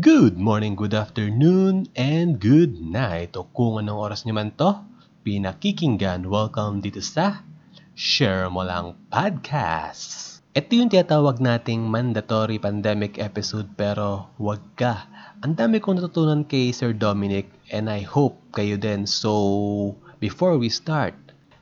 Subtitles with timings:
[0.00, 3.36] Good morning, good afternoon, and good night.
[3.36, 4.80] O kung anong oras nyo man to,
[5.28, 7.44] pinakikinggan, welcome dito sa
[7.92, 10.40] Share Mo Lang Podcast.
[10.56, 15.04] Ito yung tinatawag nating mandatory pandemic episode pero wag ka.
[15.44, 19.04] Ang dami kong natutunan kay Sir Dominic and I hope kayo din.
[19.04, 21.12] So, before we start,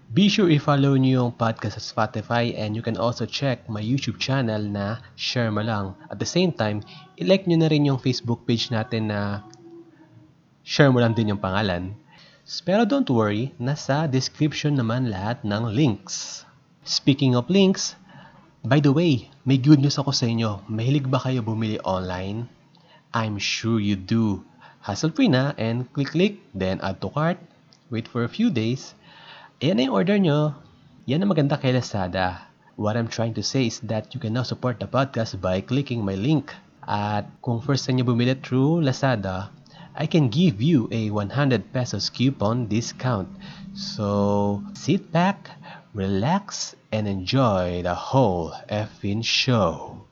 [0.08, 4.16] Be sure i-follow niyo yung podcast sa Spotify and you can also check my YouTube
[4.16, 6.00] channel na Share Mo Lang.
[6.08, 6.80] At the same time,
[7.20, 9.44] i-like nyo na rin yung Facebook page natin na
[10.64, 11.92] Share Mo Lang din yung pangalan.
[12.64, 16.48] Pero don't worry, nasa description naman lahat ng links.
[16.88, 17.92] Speaking of links,
[18.64, 20.64] by the way, may good news ako sa inyo.
[20.72, 22.48] Mahilig ba kayo bumili online?
[23.12, 24.40] I'm sure you do.
[24.88, 27.36] Hassle-free na and click-click, then add to cart,
[27.92, 28.96] wait for a few days,
[29.58, 30.54] Ayan na yung order nyo.
[31.10, 32.46] Yan ang maganda kay Lazada.
[32.78, 36.06] What I'm trying to say is that you can now support the podcast by clicking
[36.06, 36.54] my link.
[36.86, 39.50] At kung first time nyo bumili through Lazada,
[39.98, 43.26] I can give you a 100 pesos coupon discount.
[43.74, 45.50] So, sit back,
[45.90, 50.06] relax, and enjoy the whole effing show.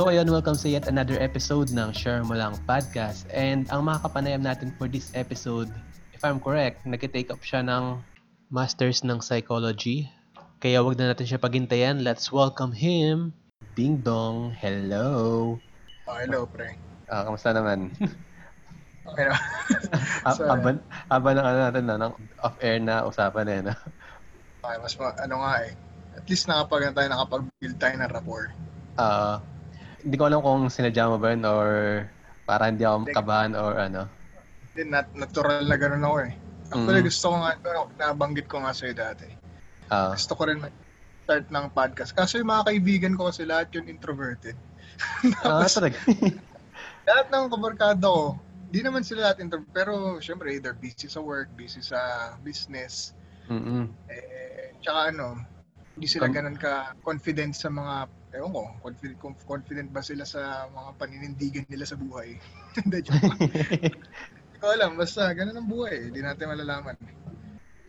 [0.00, 3.28] So ayun, welcome sa yet another episode ng Share Mo Lang Podcast.
[3.36, 5.68] And ang mga kapanayam natin for this episode,
[6.16, 8.00] if I'm correct, nag-take up siya ng
[8.48, 10.08] Masters ng Psychology.
[10.56, 12.00] Kaya wag na natin siya pagintayan.
[12.00, 13.36] Let's welcome him.
[13.76, 15.60] Ding Dong, hello.
[16.08, 16.80] Oh, hello, pre.
[17.12, 17.92] Ah, kamusta naman?
[19.04, 19.36] Okay na.
[20.32, 20.80] So, Haban,
[21.12, 23.76] haban ng ano natin na, ng off-air na usapan eh, na.
[24.64, 25.76] okay, mas ma- ano nga eh.
[26.16, 28.48] At least nakapag tayo, nakapag-build tayo ng rapport.
[28.96, 29.44] Ah,
[30.04, 31.70] hindi ko alam kung sinadya mo ba yun or
[32.48, 33.14] para hindi ako Hindi.
[33.14, 34.02] kabahan or ano.
[34.74, 36.32] Then, nat- natural na ganun ako eh.
[36.70, 37.08] Actually, Mhm.
[37.10, 39.26] gusto ko nga, ano, nabanggit ko nga sa'yo dati.
[39.90, 40.62] Ah, Gusto ko rin
[41.26, 42.14] start ng podcast.
[42.14, 44.54] Kaso yung mga kaibigan ko kasi lahat yun introverted.
[45.42, 45.98] ah, Tapos, talaga.
[47.10, 48.38] lahat ng kabarkada ko,
[48.70, 49.74] di naman sila lahat introverted.
[49.74, 51.98] Pero, syempre, either busy sa work, busy sa
[52.42, 53.14] business.
[53.50, 53.90] Mm-mm.
[54.06, 55.42] Eh, tsaka ano,
[55.98, 60.90] hindi sila ganun ka confident sa mga ewan ko, confident, confident ba sila sa mga
[60.98, 62.38] paninindigan nila sa buhay?
[62.78, 63.18] Hindi, joke.
[63.18, 66.96] Hindi ko alam, basta ganun ang buhay, hindi natin malalaman.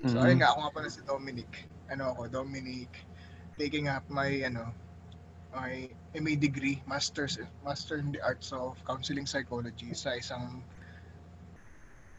[0.08, 0.24] So, Mm-mm.
[0.24, 1.52] ayun nga, ako nga pala si Dominic.
[1.92, 2.90] Ano ako, Dominic,
[3.60, 4.72] taking up my, ano,
[5.52, 7.38] my MA degree, Master's,
[7.68, 10.64] Master in the Arts of Counseling Psychology sa isang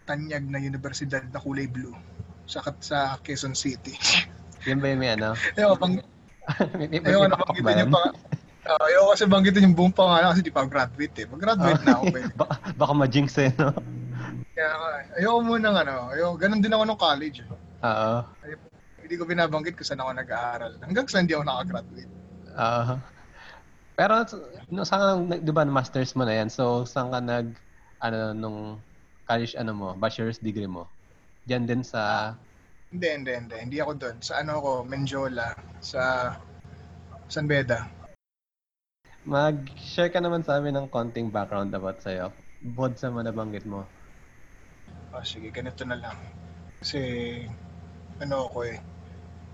[0.05, 1.95] tanyag na universidad na kulay blue
[2.45, 3.95] sa sa Quezon City.
[4.67, 5.33] Yan ba yung may ano?
[5.57, 5.97] Ayoko, pang,
[6.79, 8.13] may, may, may na banggitin yung pang,
[8.67, 11.27] uh, ayoko kasi banggitin yung buong pangalan kasi di pa graduate eh.
[11.27, 12.31] Pag-graduate na ako pwede.
[12.41, 13.75] baka, baka ma-jinx eh, no?
[14.53, 17.39] Kaya nga, ayoko muna ng ano, ayoko, ganun din ako nung college.
[17.43, 17.49] Eh.
[17.87, 18.17] Oo.
[19.03, 20.73] Hindi ko binabanggit kung saan ako nag-aaral.
[20.81, 22.13] Hanggang sa hindi ako nakagraduate.
[22.55, 22.95] Oo.
[23.93, 24.15] Pero,
[24.73, 26.49] no, saan ka, di ba, master's mo na yan?
[26.49, 27.53] So, saan ka nag,
[28.01, 28.59] ano, nung
[29.29, 30.89] college, ano mo, bachelor's degree mo?
[31.45, 32.33] Diyan din sa,
[32.93, 33.57] Hindi, hindi, hindi.
[33.57, 34.17] Hindi ako doon.
[34.21, 36.37] Sa ano ako, Menjola, sa
[37.27, 37.89] San Beda.
[39.23, 42.35] mag-share ka naman sa amin ng konting background about sa'yo.
[42.59, 43.87] Bukod sa mga nabanggit mo.
[45.15, 46.19] Oh, sige, ganito na lang.
[46.83, 46.99] Kasi,
[48.19, 48.83] ano ako eh,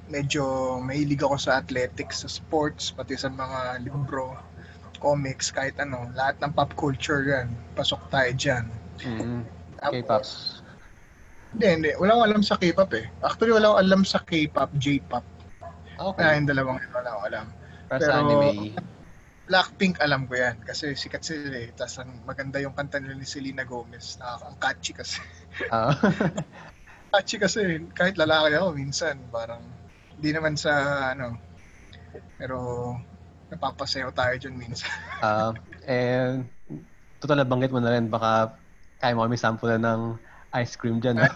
[0.09, 0.43] medyo
[0.81, 4.34] mahilig ako sa athletics, sa sports, pati sa mga libro,
[4.98, 7.53] comics, kahit ano, lahat ng pop culture yan.
[7.77, 8.65] Pasok tayo dyan.
[9.04, 9.41] Mm-hmm.
[9.78, 10.25] Tapos, K-pop.
[11.54, 11.91] Hindi, hindi.
[11.97, 13.06] Wala akong alam sa K-pop eh.
[13.25, 15.25] Actually, wala akong alam sa K-pop, J-pop.
[15.98, 16.20] Okay.
[16.22, 17.47] Kaya yung dalawang yun, wala akong alam.
[17.88, 18.76] Pero sa anime,
[19.48, 21.72] Blackpink alam ko yan kasi sikat sila eh.
[21.72, 24.20] Tapos ang maganda yung kanta nila ni Selena Gomez.
[24.20, 25.25] Nakaka- ang catchy kasi.
[25.72, 25.88] ah,
[27.16, 29.65] catchy kasi kahit lalaki ako minsan parang
[30.20, 30.70] hindi naman sa
[31.16, 31.41] ano
[32.36, 32.92] pero
[33.48, 34.92] napapasayaw tayo dyan minsan.
[35.24, 35.56] ah,
[35.89, 36.45] and,
[37.16, 38.53] total nabanggit mo na rin, baka
[39.00, 40.21] kaya mo kami sample na ng
[40.54, 41.33] ice cream dyan, ah,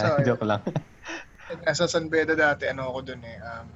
[0.00, 0.62] So, joke lang.
[1.62, 3.38] Nasa San Beda dati ano ako doon eh.
[3.40, 3.68] Um,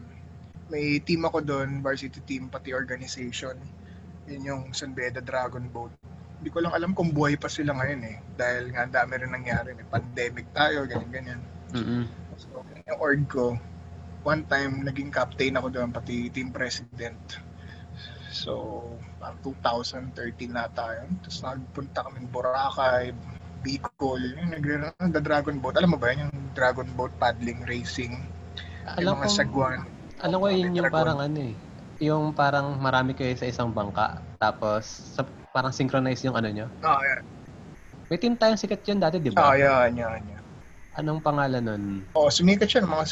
[0.70, 3.58] may team ako doon, varsity team pati organization.
[4.30, 5.90] Yun yung San Beda Dragon Boat.
[6.40, 8.16] Hindi ko lang alam kung buhay pa sila ngayon eh.
[8.38, 9.76] Dahil nga dami rin nangyari.
[9.76, 11.42] May pandemic tayo, ganyan-ganyan.
[11.74, 12.04] Mm-mm.
[12.40, 13.58] So, yung org ko,
[14.24, 17.18] one time naging captain ako doon, pati team president.
[18.30, 18.80] So,
[19.18, 21.04] parang 2013 na tayo.
[21.20, 23.12] Tapos nagpunta kami Boracay,
[23.60, 24.64] Bicol, yung nag
[25.12, 25.76] the Dragon Boat.
[25.76, 28.16] Alam mo ba yun, yung Dragon Boat paddling racing?
[28.96, 29.80] Alam yung mga ko, sagwan.
[30.20, 31.54] Alam ko yun yung parang ano eh.
[32.00, 34.20] Yung parang marami kayo sa isang bangka.
[34.40, 35.22] Tapos, sa,
[35.52, 36.66] parang synchronize yung ano nyo.
[36.80, 37.22] Oo, yan.
[38.08, 39.54] May team tayong sikat yun dati, di Oo, ba?
[39.54, 40.42] yan, yan, yan.
[40.96, 41.84] Anong pangalan nun?
[42.16, 43.04] Oo, sumikat siya ng mga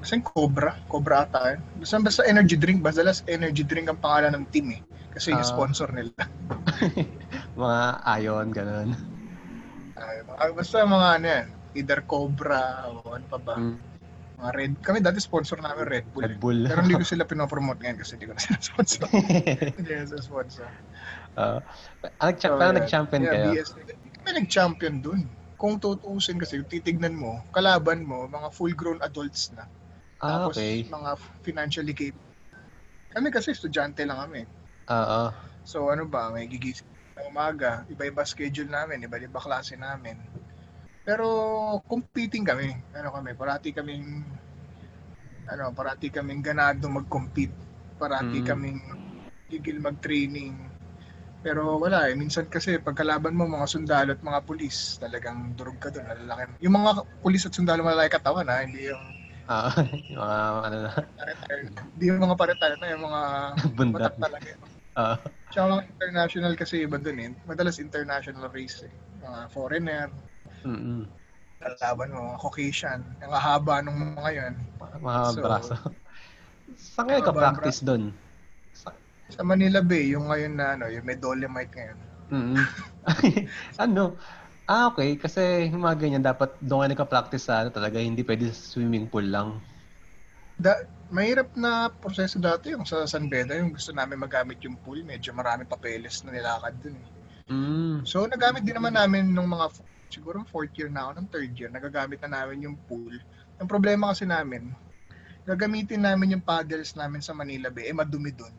[0.00, 1.60] kasi Cobra, Cobra ata yun.
[1.84, 4.80] Basta, basta energy drink, basta last energy drink ang pangalan ng team eh.
[5.12, 5.48] Kasi yung Ah.
[5.48, 6.12] sponsor nila.
[7.60, 7.80] Mga
[8.24, 8.88] Ion, ganun.
[10.00, 13.54] Mga- basta mga ano yan, either Cobra o ano pa ba.
[13.56, 13.76] Mm,
[14.40, 14.72] Mga Red.
[14.80, 16.24] Kami dati sponsor namin Red Bull.
[16.24, 16.40] Red eh.
[16.40, 16.60] Bull.
[16.64, 19.04] Pero hindi ko sila pinopromote ngayon kasi hindi ko na sila sponsor.
[19.76, 20.66] hindi ko sila sponsor.
[21.36, 21.60] uh,
[22.24, 22.78] nag So, parang yeah.
[22.80, 23.48] nag-champion yeah, kayo.
[23.52, 23.68] BS.
[24.16, 25.20] Kami nag-champion dun.
[25.60, 29.68] Kung tutuusin kasi, titignan mo, kalaban mo, mga full-grown adults na.
[30.24, 30.88] Ah, Tapos okay.
[30.88, 31.10] mga
[31.44, 32.32] financially capable.
[33.12, 34.48] Kami kasi estudyante lang kami.
[34.88, 35.22] Oo.
[35.68, 36.88] So ano ba, may gigising
[37.20, 40.16] ng umaga, iba-iba schedule namin, iba-iba klase namin.
[41.04, 41.26] Pero
[41.84, 42.72] competing kami.
[42.96, 44.24] Ano kami, parati kaming
[45.50, 47.52] ano, parati kaming ganado mag-compete.
[48.00, 48.46] Parati Mm.
[48.46, 48.80] kaming
[49.50, 50.54] gigil mag-training.
[51.42, 52.14] Pero wala eh.
[52.14, 56.06] Minsan kasi pagkalaban mo mga sundalo at mga pulis, talagang durog ka doon.
[56.06, 56.62] Malalaki.
[56.62, 56.90] Yung mga
[57.24, 59.04] pulis at sundalo malalaki katawan ha, hindi yung
[59.50, 59.66] Ah,
[60.12, 60.92] yung mga ano na.
[61.98, 63.20] Hindi yung mga pare-tire na, yung mga
[63.76, 64.14] bundak.
[64.14, 64.52] matak talaga.
[64.94, 65.16] Ah,
[65.50, 67.30] Tsaka mga international kasi iba dun eh.
[67.44, 68.92] Madalas international race eh.
[69.22, 70.06] Mga foreigner,
[70.62, 71.20] mm
[71.60, 73.00] kalaban mo, mga Caucasian.
[73.20, 74.54] Ang haba nung mga yun.
[74.96, 75.74] mga So, braso.
[76.80, 78.16] Saan kayo ka-practice doon?
[79.30, 81.98] Sa Manila Bay, yung ngayon na ano, yung may Dolomite ngayon.
[82.30, 82.56] Mm
[83.84, 84.16] ano?
[84.70, 85.18] Ah, okay.
[85.18, 89.10] Kasi yung mga ganyan, dapat doon kayo nagka-practice sa ano talaga, hindi pwede sa swimming
[89.10, 89.58] pool lang.
[90.56, 90.78] Da,
[91.10, 95.34] mahirap na proseso dati yung sa San Beda, yung gusto namin magamit yung pool, medyo
[95.34, 97.08] marami papeles na nilakad dun eh.
[97.50, 98.06] Mm.
[98.06, 99.74] So nagamit din naman namin nung mga,
[100.06, 103.12] siguro fourth year na ako, ng third year, nagagamit na namin yung pool.
[103.58, 104.70] Ang problema kasi namin,
[105.42, 108.54] gagamitin namin yung paddles namin sa Manila Bay, eh madumi dun.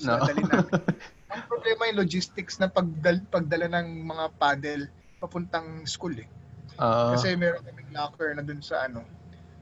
[0.00, 0.24] So, No.
[0.24, 0.72] dali namin.
[1.30, 4.84] Ang problema yung logistics na pagdal, pagdala ng mga paddle
[5.20, 6.26] papuntang school eh.
[6.80, 7.14] Oo.
[7.14, 9.04] Kasi meron kaming locker na dun sa ano,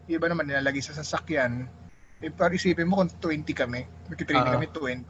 [0.09, 1.67] iba naman nilalagay sa sasakyan.
[2.19, 4.55] Eh, para isipin mo kung 20 kami, magkitraining Ah.
[4.59, 5.07] kami 20.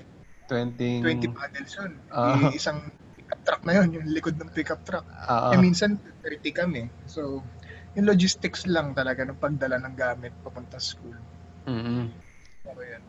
[0.49, 1.93] 20 20 paddles yun.
[2.13, 2.37] Ah.
[2.53, 2.81] Eh, isang
[3.17, 5.05] pickup truck na yun, yung likod ng pickup truck.
[5.05, 5.53] Oo.
[5.53, 6.89] Eh minsan 30 kami.
[7.09, 7.41] So,
[7.97, 11.17] yung logistics lang talaga ng pagdala ng gamit papunta sa school.
[11.65, 12.13] Mm-mm.
[12.65, 13.03] So, yan.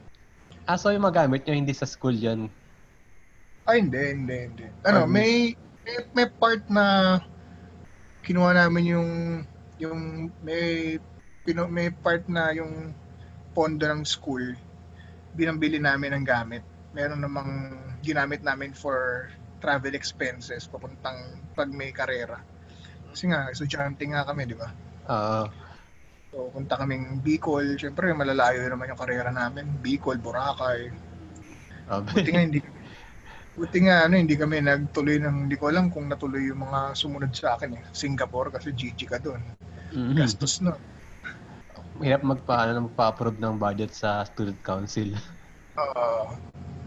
[0.67, 2.47] Ah, so yung magamit nyo hindi sa school yun?
[3.67, 4.65] Ay, hindi, hindi, hindi.
[4.87, 5.53] Ano, Um, may,
[5.83, 7.19] may, may part na
[8.23, 9.09] kinuha namin yung,
[9.77, 9.99] yung,
[10.41, 10.97] may,
[11.43, 12.91] pino, may part na yung
[13.53, 14.55] pondo ng school,
[15.33, 16.63] binambili namin ng gamit.
[16.93, 17.51] Meron namang
[18.01, 19.29] ginamit namin for
[19.59, 22.39] travel expenses papuntang pag may karera.
[23.11, 24.69] Kasi nga, estudyante nga kami, di ba?
[25.09, 25.43] Oo.
[26.29, 27.77] So, punta kaming Bicol.
[27.77, 29.81] Siyempre, malalayo naman yung karera namin.
[29.81, 30.93] Bicol, Boracay.
[31.89, 32.61] Oh, Buti nga hindi
[33.59, 37.33] Buti nga ano, hindi kami nagtuloy ng hindi ko alam kung natuloy yung mga sumunod
[37.35, 37.83] sa akin eh.
[37.91, 39.43] Singapore kasi GG ka doon.
[39.91, 40.15] Mhm.
[40.15, 40.79] Gastos no.
[41.99, 45.11] Mahirap magpa, ano, magpa-approve ng budget sa student council.
[45.75, 46.31] Oo.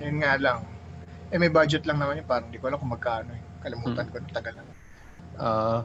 [0.00, 0.64] yun nga lang.
[1.28, 3.42] Eh may budget lang naman yun, parang hindi ko alam kung magkano eh.
[3.60, 4.64] Kalimutan ko, tagal na.
[5.36, 5.84] Ah,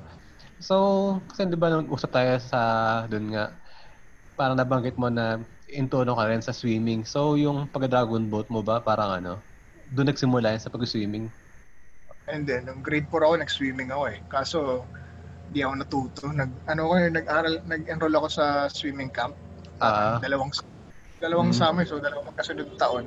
[0.63, 0.75] so,
[1.27, 2.59] kasi di ba nung usap tayo sa
[3.11, 3.51] doon nga,
[4.39, 7.03] parang nabanggit mo na into ano ka rin sa swimming.
[7.03, 9.33] So, yung pag-dragon boat mo ba, parang ano,
[9.91, 11.27] doon nagsimula yan sa pag-swimming?
[12.27, 14.17] And then, nung grade 4 ako, nag-swimming ako eh.
[14.31, 14.87] Kaso,
[15.49, 16.21] di ako natuto.
[16.29, 19.33] Nag, ano ko, eh, nag-aral, nag-enroll ako sa swimming camp.
[19.79, 20.49] Ah, dalawang
[21.17, 21.57] dalawang Mm.
[21.57, 23.05] summer, so dalawang magkasunod taon.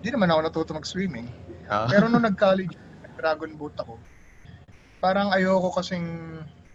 [0.00, 1.26] Hindi naman ako natuto mag-swimming.
[1.66, 2.72] ah, Pero nung nag-college,
[3.16, 3.96] dragon boat ako.
[5.00, 6.04] Parang ayoko kasing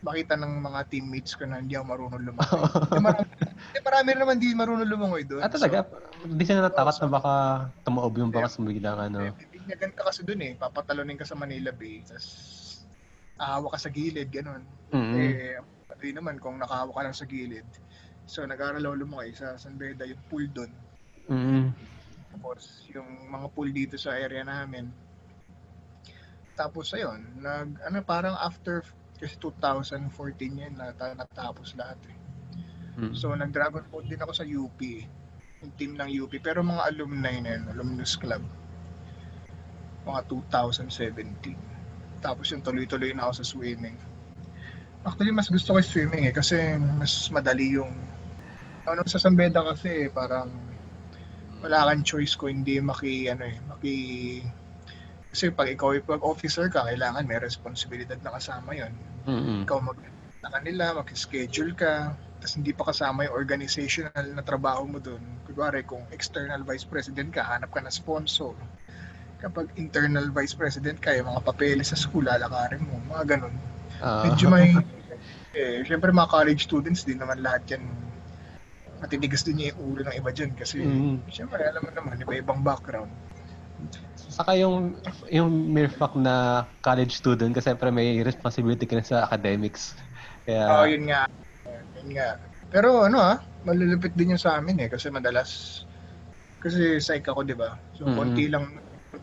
[0.01, 2.65] makita ng mga teammates ko na hindi ako marunong lumangoy.
[2.65, 3.29] Hindi marami,
[3.61, 5.41] hindi marami rin naman di marunong lumangoy doon.
[5.45, 5.85] ah, talaga?
[6.25, 7.33] Hindi sila natakot na baka
[7.85, 9.19] tumaob yung baka biglang So, ano.
[9.29, 10.51] eh, ka kasi doon eh.
[10.57, 12.01] Papatalonin ka sa Manila Bay.
[12.01, 12.25] Tapos,
[13.41, 14.61] ahawa ka sa gilid, ganun.
[14.93, 15.17] Mm-mm.
[15.17, 15.57] Eh,
[15.89, 17.65] pati naman kung nakahawa ka lang sa gilid.
[18.29, 20.71] So, nag-aaral ako lumakay sa San Beda, yung pool doon.
[21.25, 21.73] Mm-mm.
[22.37, 24.93] Tapos, yung mga pool dito sa area namin.
[26.53, 28.85] Tapos, ayun, nag, ano, parang after,
[29.17, 30.05] kasi 2014
[30.61, 32.17] yun, nata, natapos lahat eh.
[33.01, 33.13] Mm.
[33.17, 34.79] So, nag-dragon boat din ako sa UP.
[35.63, 36.33] Yung team ng UP.
[36.43, 38.43] Pero mga alumni na yun, alumnus club.
[40.05, 41.70] Mga 2017.
[42.21, 43.97] Tapos yung tuloy-tuloy na ako sa swimming.
[45.01, 46.33] Actually, mas gusto ko swimming eh.
[46.33, 47.91] Kasi mas madali yung...
[48.85, 50.49] Ano sa Sambeda kasi eh, parang
[51.61, 53.95] wala kang choice ko hindi maki ano eh maki
[55.29, 58.89] kasi pag ikaw ay pag officer ka kailangan may responsibilidad na kasama yon
[59.29, 59.69] Mm-mm.
[59.69, 60.01] ikaw mag
[60.41, 65.21] na kanila mag-schedule ka tapos hindi pa kasama yung organizational na trabaho mo doon.
[65.45, 68.57] Kunwari, kung external vice president ka, hanap ka na sponsor.
[69.41, 73.55] Kapag internal vice president ka, yung mga papeles sa school, lalakarin mo, mga ganun.
[73.97, 74.21] Ah.
[74.29, 74.69] Medyo may,
[75.57, 77.81] eh, syempre mga college students din naman lahat yan,
[79.01, 81.25] matitigas din yung ulo ng iba dyan kasi, Mm.
[81.25, 83.09] syempre, alam mo naman, iba-ibang background.
[84.13, 85.01] Saka yung
[85.33, 89.97] yung mere fact na college student kasi siyempre may responsibility ka na sa academics.
[90.45, 91.25] Kaya Oo, yun nga.
[91.97, 92.37] Yun nga.
[92.69, 94.89] Pero ano ah, malulupit din yung sa amin eh.
[94.89, 95.81] Kasi madalas,
[96.61, 97.73] kasi psych ako, di ba?
[97.97, 98.15] So, Mhm.
[98.15, 98.65] konti lang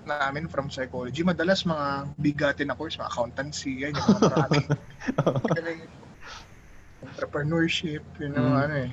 [0.04, 1.25] namin from psychology.
[1.25, 4.59] Madalas mga bigatin na course, mga accountancy, yan, yung mga marami.
[6.99, 8.64] Entrepreneurship, yun yung Mm.
[8.64, 8.92] ano eh.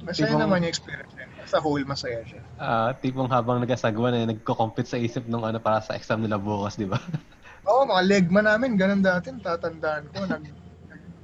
[0.00, 1.28] Masaya Ibang- naman yung experience yun.
[1.46, 2.42] Sa whole, masaya siya.
[2.56, 6.76] ah, tipong habang nagasagwa na nagko-compete sa isip nung ano para sa exam nila bukas,
[6.76, 6.96] di ba?
[7.68, 10.44] Oo, mga legma namin, ganun dati, tatandaan ko, nag,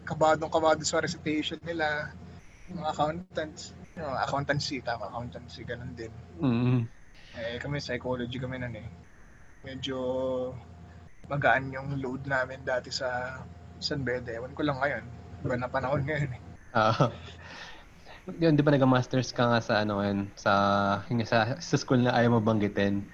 [0.07, 2.13] kabadong kabado sa recitation nila,
[2.71, 6.13] mga accountants, yung mga accountancy, tama, accountancy, ganun din.
[6.41, 6.81] Mm.
[7.37, 8.89] Eh, kami, psychology kami nun eh.
[9.67, 9.99] Medyo
[11.29, 13.41] magaan yung load namin dati sa
[13.83, 14.33] San Bede.
[14.33, 15.05] Ewan ko lang ngayon.
[15.45, 16.43] Iba na panahon ngayon eh.
[16.73, 17.13] Ah.
[18.43, 20.53] yun, di ba nag-masters ka nga sa ano yun, sa,
[21.07, 23.07] yun nga, sa, sa school na ayaw mo banggitin.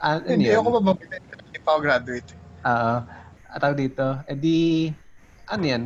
[0.00, 0.64] Ah, ano Hindi yun?
[0.64, 1.20] ako mababitin.
[1.20, 2.28] Hindi pa ako graduate.
[2.64, 3.04] Ah,
[3.52, 4.90] uh, tawag dito, edi,
[5.50, 5.82] ano yan,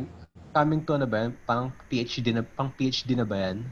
[0.55, 1.31] coming to ano ba yan?
[1.43, 3.65] Pang PhD na, pang PhD na ba yan?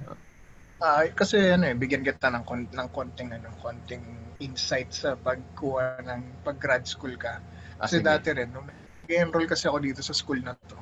[0.81, 4.01] Ah, kasi ano eh, bigyan kita ng, kon- ng konting, ano, konting
[4.41, 7.37] insight sa pagkuha ng pag-grad school ka.
[7.79, 8.05] Ah, Kasi sige.
[8.09, 8.65] dati rin, nung
[9.05, 10.77] nag-enroll kasi ako dito sa school na to,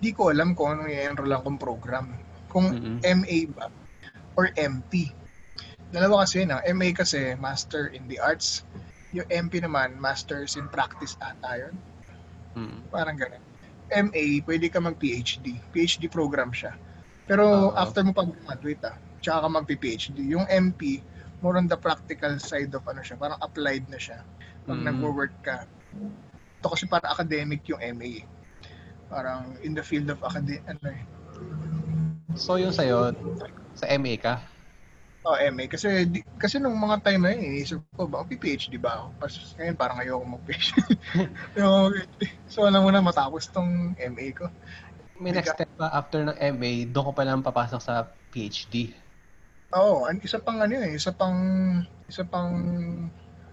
[0.00, 2.06] di ko alam kung anong i-enroll akong program.
[2.48, 2.96] Kung Mm-mm.
[3.04, 3.68] MA ba
[4.38, 5.12] or MP.
[5.92, 6.54] Dalawa kasi yun.
[6.56, 6.62] ah.
[6.66, 8.64] MA kasi Master in the Arts.
[9.14, 11.74] Yung MP naman, Masters in Practice ata yun.
[12.56, 12.82] Mm.
[12.92, 13.42] Parang ganun.
[13.92, 15.60] MA, pwede ka mag-PhD.
[15.70, 16.72] PhD program siya.
[17.28, 17.76] Pero Oo.
[17.76, 20.20] after mo pag-graduate ah, tsaka ka mag-PhD.
[20.28, 21.00] Yung MP,
[21.40, 24.20] more on the practical side of ano siya, parang applied na siya.
[24.68, 24.86] Pag Mm.
[24.92, 25.64] nag-work ka.
[26.60, 28.20] Ito kasi parang academic yung MA.
[29.08, 31.02] Parang in the field of academic, ano eh,
[32.34, 33.14] So yung sa'yo,
[33.78, 34.42] sa MA ka?
[35.24, 35.70] Oh, MA.
[35.70, 39.06] Kasi, di, kasi nung mga time na yun, iniisip ko, ba, PhD ba ako?
[39.22, 39.98] Pas, ngayon, parang.
[40.02, 40.76] Ayoko mag-PhD.
[42.52, 44.50] so, alam mo na, matapos tong MA ko.
[45.16, 48.04] May next step pa after ng MA, doon ko pa lang papasok sa
[48.34, 48.90] PhD.
[49.74, 51.38] Oo, an isa pang ano eh, isa pang,
[52.06, 52.52] isa pang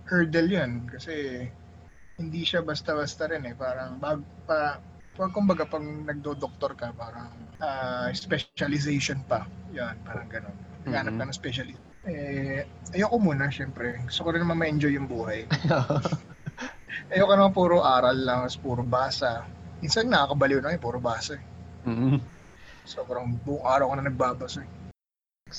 [0.10, 0.72] hurdle yan.
[0.92, 1.46] Kasi,
[2.22, 3.56] hindi siya basta-basta rin eh.
[3.58, 4.78] Parang, bag, pa,
[5.18, 9.46] pag kumbaga, pag nagdo-doktor ka, parang ah, specialization pa.
[9.74, 10.56] Yan, parang ganun.
[10.86, 11.30] Naghanap ka Mhm.
[11.30, 11.82] ng specialist.
[12.10, 12.66] Eh,
[12.98, 14.01] ayoko muna, syempre.
[14.10, 15.46] Gusto ko rin naman ma-enjoy yung buhay.
[17.13, 19.44] Ayoko naman puro aral lang, puro basa.
[19.84, 21.44] Minsan nakakabaliw na eh, puro basa eh.
[21.86, 22.18] mm
[22.86, 24.70] Sobrang buong araw ko na nagbabasa eh.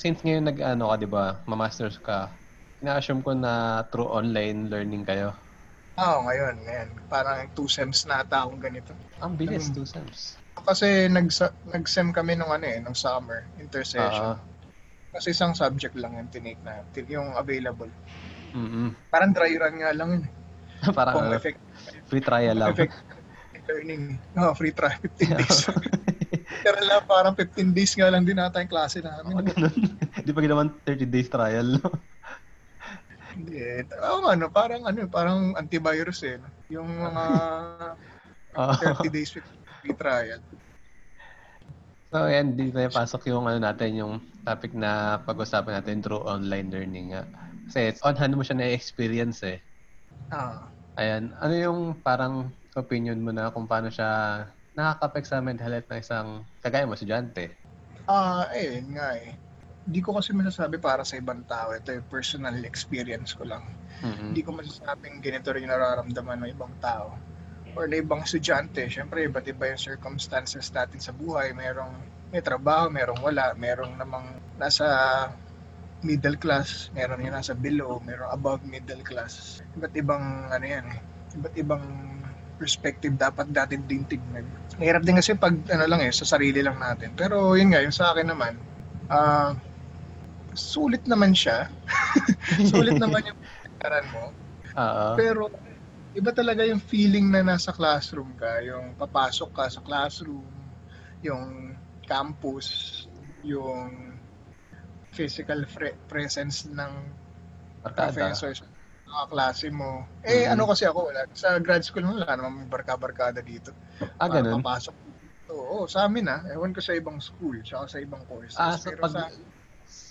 [0.01, 2.17] Since ngayon nag-ano ka, di ba, mamasters ka,
[2.83, 3.53] ina-assume ko na
[3.89, 5.29] through online learning kayo.
[6.03, 6.89] Oo, ngayon, ngayon.
[7.11, 8.91] Parang two sems na ata akong ganito.
[9.21, 9.73] Ang bilis, Mm.
[9.73, 10.37] two sems.
[10.69, 11.27] Kasi nag
[11.73, 14.29] nag-sem kami nung ano eh, nung summer, intersession.
[14.29, 14.37] Ah,
[15.13, 17.89] Kasi isang subject lang yung tinake na, yung available.
[18.53, 20.23] mm Parang dry run nga lang yun.
[20.25, 20.31] eh.
[20.97, 21.59] Parang Kung effect,
[22.09, 22.73] free trial lang.
[22.73, 22.93] effect
[23.69, 24.19] learning.
[24.35, 25.69] No, free trial, 15 days.
[26.63, 29.35] Pero lang, parang 15 days nga lang din ata yung klase namin.
[29.35, 29.75] Ako ganun.
[30.25, 31.75] Di pa ginawan 30 days trial.
[33.35, 33.57] Hindi.
[33.59, 33.83] eh.
[33.99, 36.39] Oo, ano, parang ano, parang antivirus eh.
[36.71, 37.23] Yung mga
[38.53, 38.77] Ah.
[38.77, 40.37] 30 days free trial.
[42.13, 44.13] so, yan, di na pasok yung ano natin, yung
[44.45, 47.25] topic na pag-usapan natin through online learning nga.
[47.65, 49.57] Kasi it's on hand mo siya na-experience eh.
[50.29, 50.69] Ah.
[51.01, 56.01] Ayan, ano yung parang opinion mo na kung paano siya nakaka-affect sa mental health ng
[56.01, 56.27] isang
[56.61, 57.53] kagaya mo, estudyante?
[58.09, 59.31] Ah, eh, yun nga eh.
[59.83, 61.75] Hindi ko kasi masasabi para sa ibang tao.
[61.75, 63.63] Ito yung personal experience ko lang.
[64.03, 64.31] Mhm.
[64.31, 67.15] Hindi ko masasabing ganito rin yung nararamdaman ng ibang tao.
[67.73, 68.85] Or na ibang estudyante.
[68.87, 71.51] Siyempre, iba't iba yung circumstances natin sa buhay.
[71.51, 71.93] Merong
[72.31, 73.51] may trabaho, merong wala.
[73.57, 74.85] Merong namang nasa
[76.03, 79.63] middle class, meron yung nasa below, merong above middle class.
[79.73, 80.99] Iba't ibang ano yan eh.
[81.39, 81.83] Iba't ibang
[82.63, 84.47] perspective dapat natin din tignan.
[84.79, 87.11] Mahirap din kasi pag ano lang eh, sa sarili lang natin.
[87.19, 88.53] Pero yun nga, yung sa akin naman,
[89.11, 89.51] ah
[90.53, 91.67] sulit naman siya.
[92.71, 94.23] sulit naman yung pagkaran mo.
[94.77, 95.05] Oo.
[95.19, 95.41] Pero
[96.13, 100.49] iba talaga yung feeling na nasa classroom ka, yung papasok ka sa classroom,
[101.25, 101.73] yung
[102.05, 103.01] campus,
[103.41, 104.13] yung
[105.13, 106.93] physical fre- presence ng
[107.83, 108.13] Barkada.
[108.13, 108.61] professors,
[109.13, 110.09] mga klase mo.
[110.25, 110.57] Eh, Mhm.
[110.57, 113.69] ano kasi ako, wala, sa grad school mo, wala namang barka-barkada dito.
[114.17, 114.59] Ah, ganun.
[114.59, 114.95] papasok.
[115.53, 116.41] Oo, sa amin ah.
[116.49, 118.57] Ewan ko sa ibang school, tsaka sa ibang courses.
[118.57, 119.21] Ah, so Pero pag, sa,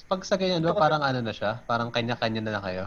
[0.07, 1.67] pag sa ganyan ba, parang ano na siya?
[1.67, 2.85] Parang kanya-kanya na lang kayo?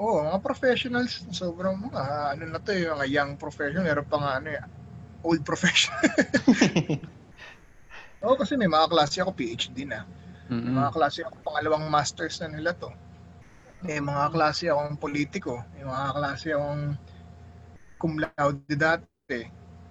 [0.00, 2.02] Oo, mga professionals, sobrang mga,
[2.34, 4.64] ano na to, yung mga young professional, meron pa nga ano eh,
[5.22, 6.00] old professional.
[8.24, 10.04] Oo, kasi may mga klase ako, PhD na.
[10.48, 10.76] May Mm-mm.
[10.76, 12.88] mga klase ako, pangalawang masters na nila to.
[13.80, 16.84] May mga klase akong politiko, may mga klase akong
[17.96, 19.40] cum laude dati,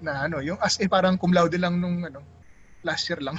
[0.01, 2.22] na ano, yung as eh, parang cum laude lang nung ano,
[2.86, 3.36] last year lang.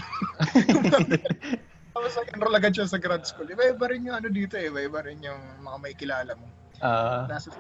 [1.95, 3.51] Tapos nag-enroll agad siya sa grad school.
[3.51, 6.47] Iba-iba rin yung ano dito eh, iba-iba rin yung mga may kilala mo.
[6.83, 7.51] Ah, nasa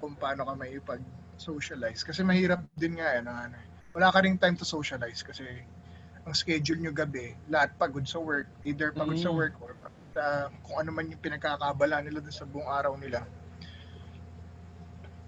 [0.00, 2.04] kung paano ka may pag-socialize.
[2.04, 3.28] Kasi mahirap din nga yan.
[3.28, 3.66] Ano, eh.
[3.94, 5.46] wala ka ring time to socialize kasi
[6.26, 8.48] ang schedule nyo gabi, lahat pagod sa work.
[8.66, 9.38] Either pagod sa Mm.
[9.38, 9.76] work or
[10.14, 13.26] sa kung ano man yung pinagkakabala nila dun sa buong araw nila.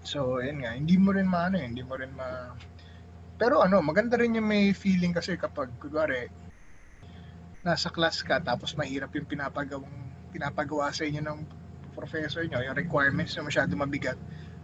[0.07, 0.71] So, yun nga.
[0.71, 1.59] Hindi mo rin maano.
[1.59, 2.55] Hindi mo rin ma...
[3.35, 6.31] Pero ano, maganda rin yung may feeling kasi kapag, kunwari,
[7.67, 11.39] nasa class ka tapos mahirap yung pinapagawang pinapagawa sa inyo ng
[11.91, 14.15] professor nyo, yung requirements na masyado mabigat,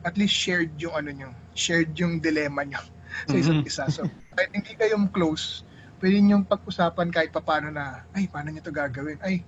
[0.06, 2.80] at least shared yung ano nyo, shared yung dilemma nyo
[3.30, 3.68] sa isa't Mhm.
[3.68, 3.86] isa.
[3.92, 5.66] So, kahit hindi kayong close,
[6.00, 9.20] pwede nyo pag-usapan kahit paano na, ay, paano nyo to gagawin?
[9.20, 9.44] Ay,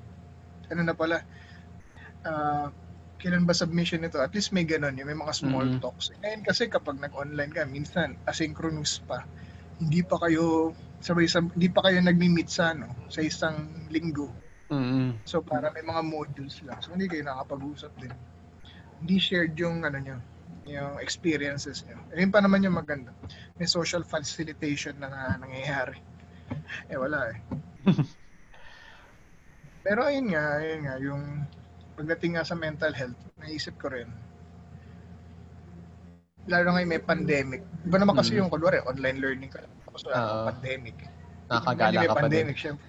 [0.72, 1.22] ano na pala,
[2.25, 2.67] ah,
[3.22, 4.19] kailan ba submission nito?
[4.19, 5.79] At least may ganun, yung may mga small Mhm.
[5.81, 6.12] talks.
[6.22, 9.24] Ngayon kasi kapag nag-online ka, minsan asynchronous pa,
[9.79, 14.29] hindi pa kayo sabay sa hindi pa kayo nagmi-meet sa ano, sa isang linggo.
[14.69, 16.77] mm So para may mga modules lang.
[16.86, 18.13] So hindi kayo nakapag-usap din.
[19.01, 20.17] Hindi shared yung ano nyo,
[20.65, 21.98] yung experiences nyo.
[22.13, 23.12] Ayun pa naman yung maganda.
[23.57, 25.98] May social facilitation na nga nangyayari.
[26.91, 27.38] Eh wala eh.
[29.85, 31.23] Pero ayun nga, ayun nga, yung
[31.93, 34.09] pagdating nga sa mental health, naisip ko rin,
[36.49, 37.61] lalo ngayon may pandemic.
[37.85, 38.39] Iba naman kasi Mm.
[38.41, 39.61] yung, kunwari, online learning ka.
[39.85, 40.97] Tapos wala namang pandemic.
[41.45, 42.05] May ka pa din.
[42.17, 42.87] pandemic, syempre.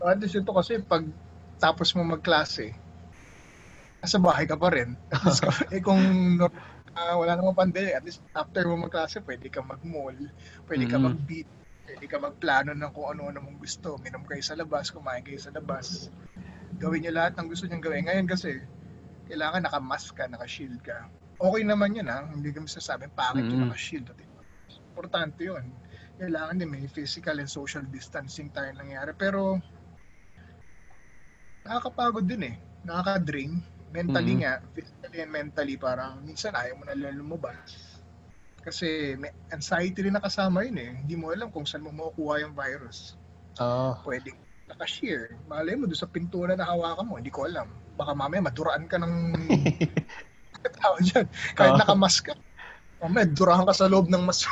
[0.00, 1.04] So, at least ito kasi pag
[1.62, 2.72] tapos mo magklase,
[4.02, 4.98] nasa bahay ka pa rin.
[5.14, 6.02] At least, eh kung
[6.96, 10.16] ah, wala namang pandemic, at least after mo magklase, pwede ka mag-mall,
[10.66, 11.06] pwede ka Mm.
[11.92, 14.00] Pwede ka magplano ng kung ano-ano mong gusto.
[14.00, 16.08] Minom kayo sa labas, kumain kayo sa labas.
[16.80, 18.08] Gawin niyo lahat ng gusto niyong gawin.
[18.08, 18.64] Ngayon kasi,
[19.28, 21.12] kailangan naka-mask ka, naka-shield ka.
[21.36, 23.76] Okay naman yun ha, hindi kami sasabing pangit yung Mm.
[23.76, 24.08] naka-shield.
[24.88, 25.68] Importante yun
[26.16, 29.12] kailangan din may physical and social distancing tayo nangyari.
[29.12, 29.58] Pero,
[31.66, 32.56] nakakapagod din eh.
[32.88, 33.58] Nakaka-drain.
[33.92, 34.40] Mentally Mhm.
[34.40, 37.91] nga, physically and mentally, parang minsan ayaw mo na lumabas.
[38.62, 40.90] Kasi may anxiety rin nakasama yun eh.
[41.02, 43.18] Hindi mo alam kung saan mo makukuha yung virus.
[43.58, 43.98] Oo.
[44.06, 44.38] Pwedeng
[44.70, 45.34] nakashare.
[45.50, 47.66] Malay mo doon sa pintura na hawakan mo, hindi ko alam.
[47.98, 49.14] Baka mamaya maduraan ka ng
[50.78, 51.26] tao dyan.
[51.58, 51.80] Kahit Oo.
[51.82, 52.34] nakamask ka.
[53.02, 54.46] Mamaya, durahan ka sa loob ng mas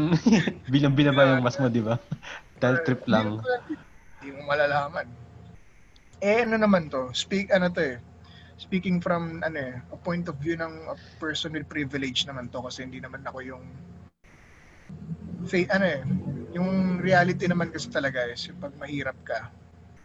[0.72, 1.96] Bilang binaba yung mas mo, di ba?
[2.60, 3.40] Dahil trip lang.
[4.20, 5.08] Hindi mo malalaman.
[6.20, 7.08] Eh, ano naman to?
[7.16, 7.96] Speak, ano to eh.
[8.56, 12.64] Speaking from, ano eh, a point of view ng a person with privilege naman to
[12.64, 13.64] kasi hindi naman ako yung
[15.44, 16.00] fa- ano eh,
[16.56, 19.52] yung reality naman kasi talaga is yung pag mahirap ka,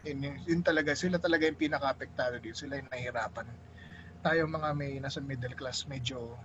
[0.04, 3.48] yun, yun, yun talaga, sila talaga yung pinaka-apektado dito, sila yung nahihirapan.
[4.20, 6.36] Tayo mga may nasa middle class, medyo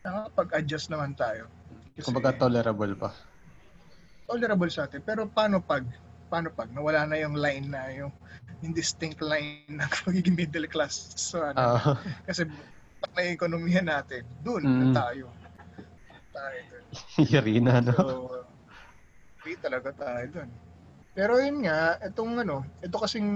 [0.00, 1.52] nakapag-adjust naman tayo.
[1.92, 3.10] Kasi- Kumbaga tolerable pa.
[4.28, 5.00] tolerable sa atin.
[5.04, 5.84] Pero paano pag
[6.28, 8.12] paano pag nawala na yung line na yung
[8.60, 11.92] indistinct line ng pagiging middle class so ano Oo.
[12.28, 12.44] kasi
[13.00, 14.78] pag na ekonomiya natin doon Mm.
[14.78, 15.26] na tayo
[16.28, 16.84] tayo dun.
[17.34, 17.92] Yari na, no?
[17.92, 18.04] so
[19.40, 20.50] free talaga tayo doon
[21.16, 23.28] pero yun nga itong ano ito kasing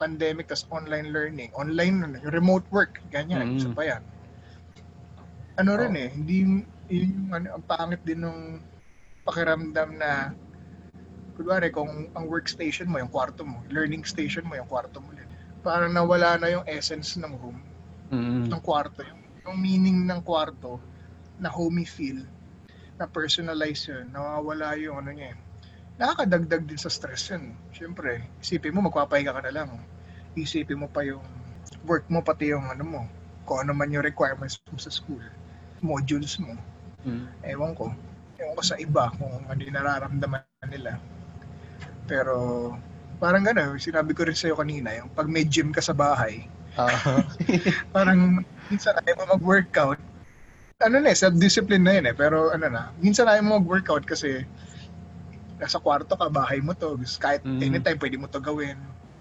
[0.00, 3.58] pandemic tas online learning online yung remote work ganyan Mm.
[3.58, 4.02] isa pa yan
[5.58, 6.00] ano rin Oh.
[6.00, 6.54] eh hindi yung
[7.30, 8.60] ano ang pangit din nung
[9.20, 10.32] pakiramdam na
[11.36, 15.10] kunwari kung ang workstation mo yung kwarto mo learning station mo yung kwarto mo
[15.60, 17.60] parang nawala na yung essence ng room
[18.10, 18.50] Mm.
[18.50, 19.06] ng kwarto.
[19.06, 20.82] Yung, yung meaning ng kwarto
[21.38, 22.18] na homey feel
[22.98, 25.38] na personalize yun nawawala yung ano niya eh.
[25.94, 27.54] nakakadagdag din sa stress yun.
[27.70, 29.70] Syempre isipin mo magpapahinga ka na lang.
[30.34, 31.22] Isipin mo pa yung
[31.86, 33.00] work mo pati yung ano mo
[33.46, 35.22] kung ano man yung requirements mo sa school
[35.80, 36.58] modules mo.
[37.06, 37.24] Mm.
[37.46, 37.94] ewan ko.
[38.42, 40.98] Ewan ko sa iba kung ano yung nararamdaman nila
[42.10, 42.34] pero
[43.22, 46.42] parang gano'n sinabi ko rin sa'yo kanina yung pag may gym ka sa bahay
[46.78, 47.14] Oo.
[47.94, 49.98] parang minsan ayaw mo mag-workout.
[50.80, 52.16] Ano na eh, self-discipline na yun eh.
[52.16, 54.46] Pero ano na, minsan ayaw mo mag-workout kasi
[55.60, 56.96] nasa kwarto ka, bahay mo to.
[57.20, 57.60] Kahit Mm.
[57.68, 58.78] anytime pwede mo to gawin.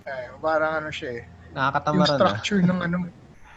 [0.08, 1.23] Eh, parang ano siya eh.
[1.52, 2.15] Yung Nakakatamaran na.
[2.15, 2.97] structure ng ano,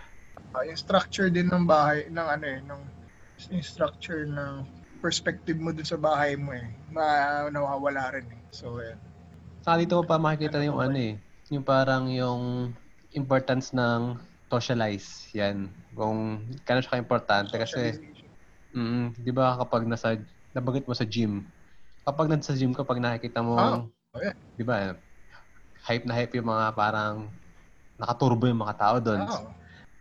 [0.57, 2.83] ah, yung structure din ng bahay, ng ano eh, ng
[3.53, 4.67] yung structure ng
[5.03, 6.67] perspective mo dun sa bahay mo eh.
[6.91, 8.43] Ma nawawala rin eh.
[8.51, 8.95] So, eh.
[9.63, 11.15] Saka dito mo pa makikita yung ano eh,
[11.55, 12.75] yung parang yung
[13.15, 14.19] importance ng
[14.51, 15.31] socialize.
[15.39, 15.71] Yan.
[15.95, 18.03] Kung kano siya ka-importante kasi
[18.75, 20.19] mm, 'di ba kapag nasa
[20.51, 21.47] nabanggit mo sa gym,
[22.03, 24.35] kapag nasa gym kapag nakikita mo, Oh, oh, yeah.
[24.59, 24.99] 'di ba?
[25.87, 27.31] Hype na hype yung mga parang
[27.99, 29.23] nakaturbo yung mga tao doon.
[29.31, 29.47] Oo.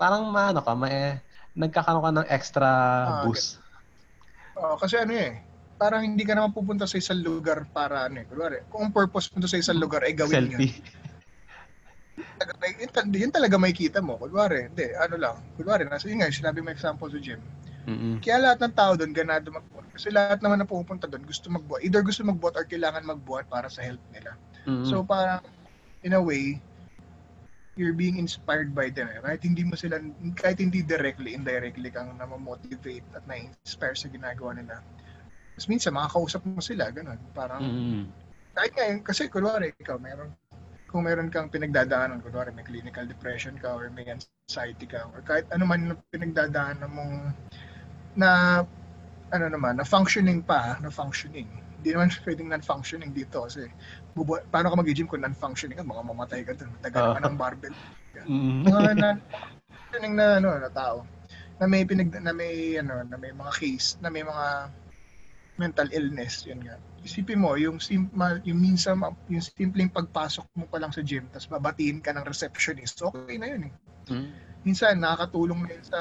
[0.01, 1.21] Parang maano ka, may
[1.53, 2.69] nagkakaroon ka ng extra
[3.05, 3.61] Ah, boost.
[4.57, 5.37] Oo, kasi ano eh,
[5.81, 8.25] parang hindi ka naman pupunta sa isang lugar para ano eh.
[8.29, 10.53] Kunwari, kung ang purpose mo sa isang lugar ay gawin.
[10.53, 10.77] Selfie.
[12.77, 14.21] Yun, yun talaga may kita mo.
[14.21, 15.35] Kunwari, hindi, ano lang.
[15.57, 17.41] Kunwari, nasa yun nga, sinabi mo example sa gym.
[17.89, 18.21] Mm-mm.
[18.21, 19.89] Kaya lahat ng tao doon ganado magbuhat.
[19.97, 21.81] Kasi lahat naman na pupunta doon gusto magbuhat.
[21.81, 24.37] Either gusto magbuhat or kailangan magbuhat para sa health nila.
[24.69, 24.85] Mm-mm.
[24.85, 25.41] So parang
[26.05, 26.61] in a way
[27.73, 29.09] you're being inspired by them.
[29.09, 29.17] Eh.
[29.17, 29.97] Kahit hindi mo sila
[30.37, 34.85] kahit hindi directly, indirectly kang na-motivate at na-inspire sa ginagawa nila.
[35.55, 37.19] Tapos minsan makakausap mo sila ganun.
[37.35, 38.03] Parang Mm-mm.
[38.55, 40.31] kahit ngayon kasi kunwari ikaw meron
[40.91, 45.47] kung meron kang pinagdadaanan, kunwari may clinical depression ka or may anxiety ka or kahit
[45.55, 47.31] ano man yung pinagdadaanan mong
[48.19, 48.61] na
[49.31, 51.47] ano naman, na functioning pa, na functioning.
[51.79, 53.71] Hindi naman pwedeng non-functioning dito kasi
[54.11, 56.69] bubu- paano ka mag-gym kung non-functioning ka, mga mamatay ka dun.
[56.83, 57.75] Taga naman ng barbell.
[58.27, 58.67] Mm-mm.
[58.67, 61.07] Mga non-functioning na ano na tao
[61.61, 64.45] na may pinag na may ano na may mga case na may mga
[65.61, 66.81] mental illness yun nga.
[67.05, 68.09] Isipin mo yung sim,
[68.41, 68.97] yung minsan
[69.29, 73.47] yung simpleng pagpasok mo pa lang sa gym tapos babatiin ka ng receptionist okay na
[73.53, 73.73] yun eh.
[74.09, 74.33] Mm.
[74.65, 75.99] minsan nakakatulong na yun sa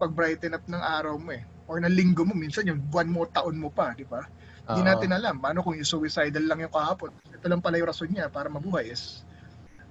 [0.00, 1.44] pag-brighten up ng araw mo eh.
[1.68, 4.24] Or ng linggo mo minsan yung buwan mo taon mo pa di ba?
[4.66, 4.88] Hindi Oo.
[4.88, 7.12] natin alam paano kung yung suicidal lang yung kahapon.
[7.32, 9.24] Ito lang pala yung rason niya para mabuhay is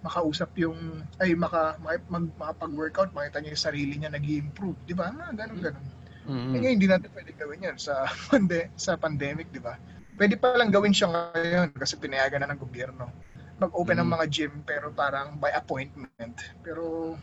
[0.06, 5.10] makausap yung ay maka maka- mag, makapag-workout makita niya yung sarili niya nag-improve di ba?
[5.10, 5.86] Ah, ganun ganun
[6.26, 6.54] Mm-mm.
[6.54, 9.78] eh, ngayon, hindi natin pwede gawin yan sa, pande- sa pandemic, di ba?
[10.16, 13.12] Pwede pa lang gawin siya ngayon kasi pinayagan na ng gobyerno.
[13.56, 14.16] Mag-open ng Mm.
[14.16, 16.36] mga gym pero parang by appointment.
[16.60, 17.16] Pero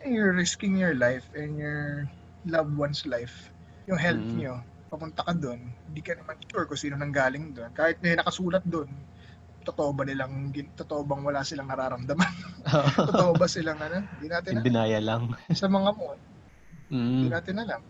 [0.00, 2.08] eh, you're risking your life and your
[2.44, 3.52] loved one's life.
[3.86, 4.36] Yung health Mm.
[4.36, 4.54] niyo,
[4.88, 7.70] papunta ka doon, hindi ka naman sure kung sino nang galing doon.
[7.72, 8.88] Kahit may nakasulat doon,
[9.62, 12.32] totoo ba nilang, gin- totoo bang wala silang nararamdaman?
[13.12, 14.02] totoo ba silang ano?
[14.18, 14.66] Hindi natin In alam.
[14.66, 15.22] denial lang.
[15.52, 16.16] Sa mga mo,
[16.88, 17.32] hindi Mm.
[17.32, 17.80] natin alam.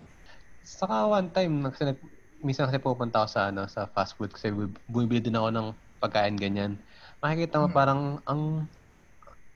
[0.62, 1.98] Saka one time, kasi nag,
[2.42, 5.68] minsan kasi pupunta ako sa ano sa fast food kasi bu- bumibili din ako ng
[6.02, 6.78] pagkain ganyan.
[7.22, 7.76] Makikita mo Mm.
[7.76, 8.66] parang ang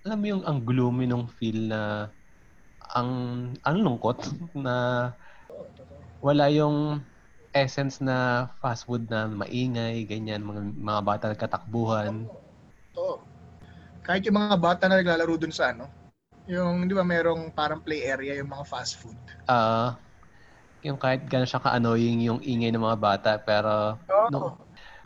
[0.06, 2.10] alam mo yung ang gloomy nung feel na
[2.94, 3.10] ang
[3.66, 4.22] ang lungkot
[4.54, 5.10] na
[6.22, 7.02] wala yung
[7.50, 12.28] essence na fast food na maingay, ganyan, mga, mga bata nagkatakbuhan.
[13.00, 13.16] Oo.
[14.04, 15.88] Kahit yung mga bata na naglalaro dun sa ano,
[16.46, 19.16] yung di ba merong parang play area yung mga fast food.
[19.48, 19.96] Ah,
[20.84, 24.28] yung kahit gano'n siya ka-annoying yung ingay ng mga bata, pero Oo.
[24.32, 24.40] No.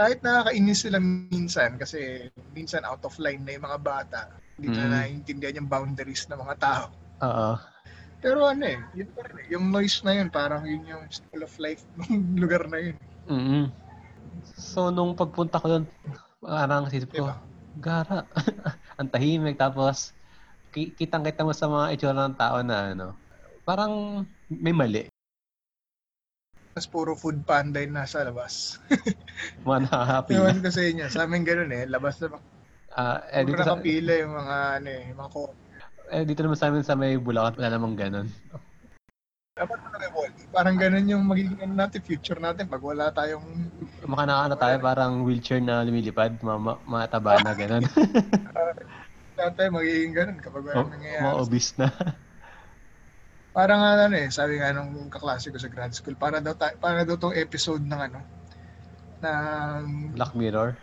[0.00, 2.24] Kahit nakakainis sila minsan kasi
[2.56, 4.20] minsan out of line na yung mga bata.
[4.56, 4.76] Hindi Mm.
[4.76, 6.85] na naiintindihan yung boundaries ng mga tao.
[7.20, 7.50] oo.
[8.20, 9.46] Pero ano eh, yun pa rin eh.
[9.56, 12.96] Yung noise na yun, parang yun yung skill of life ng lugar na yun.
[13.28, 13.64] mm
[14.56, 15.85] So, nung pagpunta ko doon,
[16.40, 17.37] parang isip ko, Diba?
[17.80, 18.22] gara,
[19.00, 19.56] ang tahimik.
[19.59, 20.12] Tapos,
[20.70, 23.09] ki- kitang-kita mo sa mga itsura ng tao na ano,
[23.66, 25.11] parang may mali.
[26.81, 28.81] Tapos puro food panda yung nasa labas.
[29.69, 30.33] Mga nakaka-happy.
[30.33, 31.85] Ewan ko sa inyo, sa amin ganun eh.
[31.85, 32.40] Labas na
[32.97, 35.40] Ah, eh, dito, sa, nakapila yung mga ano eh, yung mga ko.
[36.09, 38.33] eh, dito naman sa amin sa may Bulacan, wala namang ganun.
[39.61, 40.33] Dapat na revolt.
[40.57, 43.45] Parang ganun yung magiging ano natin, future natin pag wala tayong
[44.09, 47.85] Maka nakakano tayo, parang wheelchair na lumilipad, mga, mga, mga taba na ganun.
[49.37, 51.25] dati magiging ganun kapag wala Ma- nangyayari.
[51.29, 51.93] mga obese na.
[53.50, 57.02] Parang ano eh, sabi nga nung kaklase ko sa grad school, para daw ta- para
[57.02, 58.20] daw tong episode ng ano
[59.20, 59.82] ng
[60.14, 60.78] Black Mirror.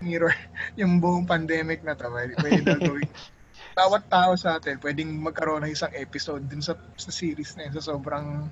[0.00, 0.34] mirror
[0.80, 3.08] yung buong pandemic na to, pwede, pwede daw gawin.
[3.78, 7.74] Bawat tao sa atin pwedeng magkaroon ng isang episode dun sa, sa series na yun,
[7.74, 8.46] sa sobrang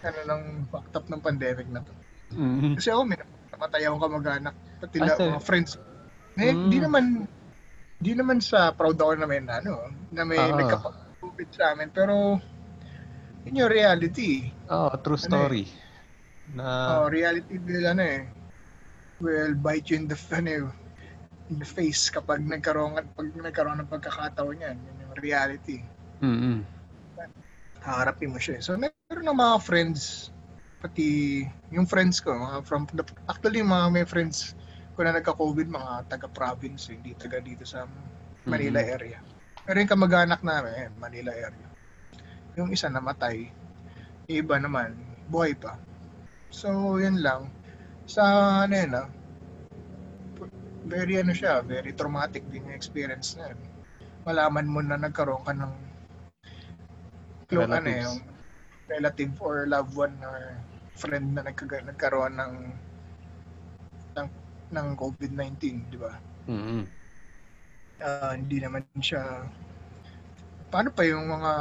[0.00, 1.92] ano lang fucked up ng pandemic na to.
[2.32, 2.74] Mm.
[2.74, 5.28] Kasi ako, may namatay ako kamag-anak, pati Ah, sir.
[5.28, 5.70] mga friends.
[6.34, 6.68] Eh, Mm.
[6.68, 7.04] di naman,
[7.96, 10.56] di naman sa proud ako na may, ano, na may Ah.
[11.40, 12.36] nagka-COVID sa amin, pero
[13.46, 14.52] yun yung reality.
[14.68, 15.68] Oh, true Ano story.
[16.54, 18.26] Na, Oh, reality will, ano eh,
[19.20, 20.72] will bite you in the, ano,
[21.50, 24.76] in the face kapag nagkaroon, pag nagkaroon ng pagkakataon yan.
[24.80, 25.78] Yun yung reality.
[26.22, 26.64] mm
[27.80, 28.60] Haharapin mo siya.
[28.60, 28.62] eh.
[28.64, 30.28] So, meron ng mga friends,
[30.84, 31.40] pati
[31.72, 32.84] yung friends ko, mga from,
[33.28, 34.52] actually, mga may friends
[34.96, 37.88] ko na nagka-COVID, mga taga-province, hindi taga dito sa
[38.44, 38.84] Manila Mhm.
[38.84, 39.18] area.
[39.70, 41.70] Pero yung kamag-anak namin, Manila area.
[42.58, 43.46] Yung isa namatay,
[44.26, 44.98] yung iba naman,
[45.30, 45.78] buhay pa.
[46.50, 47.46] So, yun lang.
[48.02, 48.18] Sa
[48.66, 49.06] ano yun, ah,
[50.90, 53.62] very ano siya, very traumatic din yung experience na yun.
[54.26, 55.72] Malaman mo na nagkaroon ka ng
[57.46, 58.18] clo- ano yung
[58.90, 60.58] relative or loved one or
[60.98, 62.54] friend na nagkaga- nagkaroon ng
[64.18, 64.28] ng,
[64.74, 66.10] ng COVID-19, di ba?
[66.50, 66.99] Mm-mm.
[68.00, 69.44] Ah, hindi naman siya
[70.70, 71.52] paano pa yung mga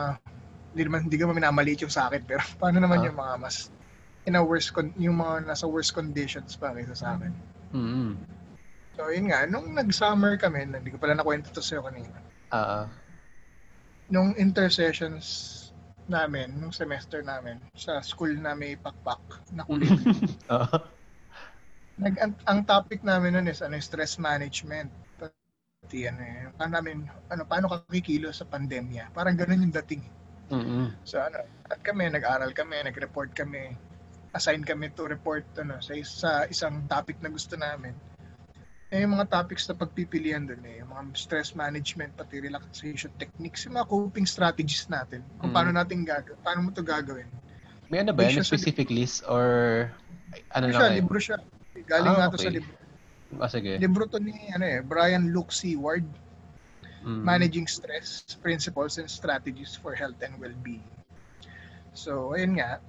[0.72, 3.06] hindi naman hindi ka minamaliit yung sakit pero paano naman Ah.
[3.12, 3.68] yung mga mas
[4.24, 7.34] in a worse con- yung mga nasa worse conditions pa kaysa sa akin.
[7.74, 8.14] Mm-mm.
[8.94, 12.20] So yun nga, nung nag-summer kami, hindi ko pala nakwento to sa'yo kanina.
[12.52, 12.86] Ah,
[14.10, 15.56] Nung intersessions
[16.06, 19.22] namin, nung semester namin, sa school na may pakpak
[19.54, 19.94] na kulit.
[20.48, 20.84] ah.
[21.96, 24.92] nag, ang, ang topic namin nun is ano, stress management.
[25.90, 27.02] Pati ano, eh, paano namin,
[27.34, 29.10] ano, paano ka kikilo sa pandemya.
[29.10, 30.06] Parang ganun yung dating.
[30.54, 30.94] Mm-mm.
[31.02, 33.74] So ano, at kami, nag-aral kami, nag-report kami,
[34.38, 37.98] assign kami to report ano, sa, sa isang topic na gusto namin.
[38.94, 43.66] Eh, yung mga topics na pagpipilian doon eh, yung mga stress management, pati relaxation techniques,
[43.66, 45.58] yung mga coping strategies natin, kung Mm.
[45.58, 47.26] paano natin gagawin, paano mo to gagawin.
[47.90, 48.46] May ano ba yan?
[48.46, 49.90] Specific list or
[50.54, 51.42] ano lang siya, libro siya.
[51.90, 52.46] Galing Ah, nga to okay.
[52.46, 52.78] sa libro.
[53.38, 53.78] Ah, sige.
[53.78, 56.08] Libro to ni ano eh, Brian Luke Seward,
[57.00, 57.24] Mm.
[57.24, 60.84] Managing Stress, Principles and Strategies for Health and Well-being.
[61.96, 62.80] So, ayun nga,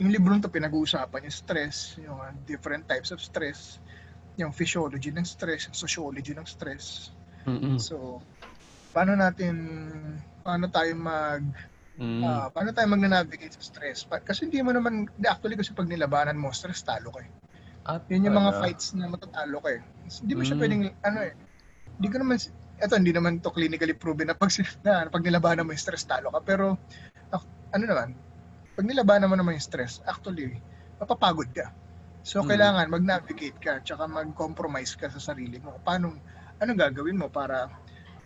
[0.00, 3.76] yung librong to pinag-uusapan yung stress, yung uh, different types of stress,
[4.40, 7.12] yung physiology ng stress, yung sociology ng stress.
[7.44, 7.76] Mm-mm.
[7.76, 8.24] So,
[8.92, 9.54] paano natin,
[10.44, 11.44] paano tayo mag,
[11.92, 12.24] Mm.
[12.24, 14.08] ah, paano tayo mag-navigate sa stress?
[14.08, 17.30] Pa- kasi hindi mo naman, actually kasi pag nilabanan mo, stress, talo ka eh.
[17.82, 18.62] Ah, Yun yung mga talaga.
[18.62, 19.80] fights na matatalo ka eh.
[20.22, 20.62] Hindi mo siya Mm.
[20.62, 21.32] pwedeng, ano eh,
[21.98, 22.36] hindi ko naman,
[22.78, 24.50] eto hindi naman to clinically proven na pag,
[24.86, 26.40] na, pag nilabanan mo yung stress, talo ka.
[26.46, 26.78] Pero,
[27.74, 28.14] ano naman,
[28.78, 30.62] pag nilabanan mo naman yung stress, actually,
[31.02, 31.74] mapapagod ka.
[32.22, 32.48] So, Mm.
[32.54, 35.74] kailangan mag-navigate ka, tsaka mag-compromise ka sa sarili mo.
[35.82, 36.14] Paano,
[36.62, 37.66] anong gagawin mo para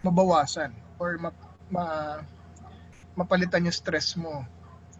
[0.05, 1.33] mabawasan or ma,
[1.73, 2.21] ma-
[3.16, 4.45] mapalitan yung stress mo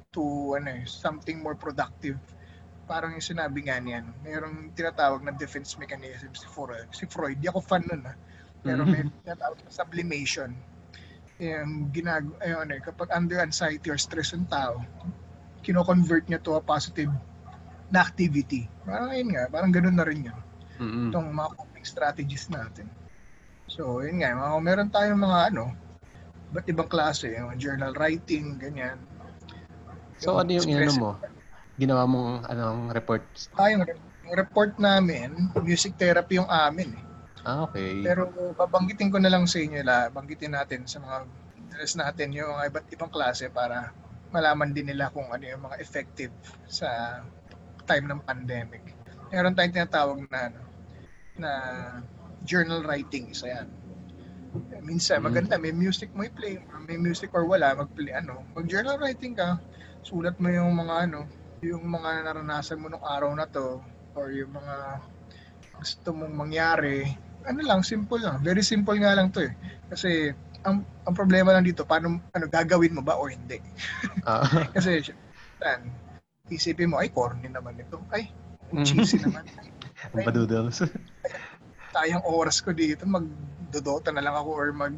[0.09, 2.16] to ano eh, something more productive
[2.87, 6.87] parang yung sinabi nga niyan, mayroong tinatawag na defense mechanism si Freud.
[6.94, 8.16] Si Freud, di ako fan nun ah.
[8.62, 10.51] Pero may tinatawag na sublimation.
[11.42, 14.81] Yung ginag ayun eh, kapag under anxiety or stress yung tao,
[15.66, 17.11] kino-convert niya to a positive
[17.90, 18.70] na activity.
[18.87, 20.40] Parang yun nga, parang ganun na rin yun.
[20.79, 21.11] Mm-mm.
[21.11, 22.87] Itong mga coping strategies natin.
[23.66, 25.75] So, yun nga, mga, meron tayong mga ano,
[26.55, 28.99] ba't ibang klase, yung journal writing, ganyan.
[30.16, 31.11] So ano yung ano mo?
[31.77, 33.25] Ginawa mong anong report?
[33.53, 33.85] Ah, yung,
[34.25, 37.05] yung report namin, music therapy yung amin eh.
[37.45, 38.01] Ah, okay.
[38.01, 41.17] Pero babanggitin ko na lang sa inyo la, banggitin natin sa mga
[41.61, 43.93] interest natin yung mga iba't ibang klase para
[44.33, 46.33] malaman din nila kung ano yung mga effective
[46.65, 47.21] sa
[47.85, 48.83] time ng pandemic.
[49.29, 50.61] Meron tayong tinatawag na ano,
[51.37, 51.51] na
[52.43, 53.69] journal writing, isa yan.
[54.81, 55.27] Minsan, Mm.
[55.29, 56.57] maganda, may music mo i-play,
[56.89, 59.61] may music or wala, mag-play, ano, mag-journal writing ka,
[60.01, 61.29] sulat mo yung mga ano,
[61.66, 63.83] yung mga naranasan mo nung araw na to,
[64.14, 65.02] or yung mga
[65.76, 67.05] gusto mong mangyari,
[67.46, 68.38] ano lang, simple lang.
[68.40, 69.52] Very simple nga lang to eh.
[69.90, 70.31] Kasi,
[70.66, 73.59] ang, ang problema lang dito, paano, ano, gagawin mo ba o hindi?
[74.26, 74.42] Ah,
[74.76, 75.02] Kasi,
[75.62, 75.81] yan,
[76.48, 77.98] isipin mo, ay, corny naman ito.
[78.14, 78.31] Ay,
[78.74, 78.83] Mm.
[78.83, 79.46] cheesy naman.
[80.11, 80.83] ang padoodles.
[81.94, 84.90] Sayang oras ko dito, magdodota na lang ako or mag,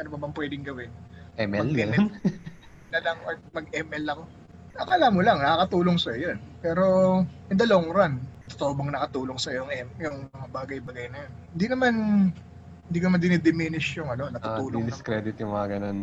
[0.00, 0.88] ano ba bang pwedeng gawin?
[1.36, 2.04] ML, Mag- ganun.
[2.96, 4.22] na lang or mag-ML ako.
[4.80, 6.40] Akala mo lang, nakakatulong sa yun.
[6.58, 6.84] Pero
[7.48, 8.16] in the long run,
[8.48, 9.68] totoo bang nakatulong sa yung,
[10.00, 11.32] yung mga bagay-bagay na yun?
[11.52, 11.92] Hindi naman,
[12.88, 14.90] hindi ka man dinidiminish yung ano, Ah, natutulong naman.
[14.90, 15.98] discredit yung mga ganun.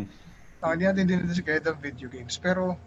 [0.61, 2.37] Ah, Hindi natin dinidiscredit ang video games.
[2.37, 2.77] Pero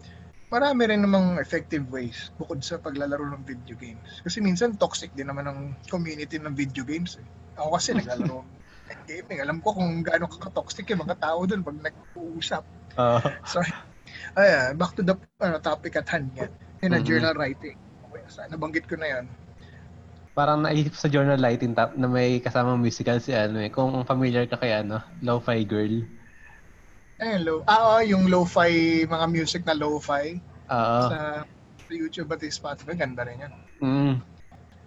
[0.47, 4.23] marami rin namang effective ways bukod sa paglalaro ng video games.
[4.23, 7.19] Kasi minsan toxic din naman ang community ng video games.
[7.19, 7.25] Eh.
[7.59, 8.43] Ako kasi naglalaro
[8.87, 9.39] ng gaming.
[9.39, 12.63] Alam ko kung gaano ka-toxic yung mga tao doon pag nag-uusap.
[12.95, 13.59] Ah, So,
[14.37, 16.51] ayan, back to the ano, topic at hand yan.
[16.81, 17.05] Yun Mhm.
[17.05, 17.77] journal writing.
[18.09, 19.25] Okay, so, nabanggit ko na yan.
[20.31, 23.67] parang naisip sa journal lighting tap na may kasamang musical si ano eh.
[23.67, 26.07] Kung familiar ka kay ano, Lo-Fi Girl.
[27.21, 30.41] Ayun, low, ah, oh, yung lo-fi, mga music na lo-fi
[30.71, 31.01] Oo.
[31.11, 31.45] sa
[31.91, 33.53] YouTube at Spotify, ganda rin yan.
[33.83, 34.13] Mm.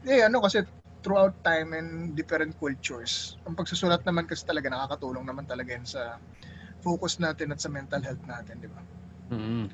[0.08, 0.64] Eh, ano kasi
[1.04, 6.16] throughout time and different cultures, ang pagsusulat naman kasi talaga nakakatulong naman talaga yan sa
[6.80, 8.80] focus natin at sa mental health natin, di ba?
[9.30, 9.66] Mm.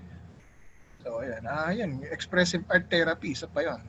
[1.00, 1.42] So, ayan.
[1.48, 2.04] Ah, yan.
[2.12, 3.80] Expressive art therapy, isa pa yun.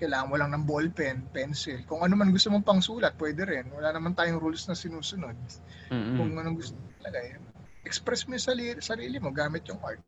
[0.00, 1.76] Kailangan mo lang ng ball pen, pencil.
[1.84, 3.68] Kung ano man gusto mong pang sulat, pwede rin.
[3.74, 5.36] Wala naman tayong rules na sinusunod.
[5.92, 6.16] Mm.
[6.16, 7.36] Kung anong gusto mo talaga,
[7.84, 10.00] express mo yung sarili, sarili mo gamit yung art.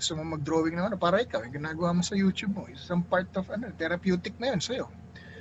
[0.00, 3.28] gusto mo mag-drawing ng ano, para ikaw, yung ginagawa mo sa YouTube mo, isang part
[3.36, 4.88] of ano, therapeutic na yun sa'yo.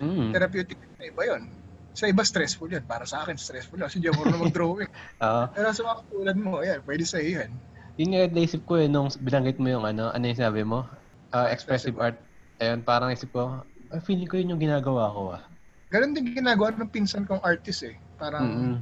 [0.03, 0.35] Mm.
[0.35, 1.47] Therapeutic na iba yun.
[1.95, 2.83] Sa iba, stressful yun.
[2.83, 3.87] Para sa akin, stressful yun.
[3.87, 4.91] Kasi di ako mag-drawing.
[5.23, 5.43] Oo.
[5.55, 7.55] Pero sa mga katulad mo, yan, pwede sa iyo yan.
[7.99, 10.87] Yun nga naisip ko eh, nung binanggit mo yung ano, ano yung sabi mo?
[11.35, 12.15] Ah, expressive art.
[12.63, 13.59] Ayun, parang naisip ko,
[13.91, 15.43] ay, feeling ko yun yung ginagawa ko ah.
[15.91, 17.99] Ganon din ginagawa ng pinsan kong artist eh.
[18.15, 18.79] Parang Mm-mm.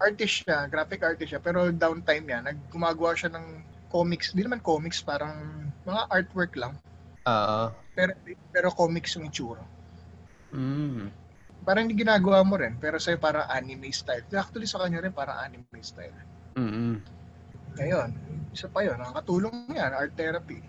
[0.00, 5.04] artist siya, graphic artist siya, pero downtime niya, naggumagawa siya ng comics, di naman comics,
[5.04, 6.72] parang mga artwork lang.
[7.28, 7.68] Oo.
[7.92, 8.16] Pero,
[8.48, 9.60] pero comics yung itsura.
[10.56, 11.12] Mm.
[11.68, 14.24] Parang hindi ginagawa mo rin, pero sa'yo parang anime style.
[14.32, 16.16] Actually sa kanya rin parang anime style.
[16.56, 17.04] Mm.
[17.76, 18.08] Ngayon,
[18.52, 20.60] isa pa yun, nakakatulong yan, art therapy.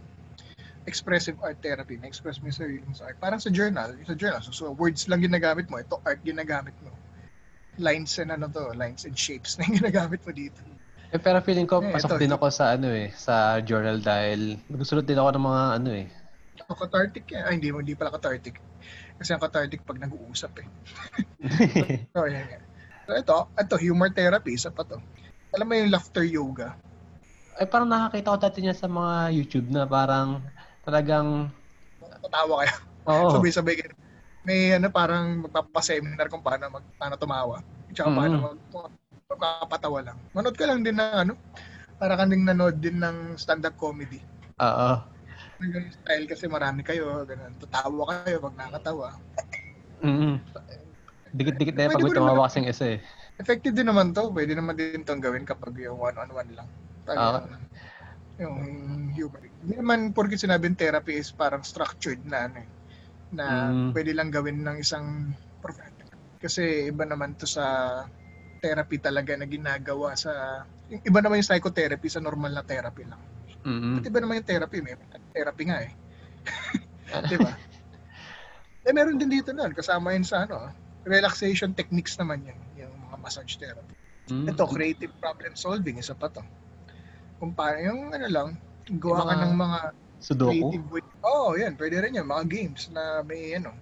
[0.83, 3.19] Expressive art therapy, na-express mo yung sarili mo sa art.
[3.19, 6.91] Parang sa journal, sa journal, so, so words lang ginagamit mo, ito art ginagamit mo.
[7.79, 10.59] Lines and ano to, lines and shapes na ginagamit mo dito.
[11.13, 14.57] Eh, pero feeling ko, Eh, pasok ito, din ako sa ano eh, sa journal dahil
[14.65, 16.07] nagsusulat din ako ng mga ano eh.
[16.69, 17.43] O cathartic yan.
[17.45, 18.57] Ay, hindi mo, hindi pala cathartic.
[19.17, 20.67] Kasi ang cathartic pag nag-uusap eh.
[22.13, 22.63] So, yan yan.
[23.05, 24.97] So, ito, ito, humor therapy, isa pa to.
[25.53, 26.73] Alam mo yung laughter yoga?
[27.53, 30.41] Ay, parang nakakita ko dati niya sa mga YouTube na parang
[30.81, 31.53] talagang,
[32.25, 32.75] Tatawa kayo.
[33.05, 33.29] oo.
[33.37, 33.93] Sabay-sabay kayo.
[34.43, 37.61] May ano, parang magpapaseminar kung paano, mag, paano tumawa.
[37.93, 38.17] Tsaka Mhm.
[38.17, 38.57] paano mag,
[39.29, 40.17] magpapatawa lang.
[40.33, 41.33] Manood ka lang din ng ano,
[42.01, 44.17] para ka ding nanood din ng stand-up comedy.
[44.57, 44.91] Oo.
[45.61, 47.53] Ganun style kasi marami kayo, ganun.
[47.61, 49.07] Tatawa kayo pag nakakatawa.
[50.01, 50.41] Mm.
[51.33, 52.99] Dikit-dikit na yung pag tumawa kasing isa eh.
[53.37, 54.33] Effective din naman to.
[54.33, 56.67] Pwede naman din itong gawin kapag yung one-on-one lang.
[57.03, 57.47] Parang,
[58.41, 58.57] yung
[59.13, 59.41] humor.
[59.61, 62.69] Hindi naman porkit sinabing therapy is parang structured na ano eh,
[63.33, 63.89] na Mm.
[63.93, 66.09] pwede lang gawin ng isang professional.
[66.41, 67.63] Kasi iba naman to sa
[68.59, 73.21] therapy talaga na ginagawa sa iba naman yung psychotherapy sa normal na therapy lang.
[73.63, 73.99] Mm.
[73.99, 74.95] At iba naman yung therapy, may
[75.31, 75.91] therapy nga eh.
[77.31, 77.51] Di ba?
[78.83, 80.67] eh meron din dito nun, kasama yun sa ano,
[81.07, 83.95] relaxation techniques naman yan, yung mga massage therapy.
[84.27, 84.51] Mm.
[84.51, 86.43] Ito, creative problem solving, isa pa to.
[87.43, 88.49] Kung paano, yung ano lang,
[89.03, 89.79] gawa ka ng mga
[90.23, 90.47] Sudoku.
[90.47, 91.03] creative way.
[91.27, 93.75] Oo, oh, yan, pwede rin yan, mga games na may ano,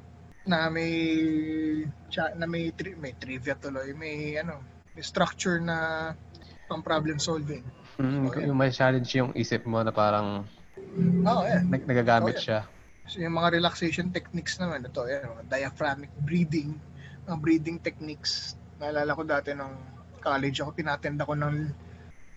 [0.50, 0.90] na may
[2.42, 4.58] na may tri- may trivia tuloy, may ano,
[4.98, 5.78] may structure na
[6.66, 7.62] pang problem solving.
[8.02, 8.50] Mm, Oh, yeah.
[8.50, 10.42] yung may challenge yung isip mo na parang
[11.22, 11.70] Oo, yan.
[11.70, 12.66] nag- nagagamit Oh, yeah.
[12.66, 13.06] siya.
[13.06, 16.74] So, yung mga relaxation techniques naman, ito, yan, mga diaphragmic breathing,
[17.30, 18.58] mga breathing techniques.
[18.82, 19.78] Naalala ko dati nung
[20.18, 21.91] college ako, pinatend ako ng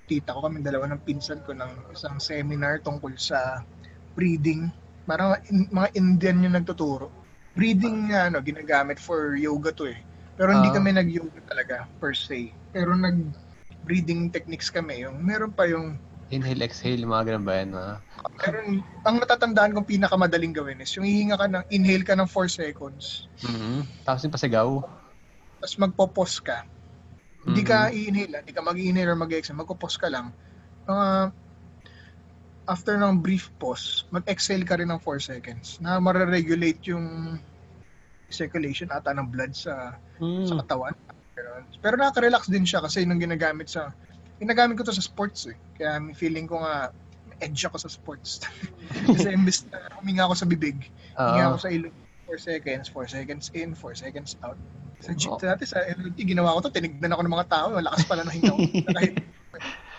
[0.04, 3.64] tita ko kami dalawa ng pinsan ko ng isang seminar tungkol sa
[4.12, 4.68] breathing.
[5.04, 7.08] Parang in- mga Indian yung nagtuturo.
[7.54, 9.98] Breathing nga, ano, ginagamit for yoga to eh.
[10.34, 10.74] Pero hindi Ah.
[10.74, 12.50] kami nag-yoga talaga, per se.
[12.74, 15.06] Pero nag-breathing techniques kami.
[15.06, 15.96] Yung, meron pa yung
[16.32, 17.68] Inhale, exhale, mga ganun ba yan?
[17.70, 17.92] Mga...
[18.42, 18.68] Meron,
[19.04, 23.28] ang natatandaan kong pinakamadaling gawin is yung hihinga ka ng, inhale ka ng 4 seconds,
[23.44, 23.84] Mm.
[24.02, 24.68] Tapos yung pasigaw.
[25.60, 26.64] tapos magpo-pause ka.
[27.44, 27.94] Hindi ka Mm.
[27.94, 28.40] i-inhale, ah.
[28.40, 30.32] hindi ka mag-inhale or mag-exhale, magpo-pause ka lang.
[30.88, 31.32] Mga,
[32.64, 37.36] after ng brief pause, mag-exhale ka rin ng 4 seconds na mare-regulate yung
[38.32, 40.48] circulation ata ng blood sa Mm.
[40.48, 40.94] sa katawan.
[41.36, 41.64] Ganun.
[41.84, 43.92] Pero nakaka-relax din siya kasi nung ginagamit sa
[44.40, 45.56] ginagamit ko to sa sports eh.
[45.76, 46.88] Kaya feeling ko nga
[47.44, 48.40] edge ako sa sports.
[49.12, 51.48] kasi imbes na huminga ako sa bibig, Hinga Oo.
[51.54, 54.56] ako sa ilong 4 seconds, 4 seconds in, 4 seconds out.
[55.00, 55.38] Sa G- Oo.
[55.38, 58.52] dati sa LRT, ginawa ko to, tinignan ako ng mga tao, malakas pala na hinga
[58.52, 58.58] ko.
[58.90, 59.12] Kahit,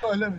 [0.02, 0.34] oh, alam.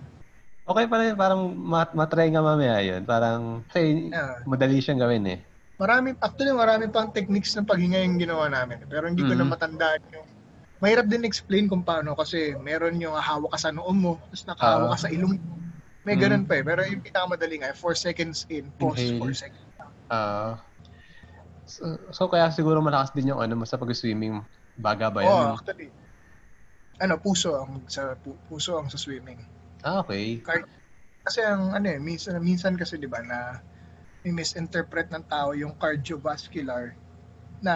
[0.66, 3.02] Okay pala yun, parang mat matry nga mamaya yun.
[3.02, 4.42] Parang, kasi Yeah.
[4.44, 5.38] madali siyang gawin eh.
[5.76, 8.80] Marami, actually, marami pang techniques ng paghinga yung ginawa namin.
[8.84, 9.50] Pero hindi ko na Mhm.
[9.50, 10.26] matandaan yung
[10.76, 14.92] Mahirap din explain kung paano kasi meron yung hawak ka sa noo mo, tapos nakahawak
[14.92, 15.02] ka Ah.
[15.02, 15.56] sa ilong mo.
[16.04, 16.20] May Mhm.
[16.20, 16.62] ganun pa eh.
[16.62, 19.16] Pero yung pinakamadali nga, 4 seconds in, pause, Inhale.
[19.18, 19.96] 4 seconds out.
[20.12, 20.60] Ah.
[21.66, 21.82] So,
[22.14, 24.42] so, kaya siguro malakas din yung ano mo sa pag-swimming.
[24.78, 25.52] Baga ba Oo, yan?
[25.56, 25.88] actually.
[27.04, 29.40] Ano, puso ang sa pu- puso ang sa swimming.
[29.84, 30.42] Ah, okay.
[31.26, 33.38] Kasi ang ano eh, minsan, minsan kasi 'di ba na
[34.22, 36.84] may misinterpret ng tao yung cardiovascular
[37.66, 37.74] na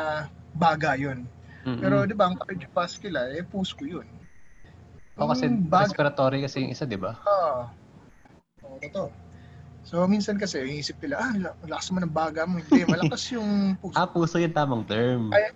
[0.54, 1.20] baga 'yun.
[1.66, 1.80] Mm-mm.
[1.82, 4.06] Pero 'di ba ang cardiovascular eh puso yun.
[5.20, 5.44] Oo, kasi
[5.74, 7.12] baga, respiratory kasi yung isa, di ba?
[7.26, 7.70] ah,
[8.64, 9.08] Oo, totoo.
[9.84, 12.60] So minsan kasi iisip nila, ah, la- lakas mo ng baga mo.
[12.60, 13.96] Hindi, malakas yung puso.
[13.96, 15.32] Ah, puso yung tamang term.
[15.32, 15.50] Ay,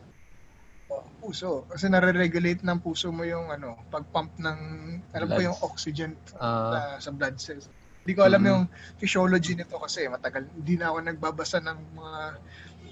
[0.92, 1.64] Oh, puso.
[1.72, 4.58] Kasi nare-regulate ng puso mo yung ano, pag-pump ng,
[5.10, 5.40] ba Bloods.
[5.40, 7.66] yung oxygen Ah, sa, sa blood cells.
[8.04, 8.50] Hindi ko alam Mhm.
[8.52, 8.62] yung
[9.00, 10.44] physiology nito kasi matagal.
[10.52, 12.20] Hindi na ako nagbabasa ng mga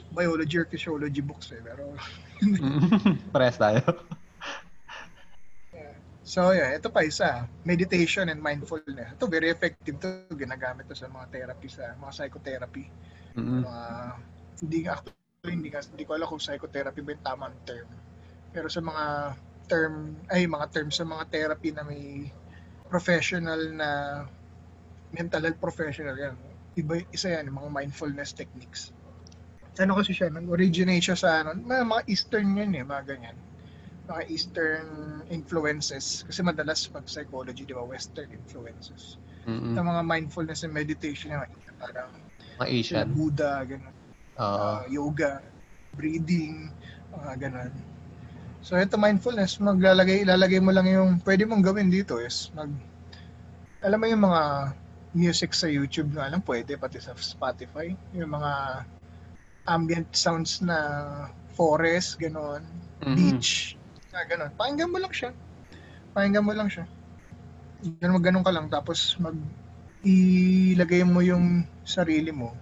[0.08, 1.60] biology or physiology books eh.
[1.60, 1.92] Pero
[2.40, 2.80] mm.
[3.36, 3.84] Parehas tayo.
[6.32, 7.44] So, yeah, ito pa isa.
[7.68, 9.20] Meditation and mindfulness.
[9.20, 10.24] Ito, very effective to.
[10.32, 12.88] Ginagamit to sa mga therapy, sa mga psychotherapy.
[13.36, 13.60] Mm-mm.
[13.68, 13.84] Mga,
[14.64, 17.84] hindi actually, hindi, hindi ko alam kung psychotherapy ba yung tamang term.
[18.48, 19.04] Pero sa mga
[19.68, 22.32] term, ay, mga term sa mga therapy na may
[22.88, 23.88] professional na
[25.12, 26.32] mental health professional yan.
[26.80, 28.96] Iba, isa yan, mga mindfulness techniques.
[29.76, 33.36] Ano kasi siya, nag-originate siya sa ano, mga, mga Eastern yun eh, mga ganyan.
[34.08, 34.88] Mga Eastern
[35.30, 36.26] influences.
[36.26, 39.16] Kasi madalas pag psychology, di ba, Western influences.
[39.46, 39.74] Mm-mm.
[39.74, 41.46] Yung mga mindfulness and meditation, yung
[41.78, 42.10] parang
[42.58, 43.06] Mga Asian.
[43.10, 43.94] Buddha, ganun.
[44.38, 44.42] Oo.
[44.42, 45.42] uh, yoga,
[45.94, 46.70] breathing,
[47.12, 47.72] mga ganun.
[48.62, 52.70] So ito mindfulness, maglalagay ilalagay mo lang yung pwede mong gawin dito is mag
[53.82, 54.42] alam mo yung mga
[55.12, 58.52] music sa YouTube na alam pwede pati sa Spotify, yung mga
[59.66, 60.78] ambient sounds na
[61.52, 62.62] forest, ganun,
[63.02, 63.16] Mhm.
[63.18, 63.74] beach,
[64.12, 64.50] na ganun.
[64.54, 65.30] Pakinggan mo lang siya.
[66.12, 66.84] Pakinggan mo lang siya.
[67.98, 69.34] Ganun, ganun ka lang tapos mag
[70.02, 72.54] ilagay mo yung sarili mo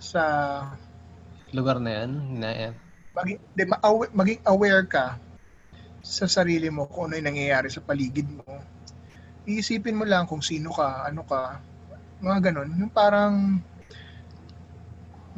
[0.00, 0.22] sa
[1.52, 2.10] Lugar na yan.
[2.36, 2.74] Na yan.
[3.16, 5.16] maging, di, ma-awa- maging aware ka
[6.04, 8.44] sa sarili mo kung ano yung nangyayari sa paligid mo.
[9.48, 11.58] Iisipin mo lang kung sino ka, ano ka,
[12.20, 12.70] mga ganun.
[12.78, 13.58] Yung parang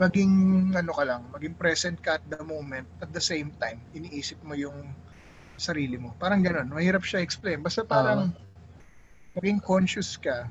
[0.01, 0.35] maging
[0.73, 4.57] ano ka lang, maging present ka at the moment at the same time, iniisip mo
[4.57, 4.77] yung
[5.61, 6.17] sarili mo.
[6.17, 6.73] Parang ganun.
[6.73, 7.61] Mahirap siya explain.
[7.61, 8.33] Basta parang
[9.37, 10.49] maging conscious ka.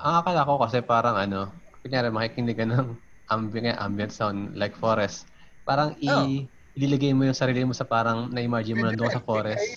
[0.00, 1.52] Ang akala ko kasi parang ano,
[1.84, 2.96] kunyari makikinig ka ng
[3.28, 5.28] ambient, ambient sound like forest.
[5.62, 6.26] Parang i Oo.
[6.72, 9.60] ililagay mo yung sarili mo sa parang na-imagine mo nandun sa forest.
[9.60, 9.76] Ay,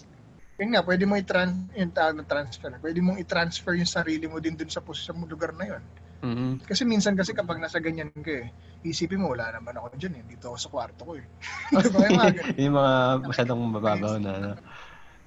[0.64, 2.72] yun nga, pwede mo i-tran- yung tawag na transfer.
[2.80, 5.84] Pwede mong i-transfer yung sarili mo din dun sa, sa lugar na yun.
[6.26, 6.66] Mhm.
[6.66, 8.50] Kasi minsan kasi kapag nasa ganyan ka eh,
[8.82, 10.24] isipin mo, wala naman ako dyan eh.
[10.26, 11.26] Dito ako sa kwarto ko eh.
[11.86, 12.00] Di ba?
[12.02, 12.30] Yung mga
[12.66, 12.94] yung mga
[13.30, 14.50] masyadong mababaw na ano.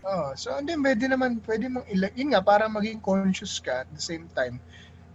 [0.02, 0.34] Oo.
[0.34, 2.12] so, hindi, pwede naman, pwede mong ilag...
[2.18, 4.58] Yun nga, para maging conscious ka at the same time,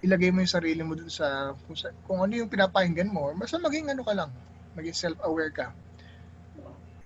[0.03, 3.59] ilagay mo yung sarili mo dun sa, kung, sa, kung ano yung pinapakinggan mo, basta
[3.59, 4.31] maging ano ka lang,
[4.75, 5.67] maging self-aware ka.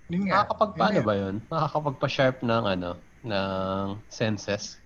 [0.10, 0.46] Yun nga.
[0.46, 1.06] Nakakapag Yun paano nga.
[1.06, 1.36] ba yun?
[1.50, 2.90] Nakakapagpa-sharp ng ano,
[3.26, 4.82] ng senses.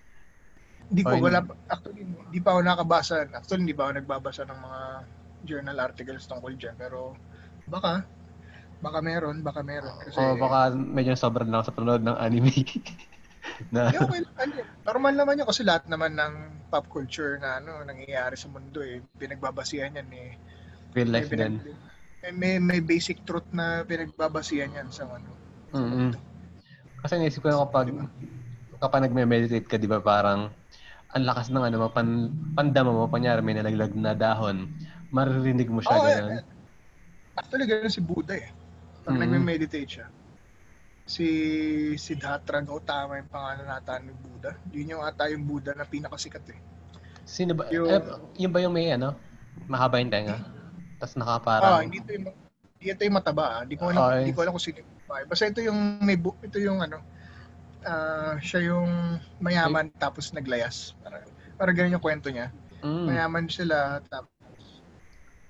[0.92, 3.24] Hindi ko, wala, pa- actually, hindi pa ako nakabasa.
[3.32, 4.82] Actually, hindi pa ako nagbabasa ng mga
[5.48, 6.76] journal articles tungkol dyan.
[6.76, 7.16] Pero,
[7.64, 8.04] baka,
[8.84, 9.96] baka meron, baka meron.
[10.04, 12.52] Kasi, O baka medyo sobrang lang sa panonood ng anime.
[13.74, 14.36] na okay lang.
[14.38, 14.54] Ano,
[14.86, 16.34] normal naman yun kasi lahat naman ng
[16.72, 20.32] pop culture na ano nangyayari sa mundo eh pinagbabasihan yan eh.
[20.96, 21.76] real May, life pinag- din.
[22.22, 25.30] may, may, may basic truth na pinagbabasihan yan sa ano.
[25.74, 26.14] mm
[27.02, 27.90] Kasi naisip ko yung kapag
[28.82, 30.50] kapag nagme-meditate ka, di ba, parang
[31.12, 32.08] ang lakas ng ano, pan,
[32.54, 34.72] pandama mo, panyari may nalaglag na dahon,
[35.10, 36.32] maririnig mo siya, Oo, ganun.
[36.34, 36.44] eh,
[37.32, 38.48] Actually, ganun si Buddha eh.
[39.02, 39.22] Pag Mhm.
[39.22, 40.08] nagme-meditate siya.
[41.04, 41.26] Si
[41.98, 44.52] Siddhartha Gautama yung pangalan nata ni Buddha.
[44.70, 46.60] Yun yung ata yung Buddha na pinakasikat eh.
[47.24, 47.68] Sino ba?
[47.68, 48.00] Yung- eh,
[48.38, 49.16] yun ba yung may ano?
[49.66, 50.40] Mahaba yung tenga?
[50.96, 51.88] Tapos Ah, nakaparang...
[51.88, 52.26] hindi ito yung
[52.78, 53.46] hindi ito yung mataba.
[53.52, 53.62] ah.
[53.62, 54.20] Hindi ko alam, Okay.
[54.22, 54.92] hindi ko alam kung sino yung.
[55.28, 56.98] Basta ito yung may bu- ito yung ano
[57.84, 58.90] ah, siya yung
[59.38, 60.94] mayaman tapos naglayas.
[61.00, 61.24] Para
[61.56, 62.50] para ganun yung kwento niya.
[62.82, 63.06] Mm.
[63.08, 64.32] Mayaman sila tapos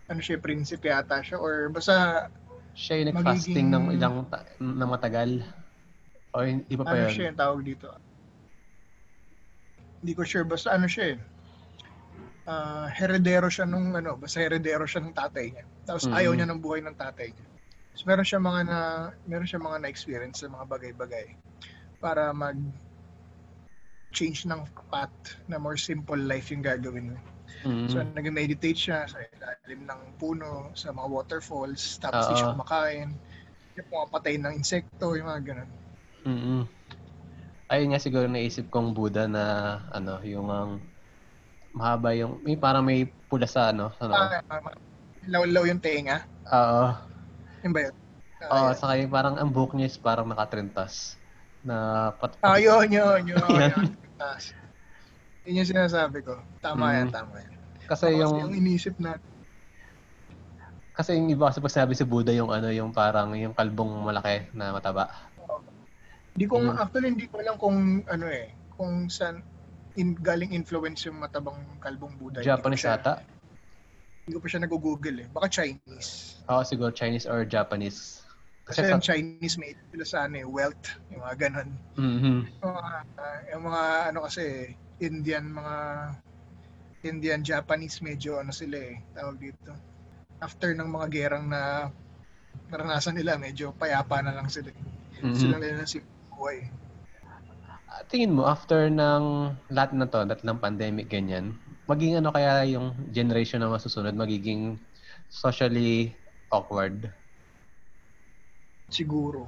[0.07, 2.27] ano siya, prinsipe yata siya or basta
[2.71, 5.31] Siya yung nag-fasting ng magiging- ilang ta- ng matagal.
[6.31, 7.11] O iba pa ano yun?
[7.11, 7.87] siya yung tawag dito.
[10.01, 11.19] Hindi ko sure basta ano siya eh.
[12.43, 15.63] Ah, heredero siya nung ano, basta heredero siya ng tatay niya.
[15.85, 16.15] Tapos Mhm.
[16.15, 17.45] ayaw niya ng buhay ng tatay niya.
[17.93, 18.77] So meron siya mga na
[19.27, 21.35] meron siya mga na-experience sa mga bagay-bagay
[22.03, 22.57] para mag
[24.11, 25.15] change ng path
[25.47, 27.19] na more simple life yung gagawin niya.
[27.63, 27.87] Mm.
[27.87, 33.09] So nag-meditate siya sa ilalim ng puno, sa mga waterfalls, tapos di siya kumakain.
[33.79, 35.69] Yung pumapatay ng insekto, yung mga ganun.
[36.25, 36.61] mm
[37.71, 39.43] Ayun nga siguro naisip kong Buddha na
[39.95, 40.83] ano, yung ang
[41.71, 44.11] mahaba yung may parang may pula sa ano, ano.
[44.11, 44.75] Ah, ah,
[45.31, 46.19] law-law yung tenga.
[46.51, 46.85] Oo.
[47.63, 47.95] Yun ba yun?
[48.51, 51.20] Oo, Ah, saka yung parang ang buhok niya is parang nakatrintas
[51.61, 51.75] na
[52.13, 53.37] pat, Ah, yun, yun, yun.
[53.61, 53.85] Yun.
[55.41, 56.37] Yun yung sinasabi ko.
[56.59, 56.95] Tama Mm.
[56.95, 57.51] yan, tama yan.
[57.83, 59.17] kasi Kasi yung yung iniisip na,
[60.91, 64.45] kasi yung iba kasi pag sinabi si Buddha yung ano, yung parang yung kalbong malaki
[64.51, 65.09] na mataba.
[66.31, 66.79] hindi ko, Mm.
[66.79, 69.43] actually hindi ko alam kung ano eh, kung saan
[69.95, 72.39] in, galing influence yung matabang kalbong Buddha.
[72.39, 73.19] Japanese siya- ata.
[74.23, 75.27] Hindi ko pa siya nag-google eh.
[75.27, 76.39] Baka Chinese.
[76.45, 78.20] Oo, siguro Chinese or Japanese.
[78.71, 81.69] Kasi yung Chinese may sila sa ano eh, wealth, yung mga ganun.
[81.99, 82.39] Mhm.
[82.63, 84.43] Yung mga, ah, yung mga ano kasi,
[85.03, 85.75] Indian, mga
[87.01, 89.71] Indian, Japanese, medyo ano sila eh, tawag dito.
[90.39, 91.91] After ng mga gerang na
[92.71, 94.71] naranasan nila, medyo payapa na lang sila.
[95.19, 95.35] Mhm.
[95.35, 95.99] Sila nila si
[96.31, 96.71] buhay.
[97.91, 99.23] Ah, tingin mo, after ng
[99.67, 101.59] lahat na to, lahat ng pandemic, ganyan,
[101.91, 104.79] maging ano kaya yung generation na masusunod, magiging
[105.27, 106.15] socially
[106.47, 107.11] awkward?
[108.91, 109.47] Siguro.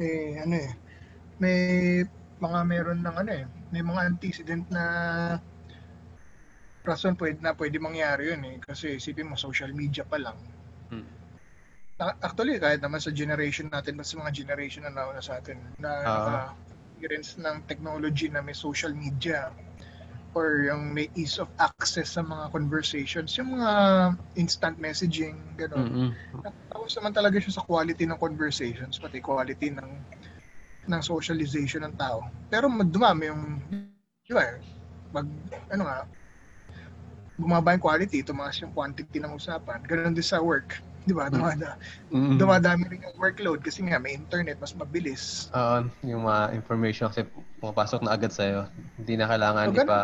[0.00, 0.72] May ano eh,
[1.36, 1.58] may
[2.40, 4.84] mga meron ng ano eh, may mga antecedent na
[6.80, 8.56] rason pwede na pwede mangyari yun eh.
[8.64, 10.36] Kasi isipin mo, social media pa lang.
[10.88, 11.04] Hmm.
[12.00, 16.08] Actually, kahit naman sa generation natin, mas mga generation na nauna sa atin, na Ah.
[16.56, 19.52] naka-experience ng technology na may social media
[20.34, 23.70] or yung may ease of access sa mga conversations, yung mga
[24.38, 25.86] instant messaging, gano'n.
[25.86, 26.10] Mm-mm.
[26.70, 29.90] Tapos naman talaga siya sa quality ng conversations, pati quality ng
[30.90, 32.22] ng socialization ng tao.
[32.50, 33.62] Pero dumami yung,
[34.26, 34.46] di ba,
[35.14, 35.26] mag,
[35.70, 35.98] ano nga,
[37.40, 39.80] bumaba yung quality, tumaas yung quantity ng usapan.
[39.86, 40.76] Ganun din sa work.
[41.00, 41.32] Di ba?
[41.32, 41.80] Dumada,
[42.12, 42.36] Mm-mm.
[42.36, 45.48] dumadami rin yung workload kasi nga may internet, mas mabilis.
[45.50, 47.24] Oo, yung mga information kasi
[47.58, 48.68] pumapasok na agad sa'yo.
[49.00, 50.00] Hindi na kailangan So, di pa...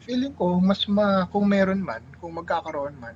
[0.00, 3.12] Feeling ko, mas ma, kung meron man, kung magkakaroon man,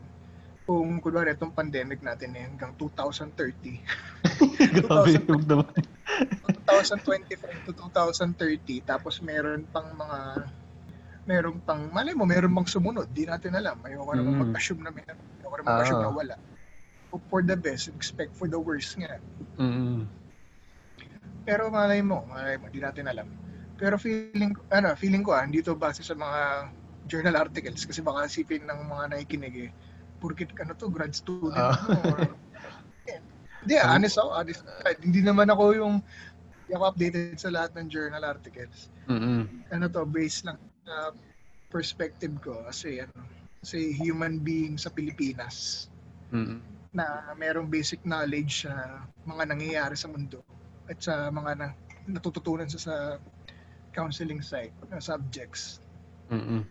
[0.69, 3.81] kung kunwari itong pandemic natin eh, hanggang 2030,
[4.77, 5.73] Grabe yung naman.
[6.63, 10.19] 2025 to 2030 tapos meron pang mga
[11.27, 14.41] meron pang malay mo meron pang sumunod di natin alam ayoko naman Mm.
[14.49, 16.05] mag-assume na meron ayoko naman mag-assume Ah.
[16.07, 16.35] na wala
[17.13, 19.21] Hope for the best expect for the worst nga
[19.61, 20.09] Mm-mm.
[21.45, 23.29] pero malay mo malay mo di natin alam
[23.77, 26.73] pero feeling ano feeling ko ah dito base sa mga
[27.05, 29.71] journal articles kasi baka isipin ng mga nakikinig eh
[30.17, 31.77] porkit ano to grad student Ah.
[31.77, 32.33] mo or-
[33.63, 34.31] Hindi, honest ako.
[34.35, 34.63] Honest.
[34.99, 35.95] Hindi naman ako yung
[36.67, 38.91] hindi ako updated sa lahat ng journal articles.
[39.07, 39.47] Mm-mm.
[39.71, 41.15] Ano to, based lang sa
[41.71, 43.23] perspective ko kasi ano,
[43.63, 45.87] kasi human being sa Pilipinas
[46.35, 46.59] Mm-mm.
[46.93, 50.45] Na merong basic knowledge sa mga nangyayari sa mundo
[50.87, 51.69] at sa mga na,
[52.05, 52.95] natututunan sa sa
[53.97, 55.81] counseling site na subjects.
[56.29, 56.65] Mm-mm.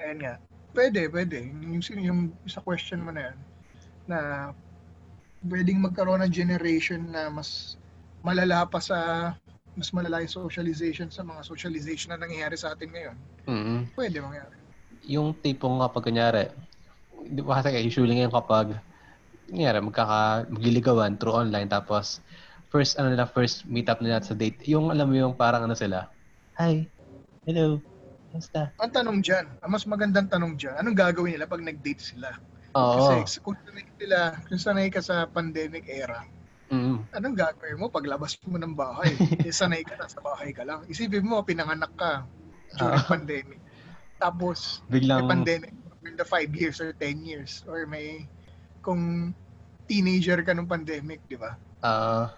[0.00, 0.34] Ayan nga.
[0.72, 1.48] Pwede, pwede.
[1.48, 3.38] Yung, yung, yung sa question mo na yan,
[4.08, 4.18] na
[5.44, 7.76] pwedeng magkaroon ng generation na mas
[8.24, 9.32] malala pa sa
[9.72, 13.16] mas malala yung socialization sa mga socialization na nangyayari sa atin ngayon.
[13.48, 13.80] Mm-mm.
[13.96, 14.56] Pwede mangyari.
[15.08, 16.44] Yung tipong kapag kunyari,
[17.24, 18.76] di ba kasi usually ngayon kapag
[19.52, 22.06] kunyari magkaka magliligawan through online tapos
[22.72, 25.76] first ano nila first meet up nila sa date yung alam mo yung parang ano
[25.76, 26.08] sila
[26.58, 26.88] hi
[27.46, 27.82] hello
[28.32, 32.34] basta Ang tanong dyan, ang mas magandang tanong dyan, anong gagawin nila pag nag-date sila?
[32.74, 36.26] oo Kasi kung sanay sila, kung sanay ka sa pandemic era,
[36.70, 39.18] mm anong gagawin mo paglabas mo ng bahay?
[39.44, 40.84] eh, sanay ka na sa bahay ka lang.
[40.90, 42.24] Isipin mo, pinanganak ka
[42.78, 43.06] during Ah.
[43.06, 43.60] pandemic.
[44.20, 45.72] Tapos, biglang may pandemic
[46.06, 48.26] in the 5 years or 10 years or may
[48.84, 49.32] kung
[49.88, 51.54] teenager ka nung pandemic, di ba?
[51.82, 52.32] ah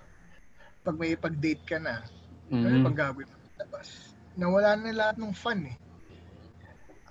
[0.85, 2.05] Pag may pag-date ka na,
[2.51, 3.89] mm ano pag gagawin mo sa labas?
[4.37, 5.77] Nawala na lahat ng fun eh.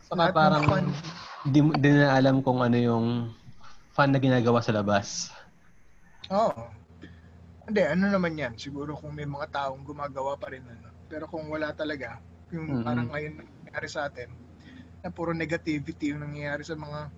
[0.07, 0.85] Saka lahat ng parang fun.
[1.53, 3.05] di, di na alam kung ano yung
[3.95, 5.29] fun na ginagawa sa labas.
[6.31, 6.63] Oo.
[7.67, 8.53] Hindi, ano naman yan.
[8.59, 10.63] Siguro kung may mga taong gumagawa pa rin.
[10.67, 10.91] Ano.
[11.07, 12.19] Pero kung wala talaga,
[12.51, 12.83] yung Mhm.
[12.83, 14.29] parang ngayon nangyayari sa atin,
[15.03, 17.11] na puro negativity yung nangyayari sa mga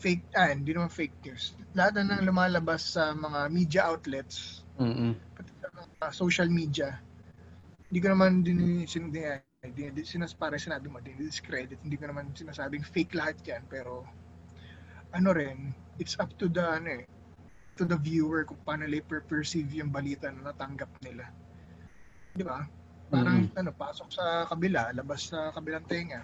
[0.00, 1.52] fake, ah, hindi naman fake news.
[1.76, 5.14] Lahat na nang lumalabas sa mga media outlets, Mm-mm.
[5.36, 6.88] pati sa mga social media,
[7.90, 9.20] hindi ko naman din sin, di,
[9.76, 13.62] di, di, sinas, para sinabi mo, din discredit, hindi ko naman sinasabing fake lahat yan,
[13.68, 14.06] pero
[15.12, 17.04] ano rin, it's up to the, ano eh,
[17.76, 21.28] to the viewer kung paano nila perceive yung balita na natanggap nila.
[22.36, 22.62] Di ba?
[23.10, 26.22] Parang, ano, pasok sa kabila, labas sa kabilang tenga.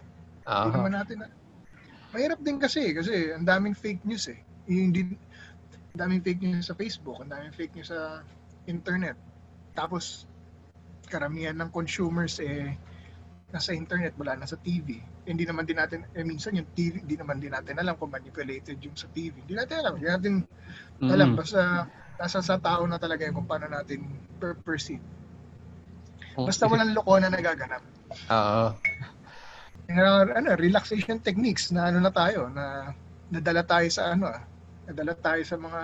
[0.63, 1.35] Hindi Ah, naman natin, na-
[2.17, 4.41] mahirap din kasi, kasi ang daming fake news eh.
[4.73, 5.13] Yung din,
[5.93, 8.25] ang daming fake news sa Facebook, ang daming fake news sa
[8.65, 9.21] internet.
[9.77, 10.25] Tapos,
[11.13, 12.73] karamihan ng consumers eh,
[13.53, 14.97] nasa internet, wala na sa TV.
[15.29, 18.81] Hindi naman din natin, eh, minsan yung TV, hindi naman din natin alam kung manipulated
[18.81, 19.37] yung sa TV.
[19.45, 19.93] Hindi natin alam.
[20.01, 21.13] Hindi natin mm-mm.
[21.13, 21.29] alam.
[21.37, 21.87] Basta,
[22.17, 24.09] nasa sa tao na talaga yun kung paano natin
[24.41, 25.05] per- perceive.
[26.37, 27.81] Basta walang loko na nagaganap.
[28.29, 28.67] Oo.
[29.87, 32.91] Ano, ano, relaxation techniques na ano na tayo, na
[33.31, 34.43] nadala tayo sa ano ah,
[34.87, 35.81] nadala tayo sa mga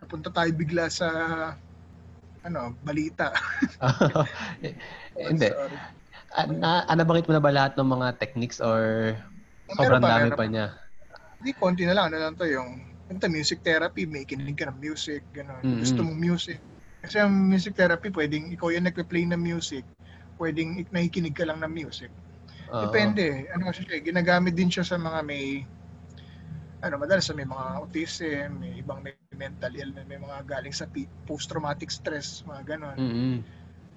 [0.00, 1.08] napunta tayo bigla sa
[2.44, 3.32] ano, balita.
[4.64, 4.76] Eh,
[5.28, 5.48] Hindi.
[5.52, 5.76] Sorry.
[6.36, 9.12] Ah, na, ah, nabanggit mo na ba lahat ng mga techniques or
[9.68, 10.66] Meron sobrang pa, dami pa niya?
[11.40, 12.06] Hindi, konti na lang.
[12.12, 12.70] Ano lang to yung
[13.10, 15.66] ito, music therapy, may kinig ka ng music, gano'n.
[15.66, 15.82] Mm-mm.
[15.82, 16.58] Gusto mong music.
[17.02, 19.82] Kasi ang music therapy, pwedeng ikaw yung nagpe-play ng music,
[20.38, 22.12] pwedeng ik- nakikinig ka lang ng music.
[22.70, 22.82] Oo.
[22.86, 23.50] Depende.
[23.50, 25.66] Ano kasi siya, eh, ginagamit din siya sa mga may
[26.80, 30.88] ano, madalas sa may mga autism, may ibang may mental illness, may mga galing sa
[31.28, 32.96] post-traumatic stress, mga ganon.
[32.96, 33.36] Mm-mm.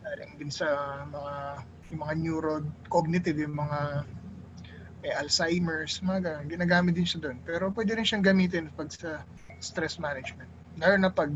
[0.03, 0.67] galing din sa
[1.07, 1.63] mga
[1.95, 4.03] yung mga neurocognitive, yung mga
[5.03, 6.45] may Alzheimer's, mga ganun.
[6.47, 7.37] Ginagamit din siya doon.
[7.43, 9.23] Pero pwede rin siyang gamitin pag sa
[9.63, 10.47] stress management.
[10.79, 11.31] Lalo na pag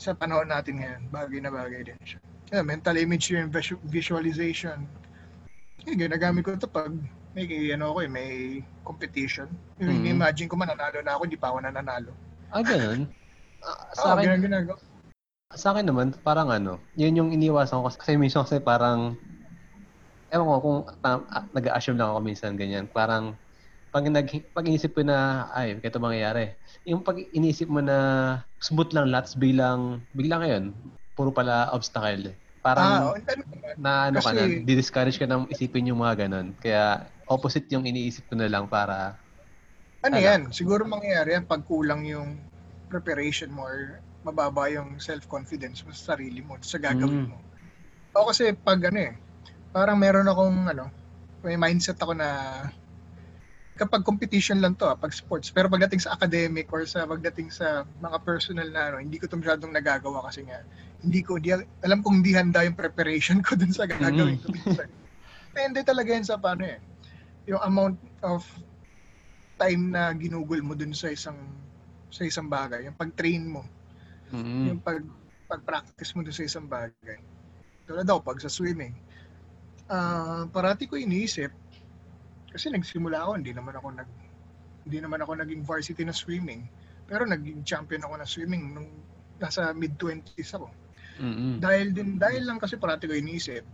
[0.00, 2.20] sa panahon natin ngayon, bagay na bagay din siya.
[2.48, 3.52] Yeah, mental image yung
[3.88, 4.88] visualization.
[5.86, 6.90] Yeah, ginagamit ko ito pag
[7.36, 8.30] may ano ko eh, may
[8.82, 9.46] competition.
[9.78, 10.18] Yung Mhm.
[10.18, 12.10] imagine ko mananalo na ako, hindi pa ako nananalo.
[12.50, 13.06] Ah, ganun?
[13.58, 14.78] Ah, sa Oo, akin, ganun ginagawa.
[15.58, 19.18] Sa akin naman, parang ano, yun yung iniwasan ko kasi minsan kasi parang,
[20.30, 23.34] ewan ko kung ta- ah, nag-assume lang ako minsan ganyan, parang
[23.90, 26.54] pag, nag, pag inisip ko na, ay, ito mangyayari,
[26.86, 27.98] yung pag inisip mo na
[28.62, 30.64] smooth lang lahat, bilang, biglang ngayon,
[31.18, 32.30] puro pala obstacle.
[32.68, 33.74] Ah, Parang naman.
[33.78, 36.52] na ano ka na, kasi- di-discourage ka nang isipin yung mga ganun.
[36.54, 39.16] Kaya opposite yung iniisip ko na lang para,
[39.98, 40.22] Ano Ano?
[40.22, 40.40] yan?
[40.52, 42.38] Siguro mangyayari yan pag kulang yung
[42.86, 47.30] preparation mo or mababa yung self-confidence mo sa sarili mo, sa gagawin Mm.
[47.34, 47.38] mo.
[48.14, 49.12] Ako kasi pag ano eh,
[49.68, 50.86] parang meron akong ano,
[51.42, 52.62] may mindset ako na
[53.74, 55.50] kapag competition lang to, ah, pag sports.
[55.50, 59.34] Pero pagdating sa academic or sa pagdating sa mga personal na ano, hindi ko ito
[59.34, 60.62] masyadong nagagawa kasi nga,
[60.98, 64.90] hindi ko, hindi, alam kong hindi handa yung preparation ko dun sa gagawin ko minsan.
[65.50, 66.78] Depende talaga yan sa paano eh.
[67.46, 68.42] Yung amount of
[69.58, 71.38] time na ginugol mo dun sa isang
[72.08, 73.62] sa isang bagay, yung pag-train mo,
[74.32, 75.02] mm, yung pag
[75.48, 77.20] pag-practice mo dun sa isang bagay.
[77.88, 78.92] Tulad ako pag sa swimming.
[79.88, 81.48] Ah, parati ko iniisip
[82.52, 84.10] kasi nagsimula ako, hindi naman ako nag
[84.88, 86.64] hindi naman ako naging varsity na swimming.
[87.04, 88.88] Pero naging champion ako na swimming nung
[89.36, 90.68] nasa mid-20s ako.
[91.18, 93.64] Mm, Dahil din dahil lang kasi parati ko iniisip,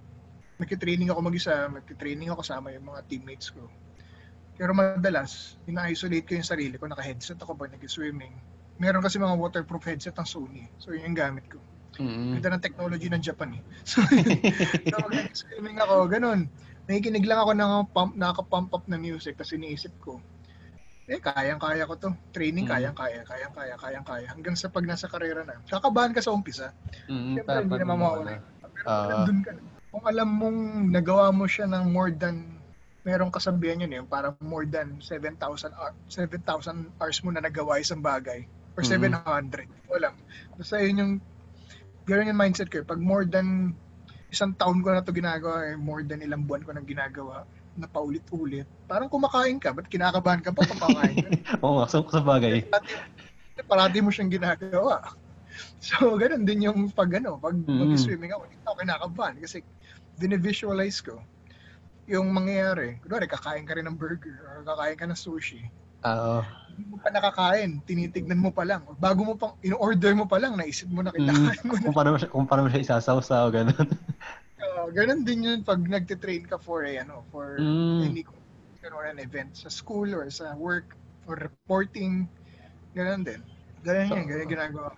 [0.60, 3.70] nagki-training ako mag-isa, nagki-training ako kasama yung mga teammates ko.
[4.54, 8.38] Pero madalas, ina-isolate ko yung sarili ko, naka-headset ako pag nag-swimming.
[8.78, 10.64] Meron kasi mga waterproof headset ng Sony.
[10.78, 11.62] So yun yung gamit ko.
[11.98, 13.64] mm, Ganda ng technology ng Japan eh.
[13.88, 14.00] So,
[14.88, 16.50] so pag nag-swimming ako, ganun.
[16.88, 20.20] Nakikinig lang ako ng pump, nakaka-pump up na music kasi iniisip ko,
[21.04, 22.10] eh, kayang-kaya ko to.
[22.32, 22.72] Training, Mm.
[22.72, 24.26] kayang-kaya, kayang-kaya, kayang-kaya.
[24.32, 25.60] Hanggang sa pag nasa karera na.
[25.68, 26.72] Kakabahan ka sa umpisa.
[27.08, 28.32] mm, Siyempre, hindi naman mawawala.
[28.72, 28.96] Pero Ah.
[28.96, 29.60] kung nandun ka, na,
[29.92, 30.58] kung alam mong
[30.90, 32.56] nagawa mo siya ng more than,
[33.04, 38.00] merong kasabihan yun eh, parang more than 7,000 hour, 7,000 hours mo na nagawa isang
[38.00, 38.48] bagay.
[38.74, 38.88] Or Mhm.
[38.96, 39.68] 700.
[39.86, 40.08] Wala.
[40.56, 41.12] Basta yun yung,
[42.08, 42.86] gano'n yung mindset ko eh.
[42.88, 43.76] Pag more than
[44.32, 47.44] isang taon ko na to ginagawa, eh, more than ilang buwan ko na ginagawa,
[47.74, 48.66] na paulit-ulit.
[48.86, 51.28] Parang kumakain ka, ba't kinakabahan ka pa kumakain ka?
[51.64, 52.62] Oo nga, so, sa bagay.
[52.70, 52.92] parati,
[53.66, 55.02] parati mo siyang ginagawa.
[55.78, 57.86] So, ganun din yung pag ano, pag Mm.
[57.86, 59.62] mag-swimming ako, hindi ako kinakabahan kasi
[60.18, 61.22] dinivisualize ko
[62.10, 62.98] yung mangyayari.
[63.00, 65.62] Kunwari, kakain ka rin ng burger or kakain ka ng sushi.
[66.02, 66.42] Oo.
[66.74, 68.82] Hindi mo pa nakakain, tinitignan mo pa lang.
[68.98, 71.22] Bago mo pang, in-order mo pa lang, naisip mo na Mm.
[71.22, 71.82] kinakain mo na.
[71.86, 73.86] kung paano mo siya, kung paano mo siya isasawsaw, ganun.
[74.84, 78.04] Uh, ganun din yun pag nagtitrain ka for a, ano, for Mm.
[78.04, 80.92] any competition or an event sa school or sa work
[81.24, 82.28] or reporting.
[82.92, 83.40] Ganun din.
[83.80, 84.90] Ganun So, yun, ganun ginagawa.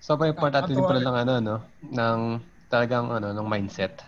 [0.00, 1.56] So, pa importante din pala ng ano, no?
[1.92, 2.20] Ng
[2.72, 4.00] talagang ano, ng mindset.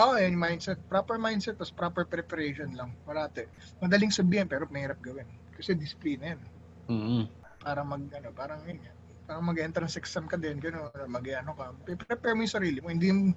[0.00, 0.80] Oo, oh, yung mindset.
[0.88, 2.96] Proper mindset, tapos proper preparation lang.
[3.04, 3.52] Parate.
[3.84, 5.28] Madaling sabihin, pero mahirap gawin.
[5.52, 6.40] Kasi disiplina yan.
[6.88, 7.24] Mm.
[7.60, 8.92] Para mag, ano, parang yun nga.
[9.28, 11.70] Parang mag-entrance exam ka din, gano'n, mag ano ka.
[11.84, 12.88] Prepare mo yung sarili mo.
[12.88, 13.36] Hindi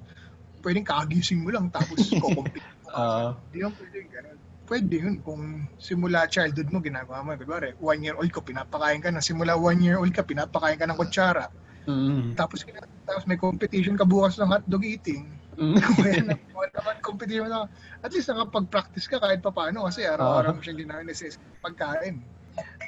[0.63, 2.87] pwedeng kagising mo lang, tapos kukumpit mo.
[2.95, 3.27] Oo.
[3.51, 4.39] Hindi yung pwede, gano'n.
[4.63, 7.35] Pwede yun kung simula childhood mo ginagawa mo.
[7.35, 9.19] Kunwari, one year old ko, pinapakain ka na.
[9.19, 11.51] Simula one year old ka, pinapakain ka ng kutsara.
[11.83, 12.39] Mm.
[12.39, 12.63] Tapos,
[13.03, 15.27] tapos may competition ka bukas ng hotdog eating.
[15.53, 15.77] Mm.
[15.77, 17.69] Kaya na, wala naman competition na,
[18.01, 21.13] at least nakapag-practice ka kahit pa paano kasi araw-araw mo siyang ginagawa
[21.61, 22.25] pagkain.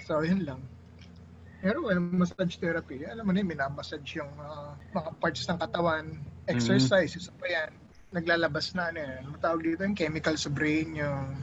[0.09, 0.65] So, yun lang.
[1.65, 6.05] Pero well, massage therapy, alam mo na yun, minamassage yung ah, mga parts ng katawan,
[6.45, 7.73] exercise, isa pa yan.
[8.13, 11.41] Naglalabas na ano yan, ano tawag dito yung chemical sa brain, yung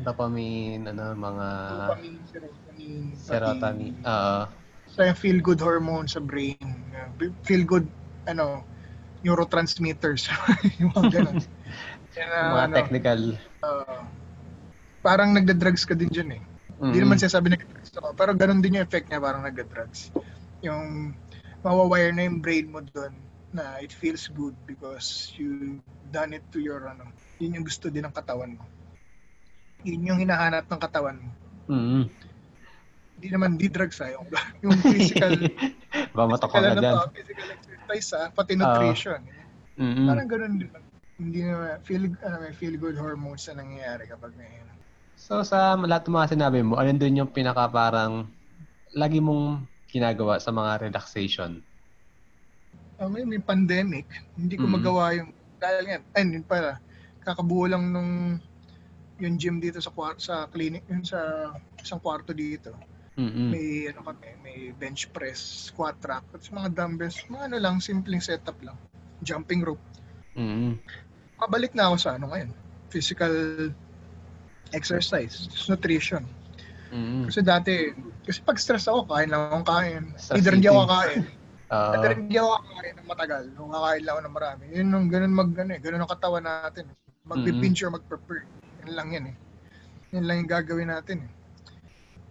[0.00, 3.92] Dopamine, ano, mga dopamine, serotonin, serotonin.
[4.08, 4.40] Oo.
[4.88, 6.56] So, yung feel-good hormone sa brain,
[7.44, 7.84] feel-good,
[8.24, 8.64] ano,
[9.20, 10.32] neurotransmitters,
[10.80, 11.36] yung mga ganun.
[12.16, 13.20] Yan, ah, mga ano, technical.
[13.68, 14.00] ah,
[15.04, 16.42] parang nagda-drugs ka din dyan eh.
[16.80, 17.04] Hindi Mm.
[17.04, 17.46] naman sinasabi
[17.92, 20.08] nagda-drugs ako, pero ganun din yung effect niya, parang nagda-drugs.
[20.64, 21.12] Yung
[21.60, 23.12] mawawire na yung brain mo doon
[23.52, 25.76] na it feels good because you
[26.08, 27.04] done it to your ano.
[27.36, 28.64] Yun yung gusto din ng katawan mo.
[29.84, 31.30] Yun yung hinahanap ng katawan mo.
[31.68, 32.08] Mm.
[33.20, 34.24] Hindi naman di drugs ah, yung,
[34.64, 35.36] yung physical,
[36.48, 36.94] ka physical, na dyan.
[36.96, 39.20] to, physical exercise ah, pati nutrition.
[39.76, 40.08] Mm.
[40.08, 40.72] Parang ganun din.
[41.20, 44.64] Hindi na feel, ano, may feel good hormones na nangyayari kapag may.
[45.22, 48.26] So, sa lahat ng mga sinabi mo, alin doon yung pinaka parang
[48.90, 51.62] lagi mong ginagawa sa mga relaxation?
[53.02, 54.06] uh, may, may pandemic,
[54.38, 54.74] hindi ko Mm.
[54.78, 55.30] magawa yung,
[55.62, 56.78] dahil nga, ay, yun pala,
[57.22, 58.38] kakabuo lang nung,
[59.22, 62.74] yung gym dito sa sa clinic, yun sa isang kwarto dito.
[63.18, 63.52] Mm-mm.
[63.52, 68.22] May, ano kami, may bench press, squat rack, at mga dumbbells, mga ano lang, simpleng
[68.24, 68.74] setup lang.
[69.22, 69.82] Jumping rope.
[70.34, 70.78] Mm-mm.
[71.38, 72.50] Pabalik na ako sa ano ngayon,
[72.90, 73.30] physical
[74.70, 76.22] exercise, nutrition.
[76.92, 77.26] Mm-mm.
[77.26, 77.90] Kasi dati,
[78.22, 80.02] kasi pag stress ako, kain lang akong kain.
[80.14, 81.24] Stress Either hindi ako kakain.
[81.72, 83.42] Ah, Either hindi ako kakain ng matagal.
[83.56, 84.64] Kung kakain lang ako ng marami.
[84.76, 86.84] Yun yung ganun mag, ano, eh, ganun ang katawan natin.
[87.24, 88.44] Magpipinch or magprepare.
[88.84, 89.36] Yan lang yan eh.
[90.12, 91.30] Yan lang yung gagawin natin eh.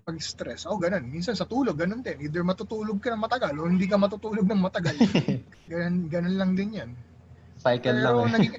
[0.06, 1.10] Pag stress, oh ganun.
[1.10, 2.22] Minsan sa tulog, ganun din.
[2.22, 4.94] Either matutulog ka ng matagal o hindi ka matutulog ng matagal.
[5.74, 6.92] ganun, ganun lang din yan.
[7.58, 8.34] cycle Pero, lang eh.
[8.38, 8.54] naging,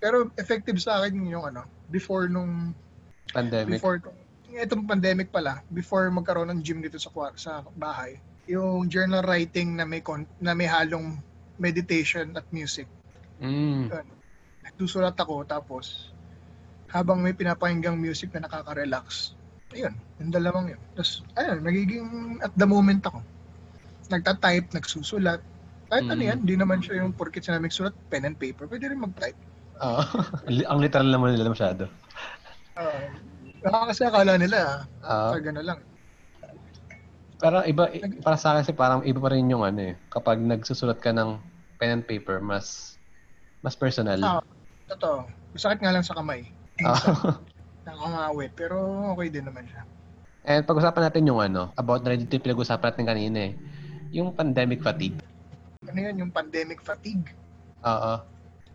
[0.00, 2.72] pero effective sa akin yung ano, before nung
[3.32, 3.80] Pandemic.
[3.80, 3.96] before
[4.52, 7.08] itong pandemic pala, before magkaroon ng gym dito sa
[7.40, 11.16] sa bahay, yung journal writing na may con- na may halong
[11.56, 12.84] meditation at music.
[13.40, 13.88] Mm.
[14.62, 16.12] Nagsusulat ako tapos
[16.92, 19.32] habang may pinapakinggang music na nakaka-relax.
[19.72, 20.80] Ayun, yung dalawang yun.
[20.92, 22.08] Tapos, ayun, nagiging
[22.44, 23.24] at the moment ako.
[24.12, 25.40] Nagta-type, nagsusulat.
[25.88, 26.28] Kahit ano Mm.
[26.28, 28.68] yan, di naman siya yung porkit sinaming sulat, pen and paper.
[28.68, 29.36] Pwede rin mag-type.
[29.80, 30.04] Ah,
[30.70, 31.88] ang literal naman nila masyado.
[32.72, 35.80] Uh, kasi akala nila, uh, gano'n lang.
[37.42, 37.90] pero iba,
[38.22, 39.94] para sa akin kasi parang iba pa rin yung ano eh.
[40.14, 41.42] Kapag nagsusulat ka ng
[41.76, 42.96] pen and paper, mas
[43.62, 44.18] mas personal.
[44.22, 44.42] Ah,
[44.90, 45.26] Totoo.
[45.54, 46.46] Masakit nga lang sa kamay.
[46.86, 47.38] Ah.
[47.86, 48.52] Nakangawit.
[48.54, 48.76] Pero
[49.14, 49.82] okay din naman siya.
[50.42, 53.52] And pag-usapan natin yung ano, about na rin dito yung pinag-usapan natin kanina eh.
[54.10, 55.18] Yung pandemic fatigue.
[55.86, 57.34] Ano yan, yung pandemic fatigue.
[57.82, 58.14] Oo.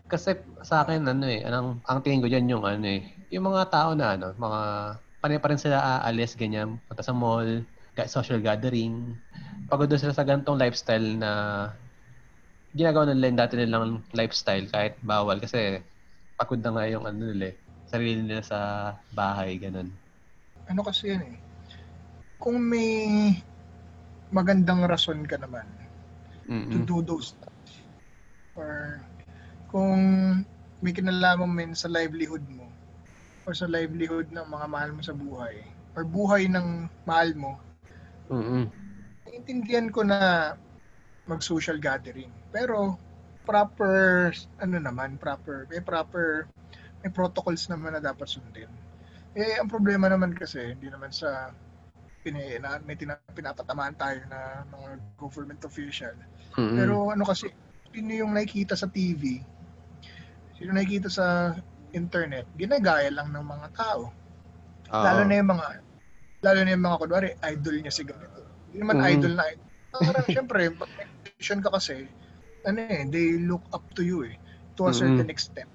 [0.08, 3.68] Kasi sa akin, ano eh, anong, ang tingin ko dyan yung ano eh, yung mga
[3.68, 4.60] tao na ano, mga,
[5.20, 7.64] panay pa rin sila aalis, ganyan, punta sa mall,
[8.06, 9.18] social gathering.
[9.66, 11.30] Pagod sila sa ganitong lifestyle na
[12.72, 15.82] ginagawa nila yung dati nilang lifestyle kahit bawal kasi
[16.38, 17.56] pagod na nga yung ano nila eh,
[17.90, 18.58] sarili nila sa
[19.10, 19.90] bahay, ganun.
[20.70, 21.36] Ano kasi yan eh.
[22.38, 23.34] Kung may
[24.30, 25.66] magandang rason ka naman
[26.70, 26.84] to Mm-mm.
[26.84, 27.56] do those stuff.
[28.54, 29.00] Or
[29.72, 29.98] kung
[30.78, 32.67] may kinalaman mo sa livelihood mo
[33.48, 35.64] or sa livelihood ng mga mahal mo sa buhay
[35.96, 37.56] or buhay ng mahal mo,
[38.28, 38.68] Mm-mm.
[39.24, 40.52] naiintindihan ko na
[41.24, 42.28] mag-social gathering.
[42.52, 43.00] Pero
[43.48, 44.28] proper
[44.60, 46.44] ano naman, proper may proper
[47.00, 48.68] may protocols naman na dapat sundin.
[49.32, 51.48] Eh ang problema naman kasi hindi naman sa
[52.20, 56.12] pina, na, may tina, pinapatamaan tayo na mga government official.
[56.60, 56.76] Mm-mm.
[56.76, 57.48] Pero ano kasi
[57.88, 59.40] sino yung nakikita sa TV,
[60.60, 61.56] sino nakikita sa
[61.94, 64.12] internet, ginagaya lang ng mga tao.
[64.88, 65.02] Oo.
[65.04, 65.66] Lalo na yung mga
[66.38, 68.40] lalo na yung mga kunwari idol niya si ganito.
[68.68, 69.08] Hindi naman Mm.
[69.12, 69.66] idol na idol.
[69.90, 71.94] Parang syempre, pag may competition ka kasi,
[72.62, 74.36] ano eh, they look up to you eh,
[74.78, 74.98] to a Mm.
[74.98, 75.70] certain extent.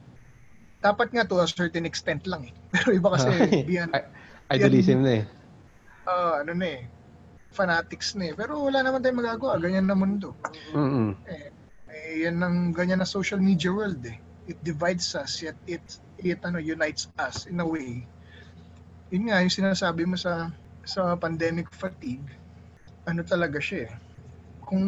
[0.84, 2.54] Dapat nga to a certain extent lang eh.
[2.74, 3.30] Pero iba kasi,
[3.70, 4.08] beyond, Ay-
[4.60, 5.24] Idolism na eh.
[6.06, 6.82] ah, ano na eh,
[7.54, 8.34] fanatics na eh.
[8.36, 10.36] Pero wala naman tayong magagawa, ganyan na mundo.
[10.76, 11.16] Mm-mm.
[11.26, 11.50] Eh,
[11.90, 14.18] eh yan ang ganyan na social media world eh.
[14.46, 15.82] It divides us, yet it,
[16.32, 18.08] it ano, unites us in a way.
[19.12, 20.50] Yun nga, yung sinasabi mo sa
[20.84, 22.28] sa pandemic fatigue,
[23.08, 23.94] ano talaga siya eh.
[24.64, 24.86] Kung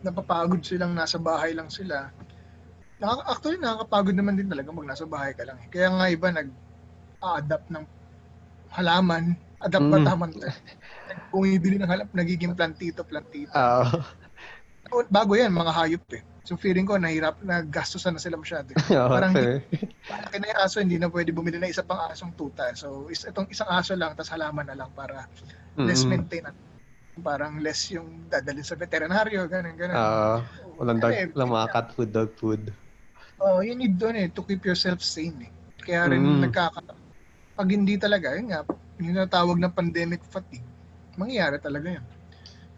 [0.00, 2.08] napapagod silang nasa bahay lang sila,
[3.00, 5.68] nakaka- actually nakakapagod naman din talaga mag nasa bahay ka lang eh.
[5.72, 6.28] Kaya nga iba
[7.00, 7.84] nag-adapt ng
[8.76, 9.24] halaman,
[9.60, 10.04] adapt Mm.
[10.06, 10.34] tamang
[11.32, 13.52] bumibili ng halap, nagiging plantito, plantito.
[14.90, 16.22] Oh, bago yan, mga hayop eh.
[16.44, 18.72] So feeling ko, nahirap, naggastosan na sila masyado.
[18.90, 19.62] Oo, Parang fair.
[20.10, 22.66] Malaki na yung aso, hindi na pwede bumili na isa pang asong tuta.
[22.74, 25.22] So is, itong isang aso lang, tas halaman na lang para
[25.78, 26.10] less Mm-mm.
[26.18, 26.58] maintenance.
[27.20, 29.96] Parang less yung dadalhin sa veterinaryo, ganun, ganun.
[29.96, 30.34] Oo.
[30.80, 32.62] walang dog, Eh, walang mga cat food, dog food.
[33.40, 35.52] Oh, you need doon eh, to keep yourself sane eh.
[35.80, 36.44] Kaya rin Mm.
[36.48, 36.80] nagkaka...
[37.56, 38.64] Pag hindi talaga, yun nga,
[39.00, 40.64] yung natawag na pandemic fatigue,
[41.20, 42.04] mangyayari talaga yan.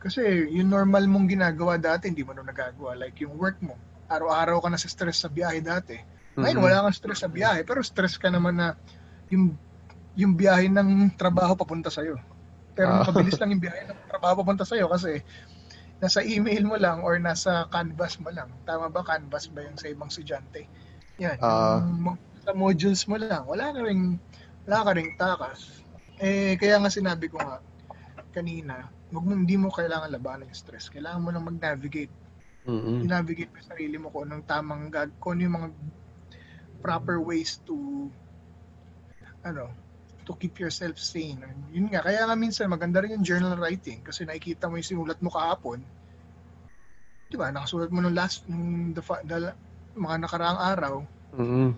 [0.03, 2.99] Kasi yung normal mong ginagawa dati, hindi mo na nagagawa.
[2.99, 3.79] Like yung work mo,
[4.11, 5.95] araw-araw ka na sa stress sa biyahe dati.
[6.35, 8.75] Ngayon, wala kang stress sa biyahe, pero stress ka naman na
[9.31, 9.55] yung
[10.13, 12.19] yung biyahe ng trabaho papunta sa'yo.
[12.77, 13.07] Pero Ah.
[13.09, 15.25] mabilis lang yung biyahe ng trabaho papunta sa'yo kasi
[16.03, 18.51] nasa email mo lang or nasa canvas mo lang.
[18.67, 19.07] Tama ba?
[19.07, 20.67] Canvas ba yung sa ibang estudyante?
[21.23, 21.39] Yan.
[21.41, 21.81] Ah.
[21.81, 23.47] yung sa modules mo lang.
[23.47, 24.19] Wala ka ring,
[24.67, 25.85] wala ka ring takas.
[26.19, 27.63] Eh, kaya nga sinabi ko nga
[28.35, 30.89] kanina, wag mo, hindi mo kailangan labanan yung stress.
[30.89, 32.13] Kailangan mo lang mag-navigate
[32.63, 33.03] Mm-mm.
[33.03, 35.69] i-navigate mo sarili mo kung anong tamang gag kung ano yung mga
[36.79, 38.07] proper ways to
[39.43, 39.67] ano
[40.23, 41.43] to keep yourself sane.
[41.75, 45.19] Yun nga, kaya nga minsan maganda rin yung journal writing kasi nakikita mo yung sinulat
[45.19, 45.83] mo kahapon
[47.33, 49.57] di ba, nakasulat mo nung last, nung the, the,
[49.97, 50.95] mga nakaraang araw,
[51.33, 51.73] Mm.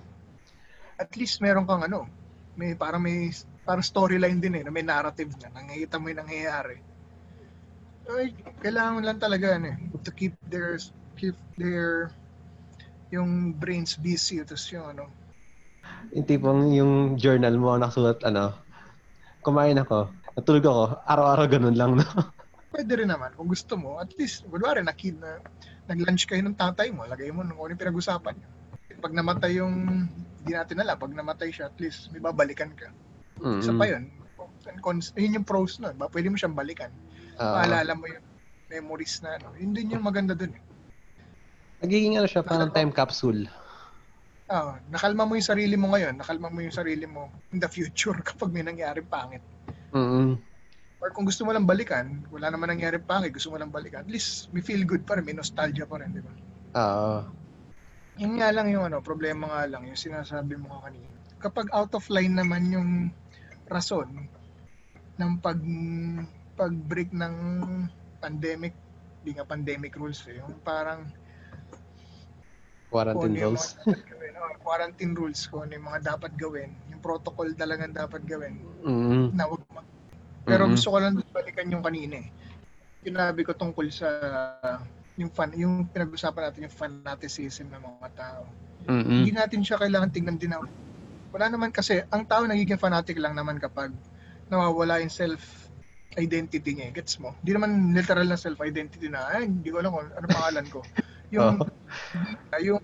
[0.98, 2.10] at least meron kang ano,
[2.58, 3.30] may parang may
[3.62, 6.82] parang storyline din eh, na may narrative na, nakikita mo yung nangyayari.
[8.04, 10.76] Ay, kailangan lang talaga ano, eh, to keep their
[11.16, 12.12] keep their
[13.08, 15.08] yung brains busy tapos yung ano
[16.12, 18.52] Yung tipong yung journal mo nakasulat ano,
[19.40, 22.04] kumain ako, natulog ako, araw-araw ganun lang, no?
[22.74, 25.38] pwede rin naman kung gusto mo at least kunwari na kid na
[25.86, 28.48] nag-lunch kayo ng tatay mo lagay mo nung ano pinag-usapan niyo
[28.98, 29.74] pag namatay yung
[30.42, 32.90] hindi natin alam pag namatay siya at least may babalikan ka
[33.34, 33.60] Mm.
[33.60, 34.06] isa pa yun
[35.18, 36.88] yun yung pros nun ba pwede mo siyang balikan
[37.40, 37.54] Oo.
[37.54, 38.24] maalala mo yung
[38.70, 40.64] memories na ano yun din yung maganda dun eh
[41.84, 43.44] Nagiging ano siya, parang time capsule.
[44.48, 48.16] Ah, nakalma mo yung sarili mo ngayon, nakalma mo yung sarili mo in the future
[48.28, 49.44] kapag may nangyaring pangit.
[49.92, 50.40] Mm.
[51.04, 54.08] Or kung gusto mo lang balikan, wala naman nangyari pangit, gusto mo lang balikan, at
[54.08, 56.32] least may feel good pa rin, may nostalgia pa rin, di ba?
[56.80, 57.28] Oo.
[58.16, 61.12] Yun nga lang yung ano, problema nga lang, yung sinasabi mo nga kanina.
[61.36, 62.90] Kapag out of line naman yung
[63.68, 64.08] rason
[65.20, 65.60] ng pag
[66.54, 67.34] pag-break ng
[68.18, 68.72] pandemic,
[69.20, 71.04] di nga pandemic rules eh, yung parang
[72.88, 73.74] Quarantine ano rules.
[74.06, 78.54] gawin, oh, quarantine rules, kung ano yung mga dapat gawin, yung protocol talagang dapat gawin,
[78.86, 79.34] Mm.
[79.34, 79.90] na wag mag-
[80.44, 80.76] Pero Mm-mm.
[80.76, 82.28] gusto ko lang balikan yung kanina eh.
[83.02, 84.08] Sinabi ko tungkol sa
[85.16, 88.42] yung fan, yung pinag-usapan natin yung fanaticism ng mga tao.
[88.84, 89.24] Mm-mm.
[89.24, 90.60] Hindi natin siya kailangan tingnan din na
[91.34, 93.90] wala naman kasi ang tao nagiging fanatic lang naman kapag
[94.46, 95.63] nawawala yung self
[96.18, 96.90] identity niya.
[96.90, 96.94] eh.
[96.96, 97.34] Gets mo?
[97.42, 100.80] Hindi naman literal na self identity na ay hindi ko alam kung ano pangalan ko.
[101.34, 101.58] Yung
[102.66, 102.80] yung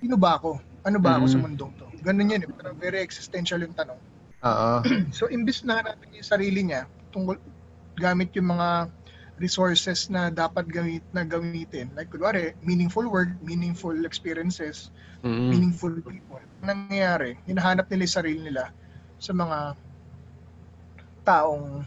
[0.00, 0.58] sino ba ako?
[0.82, 1.44] Ano ba ako sa Mhm.
[1.46, 1.86] mundong to?
[2.02, 2.42] Ganun yun.
[2.42, 2.50] eh.
[2.50, 4.00] Parang very existential yung tanong.
[4.42, 4.76] Oo.
[5.16, 7.38] So, imbis na hanapin yung sarili niya, tungkol,
[7.98, 8.90] gamit yung mga
[9.38, 11.90] resources na dapat gamit na gamitin.
[11.94, 14.90] Like, kunwari, meaningful work, meaningful experiences,
[15.22, 15.50] Mm.
[15.50, 16.42] meaningful people.
[16.62, 18.64] Ang nangyayari, hinahanap nila yung sarili nila
[19.18, 19.58] sa mga
[21.22, 21.86] taong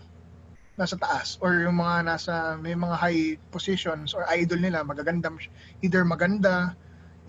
[0.75, 5.31] nasa taas or yung mga nasa may mga high positions or idol nila magaganda
[5.79, 6.75] either maganda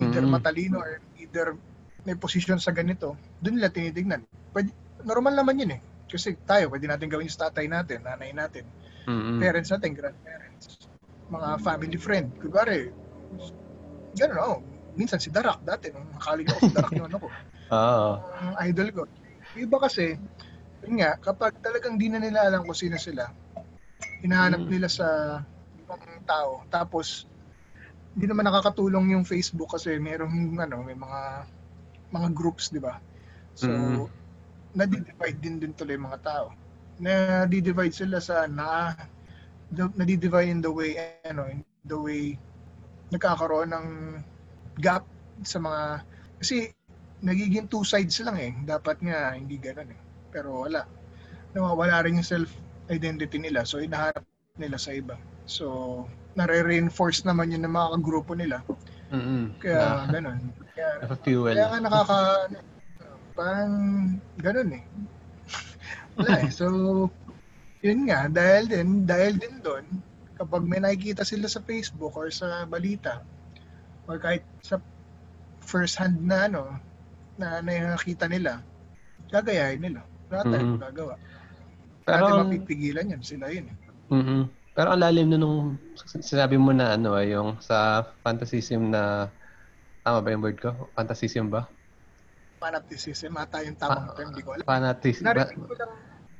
[0.03, 0.35] either Mm.
[0.35, 1.55] matalino or either
[2.03, 4.21] may position sa ganito doon nila tinitignan
[4.51, 4.69] pwede,
[5.07, 5.81] normal naman yun eh
[6.11, 8.67] kasi tayo pwede natin gawin yung tatay natin nanay natin
[9.07, 9.39] Mm.
[9.39, 10.91] parents natin grandparents
[11.31, 12.91] mga family friend kunwari
[14.11, 14.59] gano'n oh
[14.99, 17.29] minsan si Darak dati nung college ako si Darak yung ano ko
[18.37, 19.03] ang idol ko.
[19.57, 20.15] Iba kasi,
[20.87, 23.27] yun nga, kapag talagang di na nila alam kung sino sila,
[24.23, 24.71] hinahanap Mm.
[24.71, 25.07] nila sa
[25.77, 26.63] ibang tao.
[26.71, 27.27] Tapos,
[28.15, 31.21] hindi naman nakakatulong yung Facebook kasi merong ano, may mga
[32.11, 32.97] mga groups, di ba?
[33.53, 34.07] So, Mm.
[34.77, 36.47] nadi-divide din din tuloy mga tao.
[37.03, 38.95] Nadi-divide sila sa na
[39.73, 40.95] nadi-divide in the way
[41.27, 42.37] ano, in the way
[43.11, 43.87] nagkakaroon ng
[44.79, 45.03] gap
[45.43, 46.01] sa mga
[46.39, 46.71] kasi
[47.21, 48.51] nagiging two sides lang eh.
[48.63, 49.99] Dapat nga hindi ganoon eh.
[50.31, 50.85] Pero wala.
[51.55, 52.51] Nawawala rin yung self
[52.87, 53.63] identity nila.
[53.63, 54.23] So inahanap
[54.59, 55.15] nila sa iba.
[55.47, 56.05] So
[56.37, 58.61] nare-reinforce naman yun ng mga grupo nila.
[59.09, 59.57] Mm.
[59.57, 60.39] Kaya ganun.
[60.77, 60.89] Kaya,
[61.23, 61.55] fuel.
[61.57, 62.19] kaya nga nakaka
[63.33, 63.73] parang
[64.37, 64.83] ganun eh.
[66.17, 66.51] Wala eh.
[66.53, 66.67] So
[67.81, 69.85] yun nga dahil din dahil din doon
[70.37, 73.21] kapag may nakikita sila sa Facebook or sa balita
[74.09, 74.81] or kahit sa
[75.61, 76.73] first hand na ano
[77.37, 78.61] na nakikita nila
[79.29, 80.75] gagayahin nila wala tayong Mhm.
[80.77, 81.15] magagawa
[82.03, 83.77] Pero, ang- mapipigilan yan sila yun eh.
[84.09, 84.41] Mhm.
[84.71, 85.75] Pero ang lalim na nung
[86.21, 89.27] sinabi mo na ano, eh, yung sa fantasism na,
[90.01, 90.91] tama ba yung word ko?
[90.93, 91.67] Fantasism ba?
[92.57, 95.29] fanaticism ata yung tamang Ah, term hindi ko alam Fanatism.
[95.29, 95.91] Ba, narinig ko lang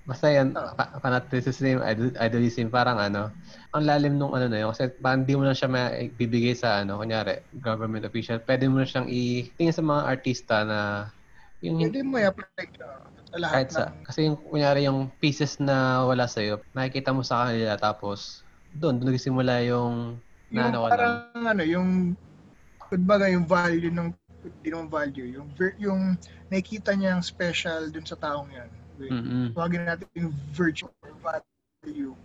[0.02, 0.72] basta yan, Ah.
[0.74, 3.30] fa- fanaticism, idol- idolism, parang ano,
[3.70, 4.72] ang lalim nung ano na yun.
[4.72, 8.40] Kasi parang di mo na siya maibibigay sa ano, kunyari, government official.
[8.40, 10.80] Pwede mo na siyang itingin sa mga artista na
[11.60, 13.04] yung Pwede mo i-apply uh,
[13.36, 17.48] lahat kahit sa, ng kasi yung, kunyari yung pieces na wala sa'yo, nakikita mo sa
[17.48, 20.16] kanila tapos doon, doon nagsimula yung
[20.48, 20.92] yung na lang.
[20.96, 21.90] parang ano yung
[22.80, 24.16] kumbaga yung value ng
[24.64, 26.02] naman value yung yung
[26.48, 29.52] nakikita niyang special dun sa taong yan Mm-mm.
[29.52, 32.16] tawagin natin yung virtue or value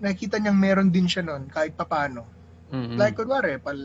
[0.00, 2.24] nakikita niyang meron din siya nun kahit papano
[2.72, 2.96] Mm-mm.
[2.96, 3.76] like kunwari pal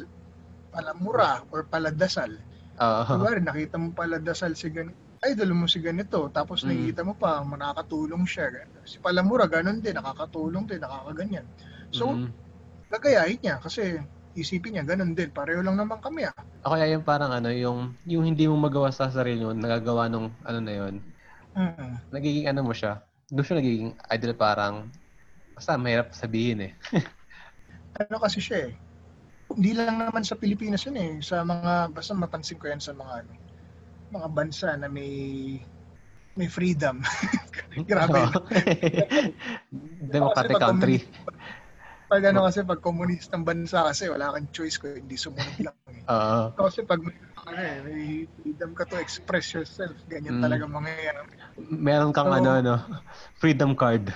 [0.72, 2.32] palamura or paladasal
[2.80, 3.04] Oo.
[3.04, 6.70] kunwari nakita mo paladasal si ganito idol mo si ganito tapos Mm.
[6.70, 8.52] nakikita mo pa nakakatulong siya
[8.88, 11.46] si palamura ganun din nakakatulong din nakakaganyan
[11.94, 12.34] so Mm.
[12.94, 14.00] gagayahin niya kasi
[14.38, 18.00] isipin niya ganun din pareho lang naman kami ah O kaya yung parang ano, yung
[18.08, 21.04] yung hindi mo magawa sa sarili mo, nagagawa nung ano na yun,
[21.56, 22.04] Mm.
[22.14, 24.76] nagiging ano mo siya, doon siya nagiging idol parang,
[25.56, 26.74] basta mahirap sabihin eh.
[28.02, 28.74] ano kasi siya eh
[29.54, 31.12] hindi lang naman sa Pilipinas yun eh.
[31.22, 33.34] Sa mga, basta mapansin ko yan sa mga, ano,
[34.14, 35.12] mga bansa na may
[36.34, 37.02] may freedom.
[37.90, 38.30] Grabe.
[40.14, 40.98] Democratic country.
[42.10, 45.78] Pag ano kasi, pag komunistang bansa kasi, wala kang choice ko, hindi sumunod lang.
[45.90, 46.02] Eh.
[46.14, 47.16] Uh, kasi pag may,
[47.48, 51.32] ano, may freedom ka to express yourself, ganyan mm, talaga mangyayari.
[51.64, 52.74] Meron kang so, ano, ano,
[53.40, 54.12] freedom card.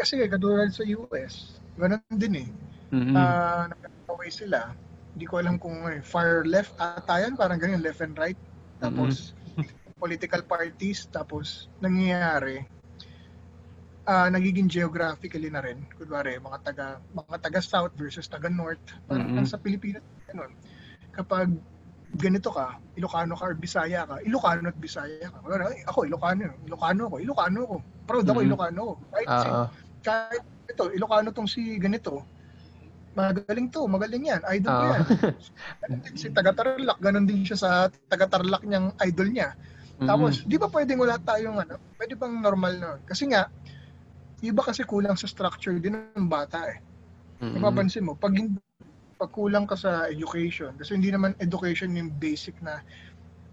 [0.00, 2.48] kasi katulad sa US, ganun din eh.
[2.88, 3.14] Mm-hmm.
[3.20, 4.72] Uh, nag sila.
[5.14, 8.38] Hindi ko alam kung eh, far left ata yan, parang ganyan, left and right.
[8.78, 9.66] Tapos, mm-hmm.
[10.02, 12.64] political parties, tapos nangyayari,
[14.08, 15.84] uh, nagiging geographically na rin.
[15.98, 18.82] Kunwari, mga taga, mga taga South versus taga North.
[19.06, 19.46] Parang mm-hmm.
[19.46, 20.54] sa Pilipinas, ganun.
[21.14, 21.52] Kapag
[22.18, 25.38] ganito ka, Ilocano ka or Bisaya ka, Ilocano at Bisaya ka.
[25.90, 26.58] Ako, Ilocano.
[26.66, 27.16] Ilocano ako.
[27.22, 27.76] Ilocano ako.
[28.06, 28.50] Proud ako, mm-hmm.
[28.50, 28.94] Ilocano ako.
[29.14, 29.66] Kahit, uh-huh.
[29.70, 32.26] si, kahit ito, Ilocano tong si ganito,
[33.14, 35.02] magaling to, magaling yan, idol ko yan.
[36.20, 37.70] si taga Tarlac, ganun din siya sa
[38.06, 39.58] taga Tarlac niyang idol niya.
[40.00, 40.48] Tapos, mm-hmm.
[40.48, 42.90] di ba pwedeng wala tayong ano, pwede bang normal na?
[43.04, 43.50] Kasi nga,
[44.40, 46.78] iba kasi kulang sa structure din ng bata eh.
[47.42, 47.60] Mm-hmm.
[47.60, 48.32] Napapansin mo, pag,
[49.20, 52.80] pag kulang ka sa education, kasi hindi naman education yung basic na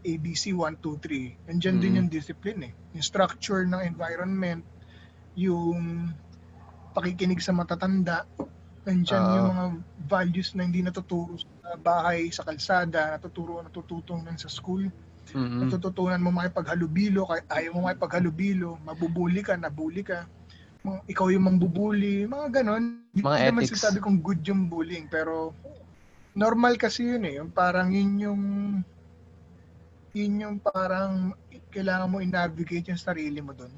[0.07, 1.51] ABC 1, 2, 3.
[1.51, 1.81] Nandiyan mm-hmm.
[1.83, 2.73] din yung discipline eh.
[2.95, 4.63] Yung structure ng environment,
[5.35, 6.13] yung
[6.95, 8.23] pakikinig sa matatanda,
[8.87, 9.65] Nandiyan uh, yung mga
[10.07, 14.87] values na hindi natuturo sa bahay, sa kalsada, natuturo, natututunan sa school.
[15.35, 15.67] Mm-hmm.
[15.67, 20.23] Natututunan mo makipaghalubilo, kahit ayaw mo makipaghalubilo, mabubuli ka, nabuli ka.
[20.87, 23.03] Ikaw yung mambubuli, mga ganon.
[23.11, 23.51] Mga hindi ethics.
[23.51, 25.51] naman sinasabi kong good yung bullying, pero
[26.31, 27.43] normal kasi yun eh.
[27.43, 28.43] Yung parang yun yung
[30.15, 31.35] yun yung parang
[31.75, 33.73] kailangan mo i-navigate yung sarili mo doon.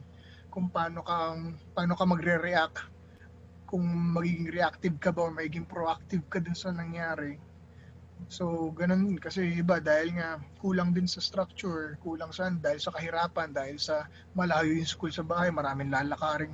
[0.53, 1.33] Kung paano ka
[1.73, 2.98] paano ka magre-react
[3.69, 3.85] kung
[4.17, 7.37] magiging reactive ka ba o magiging proactive ka dun sa nangyari.
[8.27, 13.53] So, ganun kasi iba dahil nga kulang din sa structure, kulang sa dahil sa kahirapan,
[13.53, 16.51] dahil sa malayo yung school sa bahay, maraming lalakaring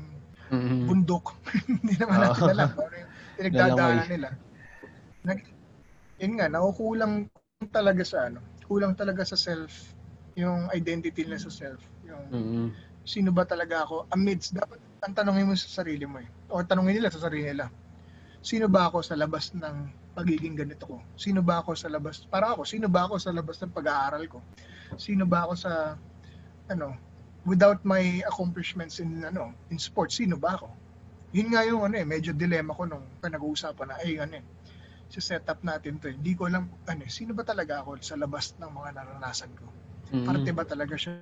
[0.51, 0.85] mm-hmm.
[0.85, 1.33] bundok.
[1.71, 2.53] Hindi naman natin oh.
[2.53, 4.29] alam ano yung pinagdadaanan nila.
[5.25, 5.39] Nag,
[6.21, 7.31] yun nga, nakukulang
[7.73, 9.95] talaga sa ano, kulang talaga sa self,
[10.37, 11.81] yung identity nila sa self.
[12.05, 12.67] Yung mm-hmm.
[13.07, 16.25] sino ba talaga ako amidst, dapat ang tanongin mo sa sarili mo eh.
[16.49, 17.69] O tanongin nila sa sarili nila.
[18.41, 19.77] Sino ba ako sa labas ng
[20.17, 20.97] pagiging ganito ko?
[21.13, 22.25] Sino ba ako sa labas?
[22.25, 24.41] Para ako, sino ba ako sa labas ng pag-aaral ko?
[24.97, 25.93] Sino ba ako sa
[26.73, 26.97] ano,
[27.45, 30.73] without my accomplishments in ano, in sports, sino ba ako?
[31.37, 34.45] Yun nga yung ano eh, medyo dilemma ko nung pinag-uusapan na ay ano eh,
[35.13, 36.09] sa setup natin to.
[36.09, 36.17] Eh.
[36.17, 39.69] Hindi ko lang ano, eh, sino ba talaga ako sa labas ng mga naranasan ko?
[40.09, 40.25] Mm-hmm.
[40.25, 41.13] Parte ba talaga siya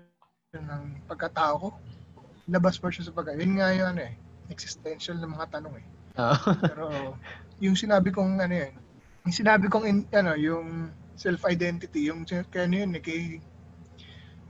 [0.56, 1.70] ng pagkatao ko?
[2.50, 3.36] Labas pa siya sa pagka.
[3.38, 4.16] Yun nga yun ano eh,
[4.52, 5.88] existential na mga tanong eh.
[6.20, 6.38] Uh.
[6.70, 6.86] Pero
[7.64, 8.74] yung sinabi kong ano yun,
[9.24, 13.40] yung sinabi kong in, ano, yung self-identity, yung kaya ano yun eh, kay,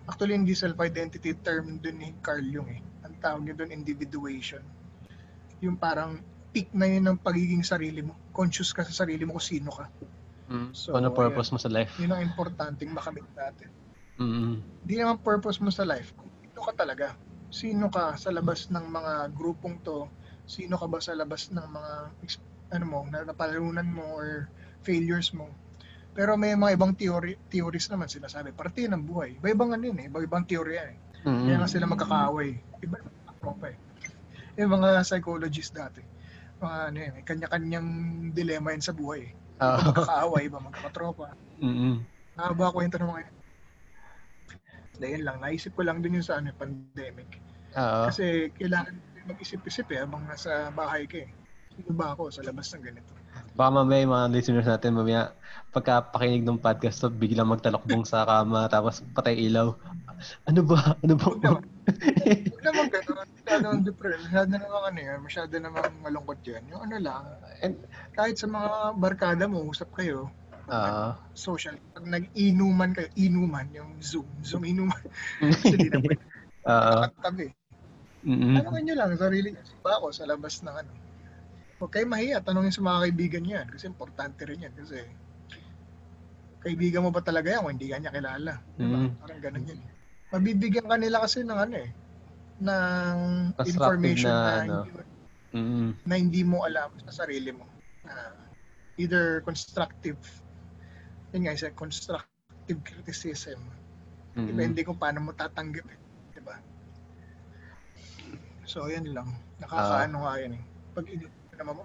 [0.09, 2.81] actually hindi self-identity term dun ni Carl Jung eh.
[3.05, 4.65] Ang tawag niya dun individuation.
[5.61, 6.19] Yung parang
[6.49, 8.17] peak na yun ng pagiging sarili mo.
[8.33, 9.85] Conscious ka sa sarili mo kung sino ka.
[10.49, 10.69] Mm.
[10.73, 11.93] So, ano purpose mo sa life?
[12.01, 13.69] Yun ang importanteng makamit natin.
[14.17, 14.61] Mm.
[14.85, 16.13] Hindi naman purpose mo sa life.
[16.17, 17.13] Kung ito ka talaga
[17.53, 20.09] sino ka sa labas ng mga grupong to,
[20.49, 21.93] sino ka ba sa labas ng mga
[22.73, 24.49] ano mo, na napalarunan mo or
[24.81, 25.45] failures mo.
[26.17, 29.37] Pero may mga ibang theory, theories naman sila sabi, parte ng buhay.
[29.37, 30.97] Iba-ibang ano yun eh, iba-ibang teorya eh.
[31.29, 31.45] Mm-hmm.
[31.45, 32.49] Kaya nga sila magkakaaway.
[32.81, 33.77] Iba-ibang pa eh.
[34.57, 36.01] Yung mga psychologists dati,
[36.57, 37.89] mga ano yun, may kanya-kanyang
[38.33, 39.29] dilema yun sa buhay.
[39.61, 41.27] Uh, iba magkakaaway, iba magkakatropa.
[41.61, 41.95] Mm-hmm.
[42.33, 43.21] Nakaba kwento ng mga
[44.93, 47.41] dahil lang, naisip ko lang din yung sa ano, pandemic.
[47.77, 48.01] Oo.
[48.09, 51.29] Kasi kailangan mag-isip-isip eh, habang nasa bahay ka eh.
[51.73, 53.11] Sino ba ako sa labas ng ganito?
[53.53, 55.33] Baka mamaya yung mga listeners natin, mamaya
[55.73, 59.73] pagkapakinig ng podcast to, biglang magtalakbong sa kama, tapos patay ilaw.
[60.45, 60.97] Ano ba?
[61.01, 61.25] Ano ba?
[61.33, 61.63] Huwag naman.
[61.65, 63.27] Huwag naman gano'n.
[63.33, 64.21] Masyado naman different.
[64.29, 65.19] Masyado naman ano yan.
[65.21, 66.63] Masyado naman malungkot yan.
[66.69, 67.23] Yung ano lang.
[67.65, 67.75] And,
[68.13, 70.29] kahit sa mga barkada mo, usap kayo,
[70.63, 71.75] Uh, social.
[71.91, 74.95] Pag nag-inuman kayo, inuman, yung Zoom, Zoom inuman.
[75.43, 76.23] Kasi di na pwede.
[76.63, 77.51] Uh, Tabi.
[78.23, 78.55] Mm-hmm.
[78.59, 79.63] Tanungin nyo lang, sarili nyo.
[79.83, 80.91] Ba ako sa labas ng ano.
[81.77, 83.67] Huwag kayo mahiya, tanongin sa mga kaibigan nyo yan.
[83.69, 84.73] Kasi importante rin yan.
[84.75, 85.03] Kasi
[86.63, 88.53] kaibigan mo ba talaga yan kung hindi ka niya kilala?
[88.79, 88.97] Diba?
[88.97, 89.19] Mm-hmm.
[89.19, 89.79] Parang ganun yan.
[90.33, 91.89] Mabibigyan ka nila kasi ng ano eh,
[92.63, 93.17] ng
[93.59, 94.77] Constructive information na, na, ano.
[94.87, 94.91] hindi,
[95.53, 95.89] mm-hmm.
[96.07, 97.67] na hindi mo alam sa sarili mo.
[98.07, 98.39] Uh,
[98.97, 100.19] either constructive
[101.33, 103.57] yun nga, isa constructive criticism.
[104.37, 104.47] Mm-hmm.
[104.53, 105.97] Depende kung paano mo tatanggapin.
[108.65, 109.29] So, yan lang.
[109.59, 110.63] Nakakaano uh, nga yan eh.
[110.93, 111.05] Pag,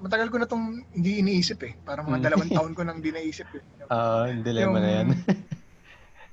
[0.03, 1.73] matagal ko na tong hindi iniisip eh.
[1.83, 2.27] Parang mga Mm.
[2.27, 3.63] dalawang taon ko nang di naisip eh.
[3.91, 5.09] Ah, yung dilemma na yan.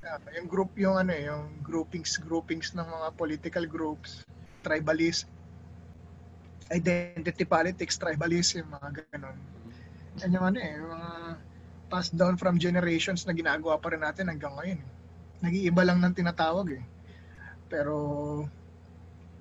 [0.06, 4.22] Ah, yung group yung ano eh, yung groupings groupings ng mga political groups,
[4.62, 5.26] tribalist,
[6.70, 9.34] identity politics, tribalism, mga ganun.
[10.22, 11.10] Yan yung ano eh, yung mga
[11.90, 14.78] passed down from generations na ginagawa pa rin natin hanggang ngayon.
[14.78, 14.90] eh.
[15.42, 16.84] Nag-iiba lang ng tinatawag eh.
[17.66, 17.94] Pero,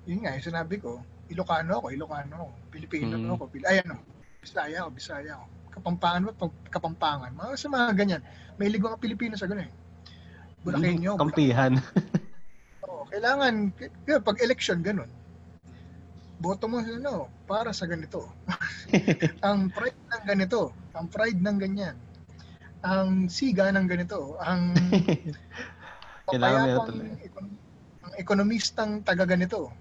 [0.05, 3.33] yun nga, yung sinabi ko, Ilocano ako, Ilocano ako, Pilipino Mm.
[3.33, 3.97] ako, Pil ay ano,
[4.45, 5.45] Bisaya ako, Bisaya ako.
[5.75, 6.29] Kapampangan mo,
[6.69, 7.31] Kapampangan.
[7.33, 8.21] Mga sa mga ganyan.
[8.55, 9.71] May ligo mga Pilipino sa ganun eh.
[10.61, 11.73] Bulakenyo, Kampihan.
[12.85, 13.73] Oo, kailangan,
[14.05, 15.09] kaya pag election, ganun.
[16.37, 18.29] Boto mo ano, para sa ganito.
[19.45, 21.97] ang pride ng ganito, ang pride ng ganyan.
[22.85, 24.77] Ang siga ng ganito, ang
[26.29, 27.13] Kailangan meron talaga.
[28.05, 29.73] ang ekonomistang taga ganito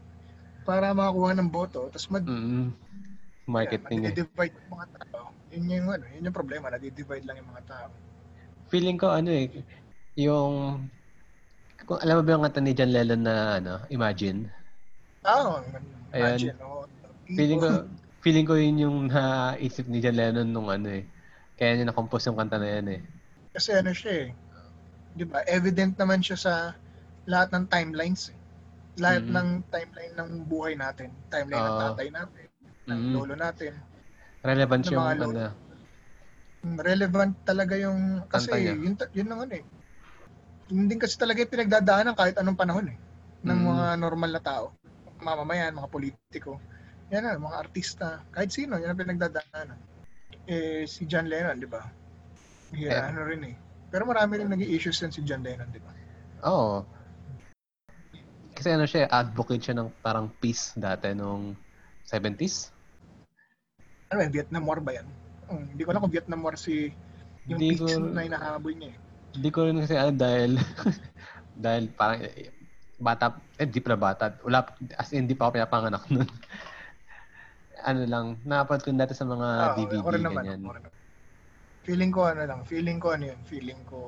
[0.64, 1.86] para makakuha ng boto.
[1.92, 2.72] Tapos mag, Mm.
[3.44, 4.14] Marketing eh.
[4.16, 5.28] divide yung mga tao.
[5.52, 7.88] Yun yung, ano, yun yung problema, nadi-divide lang yung mga tao.
[8.72, 9.52] Feeling ko ano eh,
[10.16, 10.88] yung
[11.84, 14.48] kung alam mo ba yung kanta ni John Lennon na ano, Imagine?
[15.20, 15.60] Ah,
[16.16, 16.40] Ayan.
[16.40, 16.88] imagine, oh,
[17.28, 17.68] Feeling ko
[18.24, 21.04] feeling ko yun yung naisip ni John Lennon nung ano eh.
[21.60, 23.00] Kaya niya na-compose yung kanta na yan eh.
[23.52, 24.28] Kasi ano siya eh,
[25.14, 26.52] di ba, evident naman siya sa
[27.28, 28.38] lahat ng timelines eh.
[28.94, 29.34] Lahat Mhm.
[29.34, 31.10] ng timeline ng buhay natin.
[31.26, 31.82] Timeline ng Oo.
[31.82, 32.46] tatay natin,
[32.86, 33.12] ng Mhm.
[33.18, 33.72] lolo natin.
[34.44, 35.22] Relevant Ng yung mga ano.
[35.26, 35.46] lolo.
[36.64, 39.64] Mm, Relevant talaga yung, kasi Kanta yun, yun naman eh.
[40.70, 42.96] Hindi kasi talaga yung pinagdadaanan kahit anong panahon eh.
[43.44, 43.68] Ng Mhm.
[43.68, 44.66] mga normal na tao.
[45.20, 46.56] Mamamayan, mga politiko.
[47.12, 48.22] Yan na, mga artista.
[48.32, 49.76] Kahit sino, yan ang pinagdadaanan.
[50.46, 51.82] Eh, si John Lennon, di ba?
[52.72, 53.10] Hira, Eh.
[53.12, 53.56] ano rin eh.
[53.92, 55.92] Pero marami rin naging issues yan si John Lennon, di ba?
[56.48, 56.84] Oo.
[58.54, 61.58] Kasi ano siya, advocate siya ng parang peace dati nung
[62.06, 62.70] 70s.
[64.08, 65.06] Ano ba, Vietnam War ba yan?
[65.50, 66.94] Um, hindi ko alam kung Vietnam War si
[67.44, 68.98] yung Hindi peace ko- na inahabol niya eh.
[69.34, 70.54] Hindi ko rin kasi ano dahil
[71.66, 72.54] dahil parang eh,
[72.96, 74.38] bata, eh di pala bata.
[74.46, 74.62] Wala,
[74.94, 76.28] as in, di pa ako pinapanganak nun.
[77.84, 80.60] ano lang, napapanood ko dati sa mga Ah, DVD, ako rin naman, ganyan.
[80.62, 80.84] ako rin.
[81.84, 83.98] Feeling ko ano lang, feeling ko ano yun, feeling ko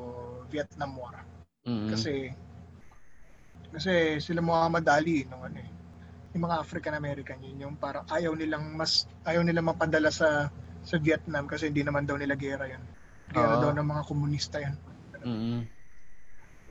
[0.49, 1.13] Vietnam War.
[1.67, 1.93] Mm.
[1.93, 2.33] Kasi
[3.77, 5.71] kasi sila Muhammad Ali nung ano eh,
[6.33, 10.49] yung mga African American yun yung parang ayaw nilang mas ayaw nilang mapadala sa
[10.87, 12.81] sa Vietnam kasi hindi naman daw nila gera yun.
[13.35, 13.63] Gera Oo.
[13.67, 14.79] daw ng mga komunista yan.
[15.27, 15.67] Mm.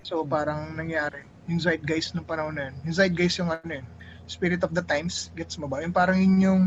[0.08, 2.76] So parang nangyari, yung zeitgeist ng panahon na yun.
[2.88, 3.88] Yung zeitgeist yung ano yun,
[4.24, 5.84] spirit of the times, gets mo ba?
[5.84, 6.64] Yung parang yun yung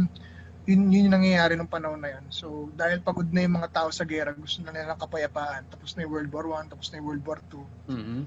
[0.68, 2.28] yun, yun yung nangyayari ng panahon na yun.
[2.28, 5.72] So dahil pagod na yung mga tao sa gera, gusto na nila ng kapayapaan.
[5.72, 7.64] Tapos na yung World War I, tapos na yung World War II.
[7.88, 8.22] Mm.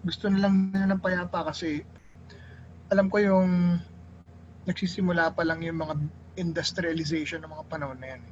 [0.00, 1.84] Gusto na lang nila ng payapa kasi
[2.88, 3.76] alam ko yung
[4.64, 5.94] nagsisimula pa lang yung mga
[6.40, 8.22] industrialization ng mga panahon na yan.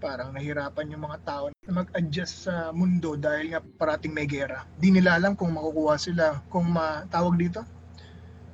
[0.00, 4.64] Parang nahirapan yung mga tao na mag-adjust sa mundo dahil nga parating may gera.
[4.76, 7.64] Di nila alam kung makukuha sila, kung matawag dito,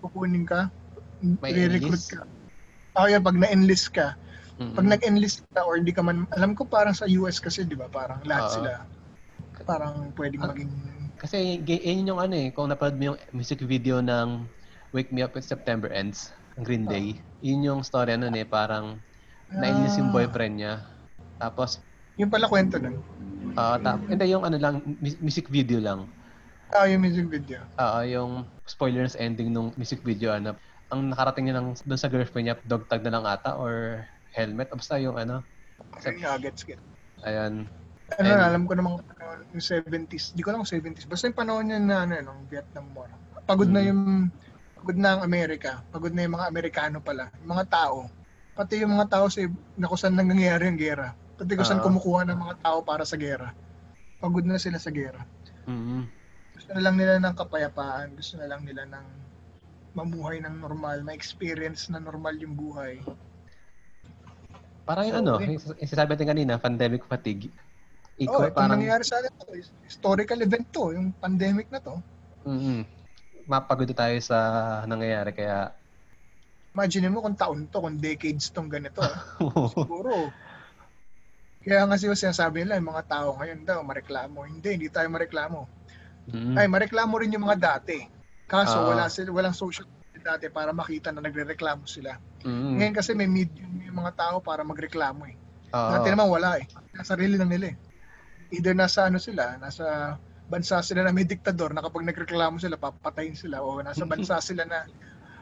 [0.03, 0.71] kukunin ka,
[1.43, 2.23] re-recruit ka.
[2.95, 4.15] Ah, yan, pag na-enlist ka,
[4.61, 4.77] Mm.
[4.77, 7.89] pag nag-enlist ka or di ka man, alam ko parang sa US kasi, di ba,
[7.89, 8.55] parang lahat Oo.
[8.61, 8.73] sila,
[9.65, 10.69] parang pwedeng maging,
[11.21, 14.49] Kasi g- yun yung ano eh, kung napanood mo yung music video ng
[14.91, 18.97] Wake Me Up When September Ends, ng Green Day, yun yung story ano eh, parang
[19.53, 20.15] na-enlist yung Ah.
[20.17, 20.75] boyfriend niya.
[21.37, 21.85] Tapos,
[22.17, 22.97] yung pala kwento nun.
[23.53, 26.09] ah ta- hindi yung ano lang, mu- music video lang.
[26.71, 27.59] Ah, yung music video.
[27.75, 30.55] Ah, yung spoilers ending nung music video ano,
[30.89, 34.71] ang nakarating niya ng doon sa girlfriend niya, dog tag na lang ata or helmet,
[34.71, 35.45] o basta yung ano,
[35.97, 36.81] Okay, yeah, gets, gets.
[37.21, 37.67] ayan.
[38.11, 40.35] Ano And- na, alam ko namang panahon, yung 70s.
[40.35, 41.07] Di ko alam kung 70s.
[41.07, 43.11] Basta yung panahon niya na ano, nung Vietnam War.
[43.47, 43.89] Pagod na Mm.
[43.89, 44.03] yung
[44.75, 45.85] pagod na ang Amerika.
[45.89, 47.29] Pagod na yung mga Amerikano pala.
[47.39, 48.09] Yung mga tao.
[48.51, 49.45] Pati yung mga tao sa
[49.77, 51.13] na kung saan nangyayari ang gera.
[51.37, 51.87] Pati kung saan Ah.
[51.87, 53.53] kumukuha ng mga tao para sa gera.
[54.19, 55.23] Pagod na sila sa gera.
[55.65, 56.05] Mm.
[56.57, 58.17] Gusto na lang nila ng kapayapaan.
[58.17, 59.07] Gusto na lang nila ng
[59.91, 63.01] mamuhay ng normal, ma-experience na normal yung buhay.
[64.85, 67.51] Parang yung So, ano, yung yung sinasabi natin kanina, pandemic fatigue.
[68.21, 71.81] Oh, Ikaw, itong parang, nangyayari sa atin, to, is- historical event to, yung pandemic na
[71.81, 71.97] to.
[72.45, 72.85] mm
[73.51, 74.37] mapagod tayo sa
[74.85, 75.73] nangyayari, kaya,
[76.71, 79.03] Imagine mo kung taon to, kung decades tong ganito.
[79.03, 79.17] ah.
[79.75, 80.31] Siguro.
[81.61, 84.47] Kaya nga siya sinasabi nila, yung mga tao ngayon daw, mareklamo.
[84.47, 85.67] Hindi, hindi tayo mareklamo.
[86.31, 88.07] mm Ay, mareklamo rin yung mga dati.
[88.47, 88.87] Kaso Ah.
[88.87, 92.15] wala sila, walang social media dati para makita na nagre-reklamo sila.
[92.47, 95.35] mm Ngayon kasi may medium yung mga tao para magreklamo eh.
[95.75, 95.91] Oo.
[95.99, 96.71] Dati naman wala eh.
[97.03, 97.77] Sarili lang nila eh.
[98.51, 100.17] Either nasa ano sila, nasa
[100.51, 103.63] bansa sila na may diktador na kapag nagreklamo sila, papatayin sila.
[103.63, 104.83] O nasa bansa sila na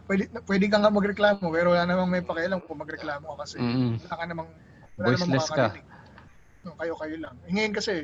[0.04, 3.96] pwede, pwede ka nga magreklamo pero wala namang may pakialam kung magreklamo ka kasi Mm.
[4.04, 4.50] wala ka namang
[4.98, 5.54] Wala namang Voiceless ka.
[5.54, 5.86] makakarinig.
[6.66, 7.34] No, kayo-kayo lang.
[7.46, 7.94] Eh, ngayon kasi,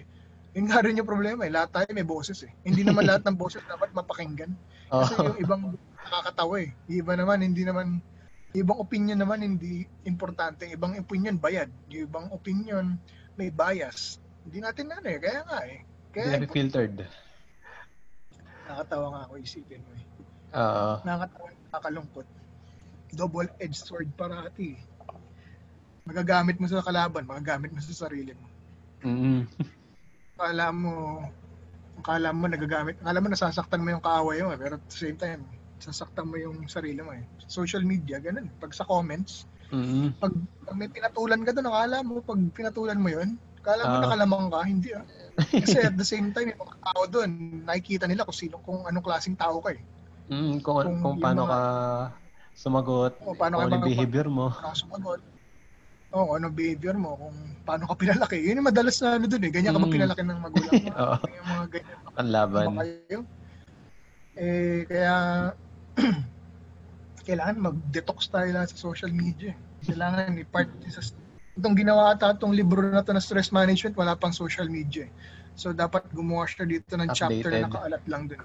[0.54, 1.50] yun nga rin yung problema eh.
[1.50, 2.52] Lahat tayo may boses eh.
[2.62, 4.54] Hindi naman lahat ng boses dapat mapakinggan.
[4.94, 5.34] Kasi Oo.
[5.34, 5.62] yung ibang
[6.06, 6.70] nakakatawa eh.
[6.86, 7.98] Yung iba naman, hindi naman,
[8.54, 10.70] ibang opinion naman hindi importante.
[10.70, 11.66] Ibang opinion bayad.
[11.90, 12.94] Yung ibang opinion
[13.34, 14.22] may bias.
[14.44, 15.18] Hindi natin ano eh.
[15.18, 15.78] Kaya nga eh.
[15.82, 16.96] Hindi Kaya na filtered.
[18.64, 20.04] nakakatawa nga ako isipin mo eh.
[20.56, 20.92] Oo.
[21.04, 22.26] Nakakatawa, nakakalungkot.
[23.14, 24.80] Double-edged sword parati eh.
[26.04, 28.46] Magagamit mo sa kalaban, magagamit mo sa sarili mo.
[29.04, 29.48] Mm.
[30.36, 30.92] Akala mo,
[32.00, 35.16] akala mo nagagamit, akala mo nasasaktan mo yung kaaway mo, eh, pero at the same
[35.16, 35.44] time,
[35.80, 37.24] sasaktan mo yung sarili mo eh.
[37.48, 38.48] Social media, ganun.
[38.60, 40.12] Pag sa comments, Mm.
[40.20, 40.30] pag,
[40.68, 44.02] pag may pinatulan ka doon, akala mo, pag pinatulan mo yun, akala mo Ah.
[44.04, 45.04] nakalamang ka, hindi ah.
[45.64, 47.30] Kasi at the same time, yung mga tao doon,
[47.64, 49.80] nakikita nila kung sino, kung anong klaseng tao ka eh.
[50.26, 51.60] Mm, kung, Kung kung paano mga- ka
[52.54, 54.46] sumagot, O, paano kung ka ano mga- behavior mo.
[54.48, 55.20] Paano ka sumagot.
[56.14, 57.34] Oo, oh, anong behavior mo, kung
[57.64, 58.38] paano ka pinalaki.
[58.38, 59.90] Yun yung madalas na ano doon eh, ganyan ka Mm.
[59.90, 60.92] pinalaki ng magulang mo?
[61.02, 61.16] Oo.
[61.26, 62.66] yung mga ganyan Ang laban.
[62.76, 63.18] kayo?
[64.36, 65.14] Eh, kaya
[67.26, 69.56] kailangan mag-detox tayo lahat sa social media.
[69.82, 71.00] Kailangan i-part sa
[71.54, 75.06] itong ginawa ata itong libro na to na stress management, wala pang social media.
[75.06, 75.12] eh.
[75.54, 77.62] So, dapat gumawa siya dito ng chapter Updated.
[77.62, 78.42] na nakaalat lang dun.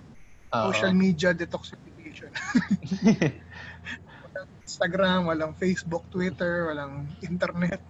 [0.54, 0.70] Oo.
[0.70, 2.30] Social media detoxification.
[4.30, 7.82] walang Instagram, walang Facebook, Twitter, walang internet.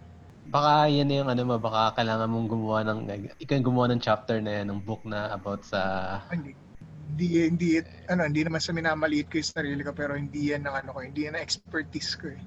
[0.49, 2.99] Baka yan yung ano mo, baka kailangan mong gumawa ng,
[3.37, 5.79] ikaw yung gumawa ng chapter na yan, ng book na about sa,
[6.31, 6.55] Hindi,
[7.11, 7.69] hindi, hindi,
[8.07, 10.99] ano, hindi naman sa minamaliit ko yung sarili ko, pero hindi yan ng ano ko,
[11.05, 12.39] hindi yan ng expertise ko eh.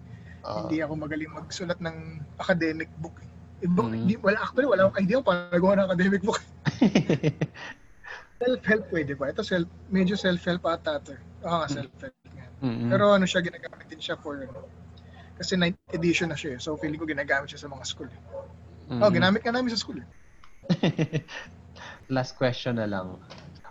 [0.43, 0.59] Oo.
[0.66, 1.97] Hindi ako magaling magsulat ng
[2.36, 3.14] academic book.
[3.19, 3.28] eh.
[3.62, 3.94] Iba, Mm.
[3.94, 6.40] hindi, wala, actually, wala akong idea kung paano gawa ng academic book.
[8.43, 9.31] Self-help pwede ba?
[9.31, 11.14] Ito, self, medyo self-help ata ito.
[11.47, 12.47] Oo nga, self-help nga.
[12.59, 12.90] Mm-mm.
[12.90, 14.66] Pero ano siya, ginagamit din siya for, ano,
[15.39, 16.60] kasi 9th edition na siya eh.
[16.60, 18.10] So, feeling ko ginagamit siya sa mga school.
[18.10, 18.19] eh.
[18.98, 19.14] Oh, Mm-mm.
[19.14, 20.02] ginamit ka namin sa school.
[20.02, 20.06] eh.
[22.10, 23.23] Last question na lang.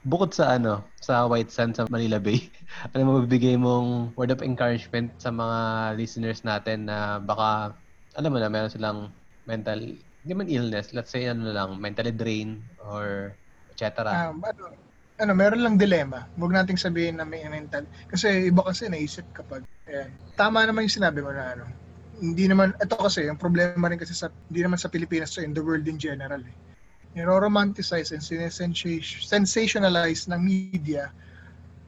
[0.02, 2.42] Bukod sa ano, sa White Sand sa Manila Bay,
[2.94, 7.78] ano mabibigay mong word of encouragement sa mga listeners natin na baka,
[8.18, 9.14] alam mo na, meron silang
[9.46, 9.78] mental,
[10.26, 13.34] hindi man illness, let's say ano lang, mentally drained or
[13.74, 14.10] etc.
[14.10, 14.74] Um, ano,
[15.22, 16.26] ano, meron lang dilema.
[16.34, 17.86] Huwag nating sabihin na may mental.
[18.10, 20.10] Kasi iba kasi naisip kapag, ayan.
[20.34, 21.66] Tama naman yung sinabi mo na ano.
[22.18, 25.54] Hindi naman, ito kasi, yung problema rin kasi sa, hindi naman sa Pilipinas, so in
[25.54, 26.42] the world in general.
[26.42, 26.71] Eh.
[27.12, 31.12] Niro-romanticize and sensationalize ng media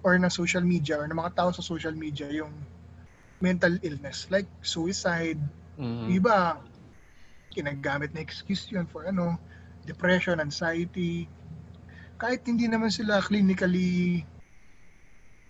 [0.04, 2.52] or ng social media or ng mga tao sa social media yung
[3.40, 5.40] mental illness like suicide,
[5.80, 6.06] Mm.
[6.06, 6.38] yung iba,
[7.50, 9.40] kinagamit na excuse yun for ano,
[9.86, 11.28] depression, anxiety.
[12.20, 14.24] Kahit hindi naman sila clinically,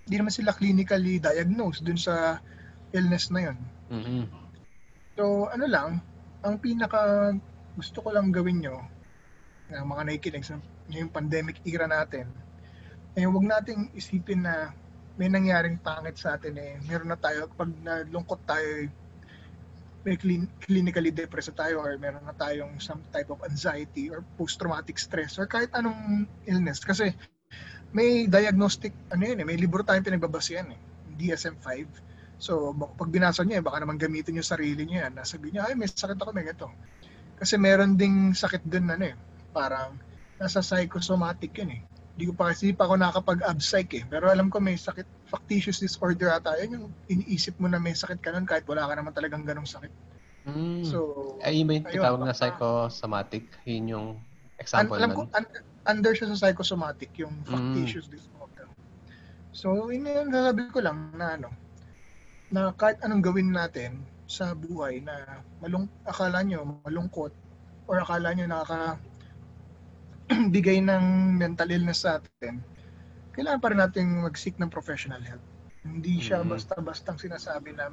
[0.05, 2.39] hindi naman sila clinically diagnosed dun sa
[2.93, 3.57] illness na yun.
[3.89, 4.25] Mm-mm.
[5.17, 6.01] So, ano lang,
[6.41, 7.33] ang pinaka
[7.77, 8.81] gusto ko lang gawin nyo,
[9.73, 12.29] ng mga nakikinig sa ngayong pandemic era natin,
[13.17, 14.73] eh huwag nating isipin na
[15.13, 16.73] may nangyaring pangit sa atin eh.
[16.89, 18.89] Meron na tayo, pag nalungkot tayo, eh,
[20.03, 24.99] may clin- clinically depressed tayo or meron na tayong some type of anxiety or post-traumatic
[24.99, 26.83] stress or kahit anong illness.
[26.83, 27.13] Kasi
[27.93, 31.87] may diagnostic, ano yun eh, may libro tayong pinagbabasihan eh, DSM-5.
[32.41, 35.13] So, pag binasa niyo, eh, baka naman gamitin yung sarili niyo yan.
[35.15, 36.67] Nasabi niya, ay, may sakit ako, may ganito.
[37.37, 39.15] Kasi meron ding sakit dun, ano eh,
[39.53, 39.95] parang
[40.35, 41.81] nasa psychosomatic yun eh.
[42.13, 44.03] Hindi ko pa kasi pa ako nakakapag-abpsych eh.
[44.05, 46.57] Pero alam ko may sakit, factitious disorder ata.
[46.57, 49.69] Yan yung iniisip mo na may sakit ka nun kahit wala ka naman talagang ganong
[49.69, 49.89] sakit.
[50.45, 50.83] Mm.
[50.85, 50.99] So,
[51.39, 53.47] Ay, yun ayun, tinatawag na psychosomatic?
[53.65, 55.17] Yun yung an- example alam nun.
[55.17, 55.53] ko, un-
[55.83, 57.49] under siya sa psychosomatic, yung Mm.
[57.49, 58.67] factitious disorder.
[59.49, 61.49] So, yun yung sasabi ko lang na ano,
[62.53, 67.33] na kahit anong gawin natin sa buhay na malung akala nyo malungkot
[67.89, 69.01] or akala nyo nakaka
[70.55, 72.59] bigay ng mental illness sa atin,
[73.33, 75.41] kailangan pa rin natin mag-seek ng professional help.
[75.83, 76.53] Hindi siya Mm.
[76.53, 77.91] basta-bastang sinasabi na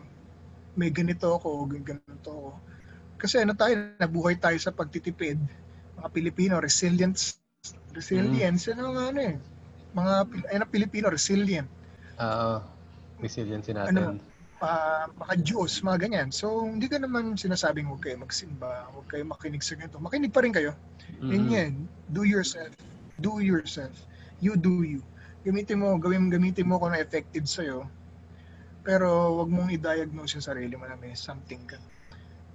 [0.78, 2.51] may ganito ako, ganito ako.
[3.19, 5.36] Kasi ano tayo, nabuhay tayo sa pagtitipid.
[5.98, 7.36] Mga Pilipino, resilience.
[7.93, 9.36] Resilience, ano nga ano eh.
[9.93, 10.15] Mga,
[10.55, 11.69] ayun ang Pilipino, resilient.
[12.23, 12.62] Oo.
[13.20, 13.97] Resiliency natin.
[13.98, 14.30] Ano?
[14.61, 16.28] Uh, mga Diyos, mga ganyan.
[16.32, 19.97] So, hindi ka naman sinasabing huwag kayo magsimba, huwag kayo makinig sa ganito.
[19.99, 20.77] Makinig pa rin kayo.
[21.20, 21.31] Mm.
[21.32, 21.73] Yun yan.
[22.12, 22.73] Do yourself.
[23.20, 23.97] Do yourself.
[24.41, 25.01] You do you.
[25.45, 27.89] Gamitin mo, gawin gamitin mo kung na effective sa'yo.
[28.85, 31.77] Pero wag mong i-diagnose yung sarili mo na may something ka.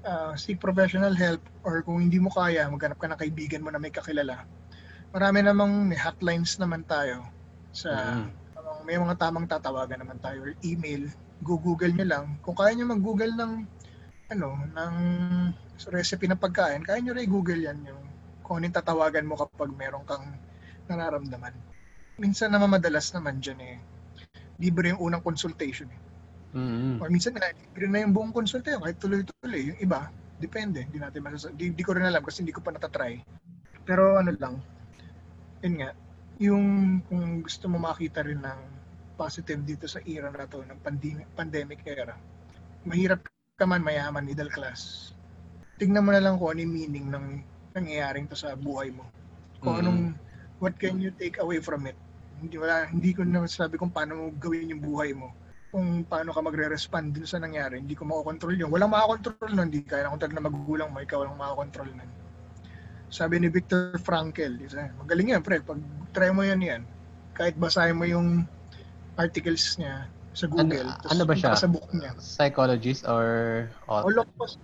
[0.05, 3.81] Uh, seek professional help or kung hindi mo kaya, maghanap ka ng kaibigan mo na
[3.81, 4.45] may kakilala.
[5.09, 7.25] Marami namang may hotlines naman tayo
[7.73, 8.29] sa Mm.
[8.85, 11.09] may mga tamang tatawagan naman tayo or email.
[11.45, 12.25] Go-google nyo lang.
[12.41, 13.53] Kung kaya nyo mag-google ng
[14.33, 14.95] ano, ng
[15.93, 18.01] recipe ng pagkain, kaya nyo rin Google yan yung
[18.41, 20.25] kung anong tatawagan mo kapag meron kang
[20.89, 21.53] nararamdaman.
[22.17, 23.77] Minsan naman madalas naman dyan eh,
[24.57, 26.01] libre yung unang consultation eh.
[26.55, 27.03] Mm-hmm.
[27.03, 29.75] Or minsan na, libre na yung buong consultation, kahit tuloy-tuloy.
[29.75, 30.07] Yung iba,
[30.39, 30.87] depende.
[30.87, 31.53] Hindi natin masasabi.
[31.59, 33.19] Di, di ko rin alam kasi hindi ko pa natatry.
[33.83, 34.55] Pero ano lang,
[35.59, 35.91] yun nga,
[36.39, 36.65] yung
[37.11, 38.61] kung gusto mo makita rin ng
[39.15, 42.15] positive dito sa era na to, ng pandemic, pandemic era,
[42.85, 43.25] mahirap
[43.55, 45.11] ka man mayaman, middle class.
[45.79, 47.25] Tingnan mo na lang kung ano yung meaning ng
[47.75, 49.03] nangyayaring to sa buhay mo.
[49.59, 49.81] Kung Mm.
[49.83, 50.01] anong,
[50.59, 51.95] what can you take away from it?
[52.39, 55.31] Hindi, wala, hindi ko na sabi kung paano mo gawin yung buhay mo.
[55.71, 57.83] Kung paano ka magre-respond dun sa nangyari.
[57.83, 58.71] Hindi ko makokontrol yun.
[58.71, 59.67] Walang makakontrol nun.
[59.67, 61.03] Hindi kaya na kontrol na magugulang mo.
[61.03, 62.11] Ikaw lang makakontrol nun.
[63.11, 65.59] Sabi ni Viktor Frankl, isa, magaling yan, pre.
[65.59, 65.79] Pag
[66.15, 66.81] try mo yan yan,
[67.35, 68.47] kahit basahin mo yung
[69.15, 71.55] articles niya sa Google, Ano- ano ba siya?
[71.55, 72.11] sa book niya.
[72.19, 73.67] Psychologist or...
[73.87, 74.59] or Holocaust.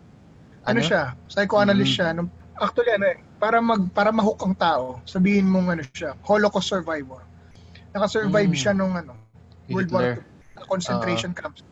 [0.68, 1.15] Ano, siya?
[1.32, 1.98] Psychoanalyst Mm.
[1.98, 2.07] siya.
[2.11, 2.30] Nung,
[2.60, 7.23] actually, ano eh, para mag para mahook ang tao, sabihin mong ano siya, Holocaust survivor.
[7.95, 8.60] Naka-survive Mm.
[8.60, 9.15] siya nung ano,
[9.72, 10.03] World War.
[10.19, 11.64] II, concentration camps.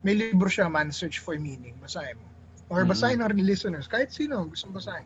[0.00, 1.76] May libro siya, Man Search for Meaning.
[1.82, 2.26] Basahin mo.
[2.70, 2.94] Or Mm.
[2.94, 5.04] basahin ng listeners, kahit sino gusto basahin.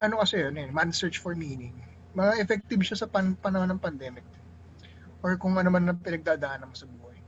[0.00, 1.74] Ano kasi yun eh, Man Search for Meaning.
[2.14, 4.24] Mga effective siya sa pan panahon ng pandemic.
[5.22, 7.18] Or kung ano man ang pinagdadaanan mo sa buhay.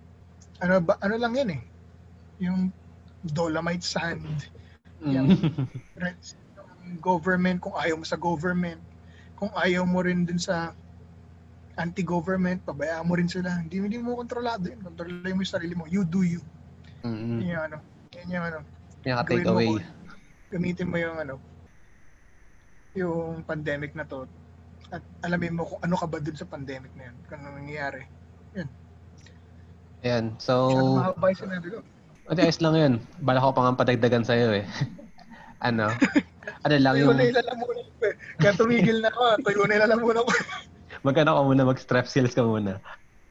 [0.61, 1.62] Ano ba ano lang yan eh.
[2.43, 2.71] Yung
[3.23, 4.27] dolomite sand,
[5.05, 5.37] Mm.
[5.93, 6.33] threats
[6.89, 8.81] ng government, kung ayaw mo sa government,
[9.37, 10.73] kung ayaw mo rin dun sa
[11.75, 13.59] anti-government, pabayaan mo rin sila.
[13.59, 14.79] Hindi, hindi mo kontrolado yun.
[14.81, 15.85] Kontrolin mo yung sarili mo.
[15.85, 16.41] You do you.
[17.03, 17.43] Mm.
[17.43, 17.79] Yun yung ano.
[18.15, 18.59] Yun yung ano.
[19.05, 19.69] Gawin mo away.
[19.77, 19.93] kung-
[20.55, 21.35] Gamitin mo yung ano,
[22.95, 24.25] yung pandemic na to.
[24.95, 27.16] At alamin mo kung ano ka ba dun sa pandemic na yun.
[27.27, 28.07] Kung ano nangyayari.
[30.05, 30.37] Ayan.
[30.37, 30.55] Masyado So,
[31.01, 31.79] mahaba yung sinabi ko.
[32.31, 32.95] Hindi, ayos lang yun.
[33.25, 34.65] Bala ko pa nga padagdagan sa'yo eh.
[35.69, 35.91] ano?
[36.62, 37.19] Ano lang Tuyo yung...
[37.19, 38.15] na ilalamunan ko eh.
[38.39, 39.23] Kaya tumigil na ako.
[39.49, 40.33] Tuyo na ilalamunan ko.
[41.09, 42.81] Magkano ka muna, mag-strap seals ka muna.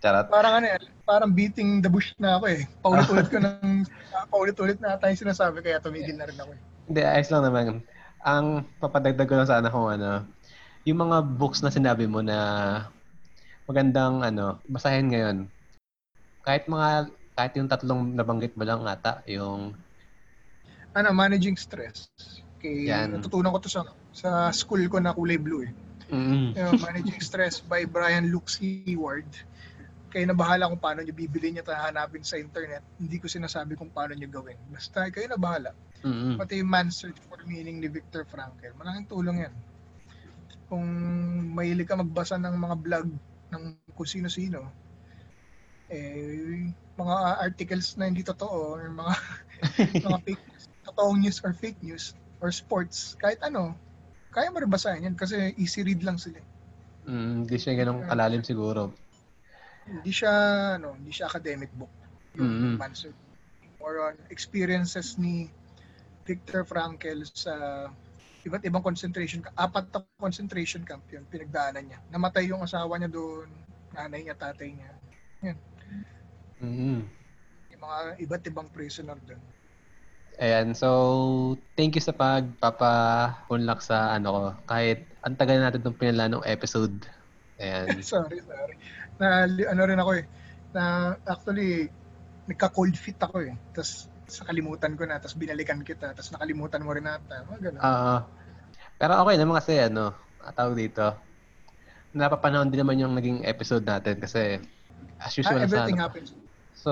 [0.03, 0.27] Charot.
[0.27, 2.67] parang ano eh, parang beating the bush na ako eh.
[2.83, 3.87] Paulit-ulit ko ng,
[4.27, 6.61] paulit-ulit na ata yung sinasabi kaya tumigil na rin ako eh.
[6.91, 7.79] Hindi, ayos lang naman.
[8.19, 10.27] Ang papadagdag ko lang sana kung ano,
[10.83, 12.37] yung mga books na sinabi mo na
[13.67, 15.37] magandang ano, basahin ngayon.
[16.43, 16.87] Kahit mga,
[17.35, 19.71] kahit yung tatlong nabanggit mo lang ata, yung,
[20.93, 22.05] Ano, managing stress.
[22.59, 23.17] Okay, Yan.
[23.17, 23.81] natutunan ko to sa
[24.13, 25.71] sa school ko na kulay blue eh.
[26.13, 29.25] mm, Yung managing stress by Brian Luke Seward.
[30.13, 32.85] Kayo na bahala kung paano nyo bibili niya at hanapin sa internet.
[33.01, 34.59] Hindi ko sinasabi kung paano nyo gawin.
[34.69, 35.73] Basta kayo na bahala.
[36.05, 38.77] mm, Pati yung Man Search for Meaning ni Viktor Frankl.
[38.77, 39.53] Malaking tulong yan.
[40.67, 40.85] Kung
[41.53, 43.07] mahilig ka magbasa ng mga blog
[43.53, 43.63] ng
[43.93, 44.65] kung sino-sino,
[45.89, 49.13] eh, mga articles na hindi totoo, or mga,
[50.07, 52.05] mga fake news, totoong news or fake news,
[52.41, 53.77] or sports, kahit ano,
[54.33, 56.41] kaya mo rin basahin yan kasi easy read lang sila.
[57.05, 58.89] mm, hindi siya ganun kalalim siguro.
[59.85, 60.33] Hindi siya,
[60.81, 61.91] ano, hindi siya academic book.
[62.33, 62.81] Mhm.
[62.81, 63.19] Yung Search.
[63.77, 65.51] More on experiences ni
[66.23, 67.85] Viktor Frankl sa
[68.43, 69.55] iba't ibang concentration camp.
[69.55, 71.99] Apat na concentration camp yun, pinagdaanan niya.
[72.11, 73.47] Namatay yung asawa niya doon,
[73.95, 74.91] nanay niya, tatay niya.
[76.59, 77.01] mm
[77.73, 79.41] Yung mga iba't ibang prisoner doon.
[80.41, 80.89] Ayan, so
[81.77, 84.43] thank you sa pagpapa-unlock sa ano ko.
[84.65, 87.05] Kahit ang tagal natin itong pinalanong episode.
[87.61, 88.01] Ayan.
[88.01, 88.75] sorry, sorry.
[89.21, 90.25] Na, ano rin ako eh,
[90.73, 91.85] na actually,
[92.49, 93.53] nagka-cold feet ako eh.
[93.77, 97.43] Tapos, sa kalimutan ko na, tapos binalikan kita, tapos nakalimutan mo rin ata.
[97.49, 97.81] Mga ganun.
[97.83, 98.19] Ah,
[98.97, 100.15] pero okay naman kasi ano,
[100.55, 101.05] tawag dito.
[102.13, 104.61] Napapanahon din naman yung naging episode natin kasi
[105.17, 106.05] as Ah, usual sa everything ano.
[106.05, 106.29] happens.
[106.77, 106.91] So,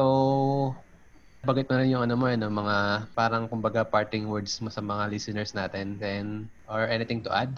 [1.45, 2.75] bagit mo rin yung ano mo, ano, mga
[3.17, 7.53] parang kumbaga parting words mo sa mga listeners natin then or anything to add?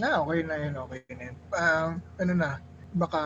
[0.00, 1.36] Ah, okay na yun, okay na yun.
[1.52, 1.88] Ah,
[2.22, 2.50] ano na,
[2.94, 3.20] baka,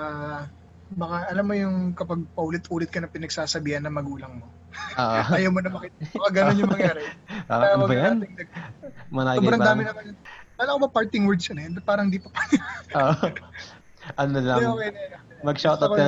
[0.94, 4.46] baka alam mo yung kapag paulit-ulit ka na pinagsasabihan ng magulang mo.
[4.94, 5.96] Ah, Ayaw mo na makita.
[6.12, 7.02] Baka ganun yung mangyari.
[7.50, 8.16] ah, Kaya ano ba yan?
[8.22, 8.52] dag-
[9.10, 10.16] Managay Sobrang dami naman yun.
[10.54, 11.66] Alam ko ba parting words yun eh?
[11.82, 12.42] Parang di pa pa.
[12.94, 13.16] Ah,
[14.20, 15.20] ano lang, okay na yun.
[15.40, 16.04] mag-shoutout ka,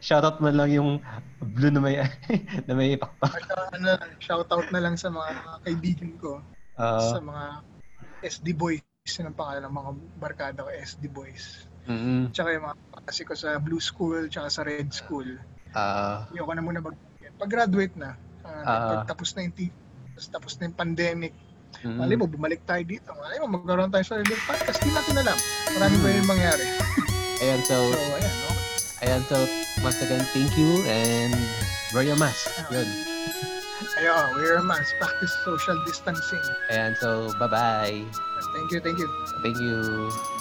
[0.00, 0.96] shoutout mo lang yung
[1.38, 2.00] blue na may,
[2.64, 3.36] na may ipakpak.
[3.36, 5.30] Saka, ano, shoutout na lang sa mga
[5.62, 6.40] kaibigan ko.
[6.74, 7.60] Ah, sa mga
[8.24, 8.80] SD boys.
[9.04, 11.68] Yun ang pangalan ng mga barkada ko, SD boys.
[11.84, 15.28] mm, Tsaka yung mga kasi ko sa Blue School, tsaka sa Red School.
[15.76, 16.96] ah, Ayoko na muna mag
[17.36, 18.88] Pag-graduate na, ah, Ah.
[18.90, 19.74] pag tapos na yung t-
[20.30, 21.34] tapos, na yung pandemic,
[21.82, 21.98] mm.
[21.98, 23.10] Mali mo, bumalik tayo dito.
[23.12, 24.78] Mali mo, magkaroon tayo sa radio podcast.
[24.78, 25.38] Di natin alam.
[25.74, 26.64] Marami pa yung mangyari.
[27.42, 28.50] Ayan, so, So, ayan, no?
[29.02, 29.36] ayan, so,
[29.82, 31.34] once again, thank you and
[31.92, 32.46] wear your mask.
[32.70, 32.86] Yun.
[33.98, 36.40] Ayo, wear a mask, practice social distancing.
[36.70, 38.06] Ayan, so bye-bye.
[38.54, 39.10] Thank you, thank you.
[39.42, 40.33] Thank you.